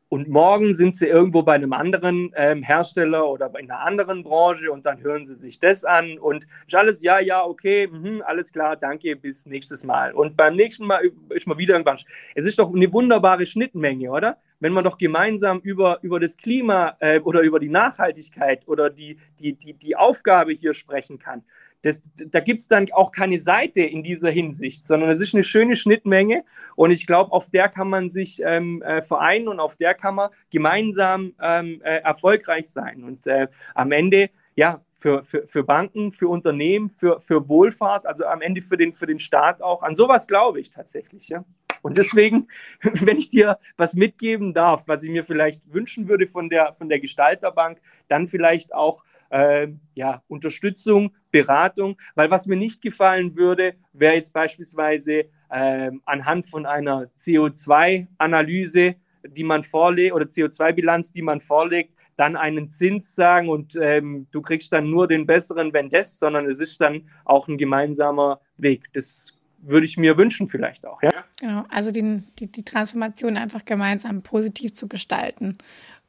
und 0.09 0.27
morgen 0.27 0.73
sind 0.73 0.95
sie 0.95 1.07
irgendwo 1.07 1.43
bei 1.43 1.53
einem 1.53 1.71
anderen 1.71 2.33
ähm, 2.35 2.63
Hersteller 2.63 3.29
oder 3.29 3.51
in 3.59 3.69
einer 3.69 3.81
anderen 3.81 4.23
Branche 4.23 4.71
und 4.71 4.85
dann 4.85 5.01
hören 5.01 5.23
sie 5.23 5.35
sich 5.35 5.59
das 5.59 5.85
an 5.85 6.17
und 6.17 6.47
alles, 6.73 7.03
ja, 7.03 7.19
ja, 7.19 7.45
okay, 7.45 7.87
mh, 7.87 8.25
alles 8.25 8.51
klar, 8.51 8.75
danke, 8.75 9.15
bis 9.15 9.45
nächstes 9.45 9.83
Mal. 9.83 10.13
Und 10.13 10.35
beim 10.35 10.55
nächsten 10.55 10.85
Mal 10.85 11.11
ist 11.29 11.45
mal 11.45 11.57
wieder 11.59 11.75
irgendwann. 11.75 11.99
Es 12.33 12.47
ist 12.47 12.57
doch 12.57 12.73
eine 12.73 12.91
wunderbare 12.91 13.45
Schnittmenge, 13.45 14.09
oder? 14.09 14.37
Wenn 14.59 14.73
man 14.73 14.83
doch 14.83 14.97
gemeinsam 14.97 15.59
über, 15.59 15.99
über 16.01 16.19
das 16.19 16.37
Klima 16.37 16.97
äh, 16.99 17.19
oder 17.19 17.41
über 17.41 17.59
die 17.59 17.69
Nachhaltigkeit 17.69 18.67
oder 18.67 18.89
die, 18.89 19.17
die, 19.39 19.53
die, 19.53 19.73
die 19.73 19.95
Aufgabe 19.95 20.51
hier 20.53 20.73
sprechen 20.73 21.19
kann 21.19 21.43
das, 21.81 22.01
da 22.15 22.39
gibt 22.39 22.59
es 22.59 22.67
dann 22.67 22.91
auch 22.91 23.11
keine 23.11 23.41
Seite 23.41 23.81
in 23.81 24.03
dieser 24.03 24.29
Hinsicht, 24.29 24.85
sondern 24.85 25.09
es 25.09 25.21
ist 25.21 25.33
eine 25.33 25.43
schöne 25.43 25.75
Schnittmenge 25.75 26.43
und 26.75 26.91
ich 26.91 27.07
glaube, 27.07 27.31
auf 27.31 27.49
der 27.49 27.69
kann 27.69 27.89
man 27.89 28.09
sich 28.09 28.41
ähm, 28.43 28.81
äh, 28.81 29.01
vereinen 29.01 29.47
und 29.47 29.59
auf 29.59 29.75
der 29.75 29.93
kann 29.93 30.15
man 30.15 30.29
gemeinsam 30.49 31.33
ähm, 31.41 31.81
äh, 31.83 31.99
erfolgreich 31.99 32.69
sein. 32.69 33.03
Und 33.03 33.27
äh, 33.27 33.47
am 33.75 33.91
Ende, 33.91 34.29
ja, 34.55 34.81
für, 34.99 35.23
für, 35.23 35.47
für 35.47 35.63
Banken, 35.63 36.11
für 36.11 36.27
Unternehmen, 36.27 36.89
für, 36.89 37.21
für 37.21 37.47
Wohlfahrt, 37.47 38.05
also 38.05 38.25
am 38.25 38.41
Ende 38.41 38.61
für 38.61 38.75
den, 38.75 38.93
für 38.93 39.07
den 39.07 39.19
Staat 39.19 39.61
auch. 39.61 39.81
An 39.81 39.95
sowas 39.95 40.27
glaube 40.27 40.59
ich 40.59 40.71
tatsächlich, 40.71 41.29
ja. 41.29 41.45
Und 41.81 41.97
deswegen, 41.97 42.47
wenn 42.81 43.17
ich 43.17 43.29
dir 43.29 43.57
was 43.77 43.93
mitgeben 43.93 44.53
darf, 44.53 44.83
was 44.87 45.03
ich 45.03 45.09
mir 45.09 45.23
vielleicht 45.23 45.73
wünschen 45.73 46.09
würde 46.09 46.27
von 46.27 46.49
der, 46.49 46.73
von 46.73 46.89
der 46.89 46.99
Gestalterbank, 46.99 47.79
dann 48.09 48.27
vielleicht 48.27 48.73
auch 48.73 49.03
äh, 49.29 49.67
ja, 49.95 50.23
Unterstützung, 50.27 51.11
Beratung, 51.31 51.97
weil 52.15 52.31
was 52.31 52.45
mir 52.45 52.55
nicht 52.55 52.81
gefallen 52.81 53.35
würde, 53.35 53.75
wäre 53.93 54.15
jetzt 54.15 54.33
beispielsweise 54.33 55.25
äh, 55.49 55.91
anhand 56.05 56.47
von 56.47 56.65
einer 56.65 57.07
CO2-Analyse, 57.19 58.95
die 59.27 59.43
man 59.43 59.63
vorlegt, 59.63 60.13
oder 60.13 60.25
CO2-Bilanz, 60.25 61.13
die 61.13 61.21
man 61.21 61.41
vorlegt, 61.41 61.93
dann 62.15 62.35
einen 62.35 62.69
Zins 62.69 63.15
sagen 63.15 63.47
und 63.47 63.77
ähm, 63.79 64.27
du 64.31 64.41
kriegst 64.41 64.73
dann 64.73 64.89
nur 64.89 65.07
den 65.07 65.25
besseren, 65.25 65.71
wenn 65.71 65.89
das, 65.89 66.19
sondern 66.19 66.47
es 66.47 66.59
ist 66.59 66.81
dann 66.81 67.09
auch 67.23 67.47
ein 67.47 67.57
gemeinsamer 67.57 68.41
Weg. 68.57 68.91
Das 68.93 69.27
würde 69.61 69.85
ich 69.85 69.97
mir 69.97 70.17
wünschen 70.17 70.47
vielleicht 70.47 70.85
auch. 70.85 71.01
Ja? 71.01 71.11
Genau, 71.39 71.63
also 71.69 71.91
die, 71.91 72.23
die, 72.37 72.47
die 72.47 72.63
Transformation 72.63 73.37
einfach 73.37 73.63
gemeinsam 73.63 74.21
positiv 74.21 74.73
zu 74.73 74.87
gestalten 74.87 75.57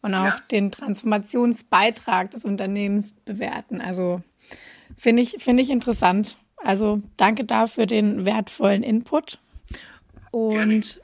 und 0.03 0.15
auch 0.15 0.25
ja. 0.25 0.37
den 0.51 0.71
Transformationsbeitrag 0.71 2.31
des 2.31 2.45
Unternehmens 2.45 3.13
bewerten. 3.25 3.81
Also 3.81 4.23
finde 4.97 5.23
ich, 5.23 5.37
finde 5.39 5.63
ich 5.63 5.71
interessant. 5.71 6.37
Also 6.57 7.03
danke 7.17 7.45
dafür 7.45 7.87
den 7.87 8.25
wertvollen 8.25 8.83
Input. 8.83 9.39
Und 10.31 11.01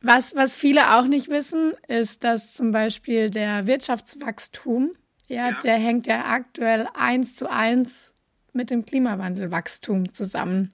was, 0.00 0.34
was 0.34 0.54
viele 0.54 0.96
auch 0.96 1.06
nicht 1.06 1.28
wissen, 1.28 1.72
ist, 1.88 2.22
dass 2.24 2.52
zum 2.52 2.70
Beispiel 2.70 3.30
der 3.30 3.66
Wirtschaftswachstum, 3.66 4.92
ja, 5.26 5.50
ja. 5.50 5.58
der 5.60 5.76
hängt 5.76 6.06
ja 6.06 6.26
aktuell 6.26 6.88
eins 6.94 7.34
zu 7.34 7.50
eins 7.50 8.14
mit 8.52 8.70
dem 8.70 8.84
Klimawandelwachstum 8.84 10.14
zusammen. 10.14 10.72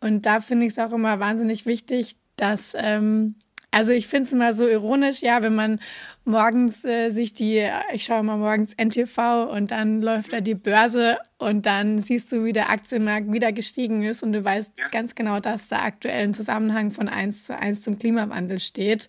Und 0.00 0.26
da 0.26 0.40
finde 0.40 0.66
ich 0.66 0.72
es 0.72 0.78
auch 0.78 0.92
immer 0.92 1.20
wahnsinnig 1.20 1.66
wichtig, 1.66 2.16
dass 2.36 2.72
ähm, 2.76 3.36
also 3.74 3.90
ich 3.90 4.06
finde 4.06 4.26
es 4.26 4.32
immer 4.32 4.54
so 4.54 4.68
ironisch, 4.68 5.20
ja, 5.20 5.42
wenn 5.42 5.56
man 5.56 5.80
morgens 6.24 6.84
äh, 6.84 7.10
sich 7.10 7.34
die, 7.34 7.68
ich 7.92 8.04
schaue 8.04 8.22
mal 8.22 8.36
morgens 8.36 8.72
NTV 8.74 9.50
und 9.50 9.72
dann 9.72 10.00
läuft 10.00 10.32
da 10.32 10.40
die 10.40 10.54
Börse 10.54 11.18
und 11.38 11.66
dann 11.66 12.00
siehst 12.00 12.30
du, 12.30 12.44
wie 12.44 12.52
der 12.52 12.70
Aktienmarkt 12.70 13.32
wieder 13.32 13.52
gestiegen 13.52 14.04
ist 14.04 14.22
und 14.22 14.32
du 14.32 14.44
weißt 14.44 14.72
ja. 14.78 14.88
ganz 14.92 15.16
genau, 15.16 15.40
dass 15.40 15.66
da 15.66 15.82
aktuell 15.82 16.22
ein 16.22 16.34
Zusammenhang 16.34 16.92
von 16.92 17.08
eins 17.08 17.44
zu 17.44 17.58
eins 17.58 17.82
zum 17.82 17.98
Klimawandel 17.98 18.60
steht. 18.60 19.08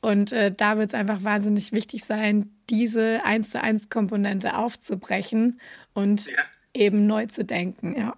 Und 0.00 0.30
äh, 0.30 0.52
da 0.56 0.78
wird 0.78 0.90
es 0.90 0.94
einfach 0.94 1.24
wahnsinnig 1.24 1.72
wichtig 1.72 2.04
sein, 2.04 2.52
diese 2.70 3.24
eins 3.24 3.50
zu 3.50 3.60
eins 3.60 3.88
Komponente 3.88 4.56
aufzubrechen 4.56 5.60
und 5.92 6.26
ja. 6.26 6.36
eben 6.72 7.08
neu 7.08 7.26
zu 7.26 7.44
denken, 7.44 7.96
ja. 7.98 8.14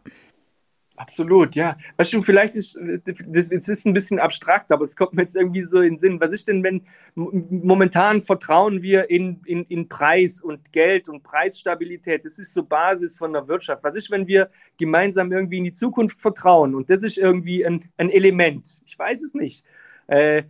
Absolut, 1.00 1.54
ja. 1.54 1.78
Weißt 1.96 2.12
du, 2.12 2.20
vielleicht 2.20 2.54
ist 2.54 2.78
das, 3.06 3.50
ist 3.50 3.86
ein 3.86 3.94
bisschen 3.94 4.18
abstrakt, 4.18 4.70
aber 4.70 4.84
es 4.84 4.94
kommt 4.94 5.14
mir 5.14 5.22
jetzt 5.22 5.34
irgendwie 5.34 5.64
so 5.64 5.80
in 5.80 5.94
den 5.94 5.98
Sinn. 5.98 6.20
Was 6.20 6.30
ist 6.30 6.46
denn, 6.46 6.62
wenn 6.62 6.82
momentan 7.14 8.20
vertrauen 8.20 8.82
wir 8.82 9.08
in, 9.08 9.40
in, 9.46 9.64
in 9.64 9.88
Preis 9.88 10.42
und 10.42 10.74
Geld 10.74 11.08
und 11.08 11.22
Preisstabilität? 11.22 12.26
Das 12.26 12.38
ist 12.38 12.52
so 12.52 12.64
Basis 12.64 13.16
von 13.16 13.32
der 13.32 13.48
Wirtschaft. 13.48 13.82
Was 13.82 13.96
ist, 13.96 14.10
wenn 14.10 14.26
wir 14.26 14.50
gemeinsam 14.76 15.32
irgendwie 15.32 15.56
in 15.56 15.64
die 15.64 15.72
Zukunft 15.72 16.20
vertrauen? 16.20 16.74
Und 16.74 16.90
das 16.90 17.02
ist 17.02 17.16
irgendwie 17.16 17.64
ein, 17.64 17.82
ein 17.96 18.10
Element. 18.10 18.68
Ich 18.84 18.98
weiß 18.98 19.22
es 19.22 19.32
nicht. 19.32 19.64
Äh, 20.06 20.42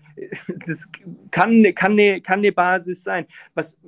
das 0.66 0.88
kann, 1.30 1.62
kann, 1.76 1.92
eine, 1.92 2.20
kann 2.22 2.40
eine 2.40 2.51
Basis 2.51 3.05
sein. 3.05 3.26
Was, 3.55 3.78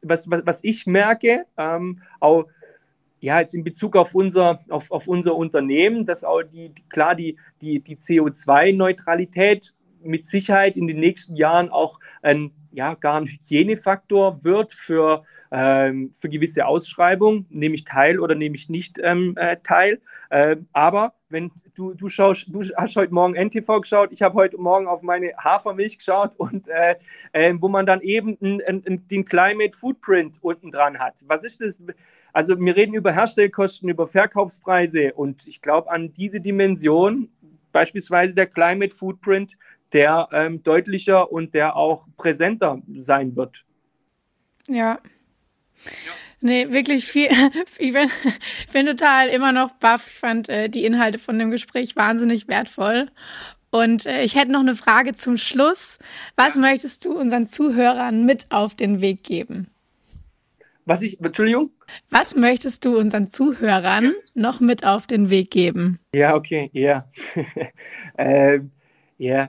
was, 0.00 0.28
was 0.28 0.64
ich 0.64 0.84
merke, 0.84 1.44
ähm, 1.56 2.02
auch 2.18 2.48
ja, 3.22 3.38
jetzt 3.38 3.54
in 3.54 3.62
Bezug 3.62 3.94
auf 3.96 4.14
unser, 4.16 4.58
auf, 4.68 4.90
auf 4.90 5.06
unser 5.06 5.36
Unternehmen, 5.36 6.04
dass 6.06 6.24
auch 6.24 6.42
die, 6.42 6.74
klar 6.88 7.14
die, 7.14 7.38
die, 7.60 7.78
die 7.78 7.96
CO2-Neutralität 7.96 9.72
mit 10.02 10.26
Sicherheit 10.26 10.76
in 10.76 10.88
den 10.88 10.98
nächsten 10.98 11.36
Jahren 11.36 11.70
auch 11.70 12.00
ein 12.20 12.50
ja, 12.72 12.94
gar 12.94 13.20
ein 13.20 13.26
Hygienefaktor 13.26 14.42
wird 14.44 14.72
für, 14.72 15.24
ähm, 15.50 16.12
für 16.18 16.28
gewisse 16.30 16.66
Ausschreibungen, 16.66 17.46
nehme 17.50 17.74
ich 17.74 17.84
teil 17.84 18.18
oder 18.18 18.34
nehme 18.34 18.56
ich 18.56 18.68
nicht 18.70 18.98
ähm, 19.02 19.34
äh, 19.36 19.58
teil. 19.62 20.00
Äh, 20.30 20.56
aber 20.72 21.12
wenn 21.28 21.52
du, 21.74 21.92
du 21.92 22.08
schaust, 22.08 22.46
du 22.48 22.62
hast 22.76 22.96
heute 22.96 23.12
Morgen 23.12 23.34
NTV 23.34 23.82
geschaut, 23.82 24.10
ich 24.10 24.22
habe 24.22 24.34
heute 24.36 24.56
Morgen 24.56 24.86
auf 24.86 25.02
meine 25.02 25.32
Hafermilch 25.36 25.98
geschaut 25.98 26.34
und 26.36 26.66
äh, 26.68 26.96
äh 27.32 27.54
wo 27.58 27.68
man 27.68 27.84
dann 27.84 28.00
eben 28.00 28.38
n, 28.40 28.60
n, 28.60 29.06
den 29.06 29.24
Climate 29.26 29.76
Footprint 29.76 30.38
unten 30.40 30.70
dran 30.70 30.98
hat. 30.98 31.16
Was 31.26 31.44
ist 31.44 31.60
das? 31.60 31.78
Also 32.32 32.58
wir 32.58 32.76
reden 32.76 32.94
über 32.94 33.12
Herstellkosten, 33.12 33.88
über 33.88 34.06
Verkaufspreise 34.06 35.12
und 35.14 35.46
ich 35.46 35.60
glaube 35.60 35.90
an 35.90 36.12
diese 36.12 36.40
Dimension, 36.40 37.30
beispielsweise 37.72 38.34
der 38.34 38.46
Climate 38.46 38.94
Footprint, 38.94 39.56
der 39.92 40.28
ähm, 40.32 40.62
deutlicher 40.62 41.30
und 41.30 41.54
der 41.54 41.76
auch 41.76 42.06
präsenter 42.16 42.80
sein 42.94 43.36
wird. 43.36 43.64
Ja. 44.68 44.98
ja. 45.84 46.12
Nee, 46.42 46.70
wirklich 46.70 47.06
viel. 47.06 47.28
Ich 47.78 47.92
bin, 47.92 48.10
bin 48.72 48.86
total 48.86 49.28
immer 49.28 49.52
noch 49.52 49.72
baff. 49.72 50.06
Ich 50.08 50.18
fand 50.18 50.48
äh, 50.48 50.68
die 50.68 50.84
Inhalte 50.84 51.18
von 51.18 51.38
dem 51.38 51.50
Gespräch 51.50 51.96
wahnsinnig 51.96 52.48
wertvoll. 52.48 53.08
Und 53.70 54.06
äh, 54.06 54.22
ich 54.24 54.34
hätte 54.34 54.52
noch 54.52 54.60
eine 54.60 54.74
Frage 54.74 55.14
zum 55.14 55.36
Schluss. 55.36 55.98
Was 56.36 56.56
ja. 56.56 56.60
möchtest 56.60 57.04
du 57.04 57.12
unseren 57.12 57.48
Zuhörern 57.48 58.26
mit 58.26 58.46
auf 58.50 58.74
den 58.74 59.00
Weg 59.00 59.22
geben? 59.22 59.71
Was 60.84 61.02
ich, 61.02 61.20
Entschuldigung? 61.20 61.70
Was 62.10 62.34
möchtest 62.34 62.84
du 62.84 62.98
unseren 62.98 63.30
Zuhörern 63.30 64.12
noch 64.34 64.60
mit 64.60 64.84
auf 64.84 65.06
den 65.06 65.30
Weg 65.30 65.50
geben? 65.50 66.00
Ja, 66.14 66.34
okay, 66.34 66.70
ja. 66.72 67.06
ähm, 68.18 68.70
ja. 69.18 69.48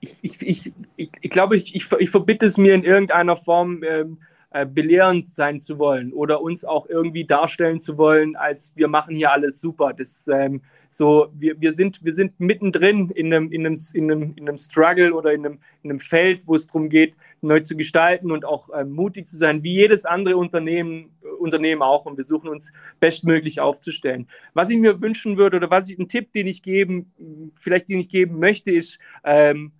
Ich, 0.00 0.16
ich, 0.20 0.42
ich, 0.42 0.72
ich, 0.96 1.10
ich 1.20 1.30
glaube, 1.30 1.56
ich, 1.56 1.74
ich, 1.74 1.90
ich 1.98 2.10
verbitte 2.10 2.44
es 2.44 2.58
mir 2.58 2.74
in 2.74 2.84
irgendeiner 2.84 3.36
Form. 3.36 3.82
Ähm, 3.82 4.18
äh, 4.50 4.66
belehrend 4.66 5.30
sein 5.30 5.60
zu 5.60 5.78
wollen 5.78 6.12
oder 6.12 6.42
uns 6.42 6.64
auch 6.64 6.88
irgendwie 6.88 7.24
darstellen 7.24 7.80
zu 7.80 7.96
wollen, 7.98 8.36
als 8.36 8.72
wir 8.76 8.88
machen 8.88 9.14
hier 9.14 9.32
alles 9.32 9.60
super. 9.60 9.92
Das 9.92 10.26
ähm, 10.28 10.62
so, 10.92 11.28
wir, 11.38 11.60
wir, 11.60 11.72
sind, 11.72 12.04
wir 12.04 12.12
sind 12.12 12.40
mittendrin 12.40 13.10
in 13.10 13.32
einem, 13.32 13.52
in, 13.52 13.64
einem, 13.64 13.78
in, 13.94 14.10
einem, 14.10 14.34
in 14.34 14.48
einem 14.48 14.58
Struggle 14.58 15.14
oder 15.14 15.32
in 15.32 15.46
einem, 15.46 15.58
in 15.84 15.90
einem 15.90 16.00
Feld, 16.00 16.48
wo 16.48 16.56
es 16.56 16.66
darum 16.66 16.88
geht, 16.88 17.16
neu 17.42 17.60
zu 17.60 17.76
gestalten 17.76 18.32
und 18.32 18.44
auch 18.44 18.70
äh, 18.70 18.84
mutig 18.84 19.28
zu 19.28 19.36
sein, 19.36 19.62
wie 19.62 19.72
jedes 19.72 20.04
andere 20.04 20.36
Unternehmen, 20.36 21.10
äh, 21.22 21.28
Unternehmen 21.28 21.82
auch. 21.82 22.06
Und 22.06 22.16
wir 22.16 22.24
suchen 22.24 22.48
uns 22.48 22.72
bestmöglich 22.98 23.60
aufzustellen. 23.60 24.26
Was 24.52 24.70
ich 24.70 24.78
mir 24.78 25.00
wünschen 25.00 25.36
würde 25.36 25.58
oder 25.58 25.70
was 25.70 25.88
ich, 25.88 25.96
ein 25.96 26.08
Tipp, 26.08 26.32
den 26.32 26.48
ich 26.48 26.64
geben, 26.64 27.52
vielleicht 27.54 27.88
den 27.88 28.00
ich 28.00 28.08
geben 28.08 28.40
möchte, 28.40 28.72
ist, 28.72 28.98
ähm, 29.22 29.70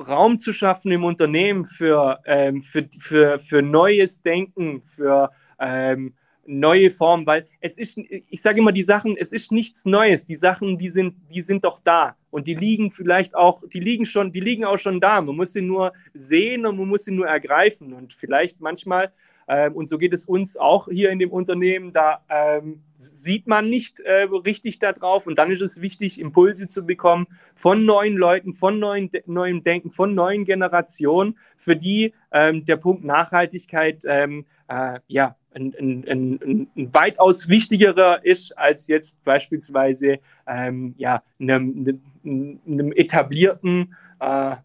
Raum 0.00 0.38
zu 0.38 0.52
schaffen 0.52 0.90
im 0.90 1.04
Unternehmen 1.04 1.64
für, 1.64 2.20
ähm, 2.26 2.62
für, 2.62 2.88
für, 2.98 3.38
für 3.38 3.62
neues 3.62 4.22
Denken, 4.22 4.82
für 4.82 5.30
ähm, 5.58 6.14
neue 6.46 6.90
Formen, 6.90 7.26
weil 7.26 7.46
es 7.60 7.76
ist, 7.76 7.98
ich 7.98 8.42
sage 8.42 8.58
immer, 8.58 8.72
die 8.72 8.82
Sachen, 8.82 9.16
es 9.16 9.32
ist 9.32 9.52
nichts 9.52 9.84
Neues. 9.84 10.24
Die 10.24 10.36
Sachen, 10.36 10.78
die 10.78 10.88
sind, 10.88 11.16
die 11.30 11.42
sind 11.42 11.64
doch 11.64 11.80
da. 11.82 12.16
Und 12.30 12.46
die 12.46 12.54
liegen 12.54 12.90
vielleicht 12.90 13.34
auch, 13.34 13.62
die 13.66 13.80
liegen 13.80 14.04
schon, 14.04 14.32
die 14.32 14.40
liegen 14.40 14.64
auch 14.64 14.78
schon 14.78 15.00
da. 15.00 15.20
Man 15.20 15.36
muss 15.36 15.52
sie 15.52 15.62
nur 15.62 15.92
sehen 16.12 16.66
und 16.66 16.76
man 16.76 16.88
muss 16.88 17.04
sie 17.04 17.12
nur 17.12 17.26
ergreifen. 17.26 17.92
Und 17.92 18.14
vielleicht 18.14 18.60
manchmal 18.60 19.12
ähm, 19.48 19.74
und 19.74 19.88
so 19.88 19.98
geht 19.98 20.12
es 20.12 20.24
uns 20.24 20.56
auch 20.56 20.88
hier 20.88 21.10
in 21.10 21.18
dem 21.18 21.30
Unternehmen. 21.30 21.92
Da 21.92 22.20
ähm, 22.28 22.82
sieht 22.96 23.46
man 23.46 23.68
nicht 23.68 24.00
äh, 24.00 24.22
richtig 24.22 24.78
da 24.78 24.92
drauf. 24.92 25.26
Und 25.26 25.38
dann 25.38 25.50
ist 25.50 25.60
es 25.60 25.80
wichtig, 25.80 26.20
Impulse 26.20 26.68
zu 26.68 26.86
bekommen 26.86 27.26
von 27.54 27.84
neuen 27.84 28.16
Leuten, 28.16 28.52
von 28.52 28.78
neuen, 28.78 29.10
neuem 29.26 29.62
Denken, 29.62 29.90
von 29.90 30.14
neuen 30.14 30.44
Generationen, 30.44 31.38
für 31.56 31.76
die 31.76 32.14
ähm, 32.32 32.64
der 32.64 32.76
Punkt 32.76 33.04
Nachhaltigkeit 33.04 34.02
ähm, 34.06 34.46
äh, 34.68 35.00
ja, 35.08 35.36
ein, 35.54 35.74
ein, 35.78 36.04
ein, 36.08 36.68
ein, 36.74 36.92
weitaus 36.92 37.48
wichtigerer 37.48 38.24
ist 38.24 38.56
als 38.58 38.88
jetzt 38.88 39.22
beispielsweise 39.24 40.18
ähm, 40.46 40.94
ja, 40.96 41.22
einem, 41.38 42.00
einem 42.24 42.92
etablierten 42.92 43.94
äh, 44.20 44.56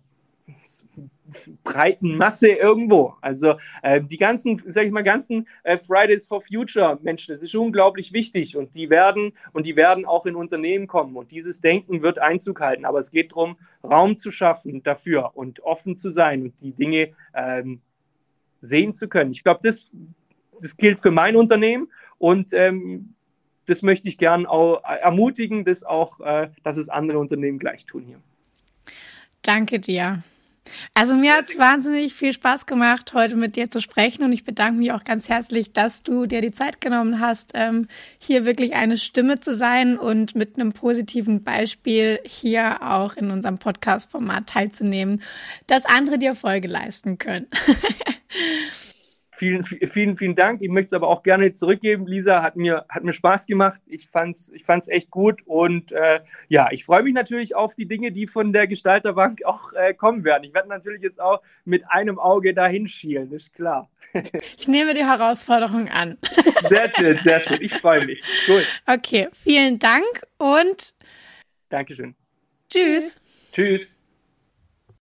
breiten 1.64 2.18
Masse 2.18 2.50
irgendwo. 2.50 3.16
Also 3.22 3.56
äh, 3.84 4.02
die 4.02 4.18
ganzen, 4.18 4.62
sag 4.66 4.86
ich 4.86 4.92
mal, 4.92 5.04
ganzen 5.04 5.48
äh, 5.64 5.78
Fridays 5.78 6.28
for 6.28 6.42
Future 6.42 6.98
Menschen, 7.02 7.34
das 7.34 7.44
ist 7.44 7.56
unglaublich 7.56 8.14
wichtig 8.14 8.58
und 8.58 8.76
die 8.76 8.90
werden 8.90 9.34
und 9.54 9.66
die 9.66 9.76
werden 9.76 10.06
auch 10.06 10.26
in 10.26 10.36
Unternehmen 10.36 10.88
kommen 10.88 11.16
und 11.16 11.32
dieses 11.32 11.62
Denken 11.62 12.02
wird 12.02 12.20
Einzug 12.20 12.62
halten. 12.62 12.86
Aber 12.86 13.00
es 13.00 13.12
geht 13.12 13.32
darum, 13.32 13.58
Raum 13.84 14.18
zu 14.18 14.32
schaffen 14.32 14.84
dafür 14.84 15.32
und 15.36 15.62
offen 15.62 15.98
zu 15.98 16.10
sein 16.10 16.44
und 16.44 16.62
die 16.62 16.74
Dinge 16.74 17.14
ähm, 17.34 17.82
sehen 18.62 18.94
zu 18.94 19.08
können. 19.08 19.32
Ich 19.32 19.44
glaube, 19.44 19.60
das, 19.64 19.90
das 20.62 20.76
gilt 20.78 21.00
für 21.00 21.12
mein 21.12 21.36
Unternehmen 21.36 21.92
und 22.18 22.54
ähm, 22.54 23.14
das 23.66 23.84
möchte 23.84 24.08
ich 24.08 24.18
gern 24.18 24.48
auch 24.48 24.84
ermutigen, 24.84 25.64
dass 25.64 25.84
auch, 25.84 26.20
äh, 26.22 26.50
dass 26.64 26.78
es 26.78 26.90
andere 26.90 27.20
Unternehmen 27.20 27.60
gleich 27.60 27.86
tun 27.86 28.04
hier. 28.04 28.20
Danke 29.44 29.80
dir. 29.80 30.24
Also 30.94 31.16
mir 31.16 31.36
hat 31.36 31.50
es 31.50 31.58
wahnsinnig 31.58 32.14
viel 32.14 32.34
Spaß 32.34 32.66
gemacht, 32.66 33.14
heute 33.14 33.36
mit 33.36 33.56
dir 33.56 33.72
zu 33.72 33.82
sprechen 33.82 34.24
und 34.24 34.34
ich 34.34 34.44
bedanke 34.44 34.80
mich 34.80 34.92
auch 34.92 35.04
ganz 35.04 35.30
herzlich, 35.30 35.74
dass 35.74 36.04
du 36.04 36.26
dir 36.26 36.42
die 36.42 36.52
Zeit 36.52 36.82
genommen 36.82 37.20
hast, 37.20 37.52
ähm, 37.56 37.88
hier 38.20 38.46
wirklich 38.46 38.74
eine 38.74 38.98
Stimme 38.98 39.40
zu 39.40 39.56
sein 39.56 39.98
und 39.98 40.36
mit 40.36 40.56
einem 40.56 40.74
positiven 40.74 41.44
Beispiel 41.44 42.20
hier 42.26 42.84
auch 42.84 43.14
in 43.14 43.32
unserem 43.32 43.58
Podcast-Format 43.58 44.48
teilzunehmen, 44.48 45.22
dass 45.68 45.86
andere 45.86 46.18
dir 46.18 46.36
Folge 46.36 46.68
leisten 46.68 47.18
können. 47.18 47.48
Vielen, 49.40 49.64
vielen, 49.64 50.18
vielen 50.18 50.36
Dank. 50.36 50.62
Ich 50.62 50.68
möchte 50.68 50.88
es 50.88 50.94
aber 50.94 51.08
auch 51.08 51.24
gerne 51.24 51.54
zurückgeben. 51.54 52.06
Lisa 52.08 52.44
hat 52.44 52.58
mir, 52.58 52.84
hat 52.90 53.06
mir 53.06 53.14
Spaß 53.14 53.46
gemacht. 53.46 53.80
Ich 53.86 54.10
fand 54.10 54.36
es 54.36 54.50
ich 54.50 54.66
fand's 54.66 54.90
echt 54.90 55.10
gut. 55.12 55.44
Und 55.46 55.94
äh, 55.94 56.20
ja, 56.50 56.68
ich 56.72 56.84
freue 56.84 57.04
mich 57.04 57.14
natürlich 57.14 57.56
auf 57.56 57.74
die 57.74 57.86
Dinge, 57.86 58.12
die 58.12 58.28
von 58.28 58.52
der 58.52 58.68
Gestalterbank 58.68 59.40
auch 59.46 59.72
äh, 59.72 59.94
kommen 59.94 60.26
werden. 60.26 60.44
Ich 60.44 60.54
werde 60.54 60.68
natürlich 60.68 61.02
jetzt 61.02 61.22
auch 61.22 61.42
mit 61.64 61.90
einem 61.90 62.20
Auge 62.20 62.54
dahin 62.54 62.90
schielen, 62.90 63.32
ist 63.32 63.54
klar. 63.54 63.90
Ich 64.58 64.68
nehme 64.68 64.94
die 64.94 65.06
Herausforderung 65.06 65.88
an. 65.88 66.18
Sehr 66.68 66.90
schön, 66.90 67.18
sehr 67.20 67.40
schön. 67.40 67.62
Ich 67.62 67.74
freue 67.76 68.06
mich. 68.06 68.22
Gut. 68.46 68.66
Okay, 68.88 69.30
vielen 69.32 69.80
Dank 69.80 70.04
und 70.38 70.94
Dankeschön. 71.70 72.14
Tschüss. 72.68 73.24
Tschüss. 73.54 73.99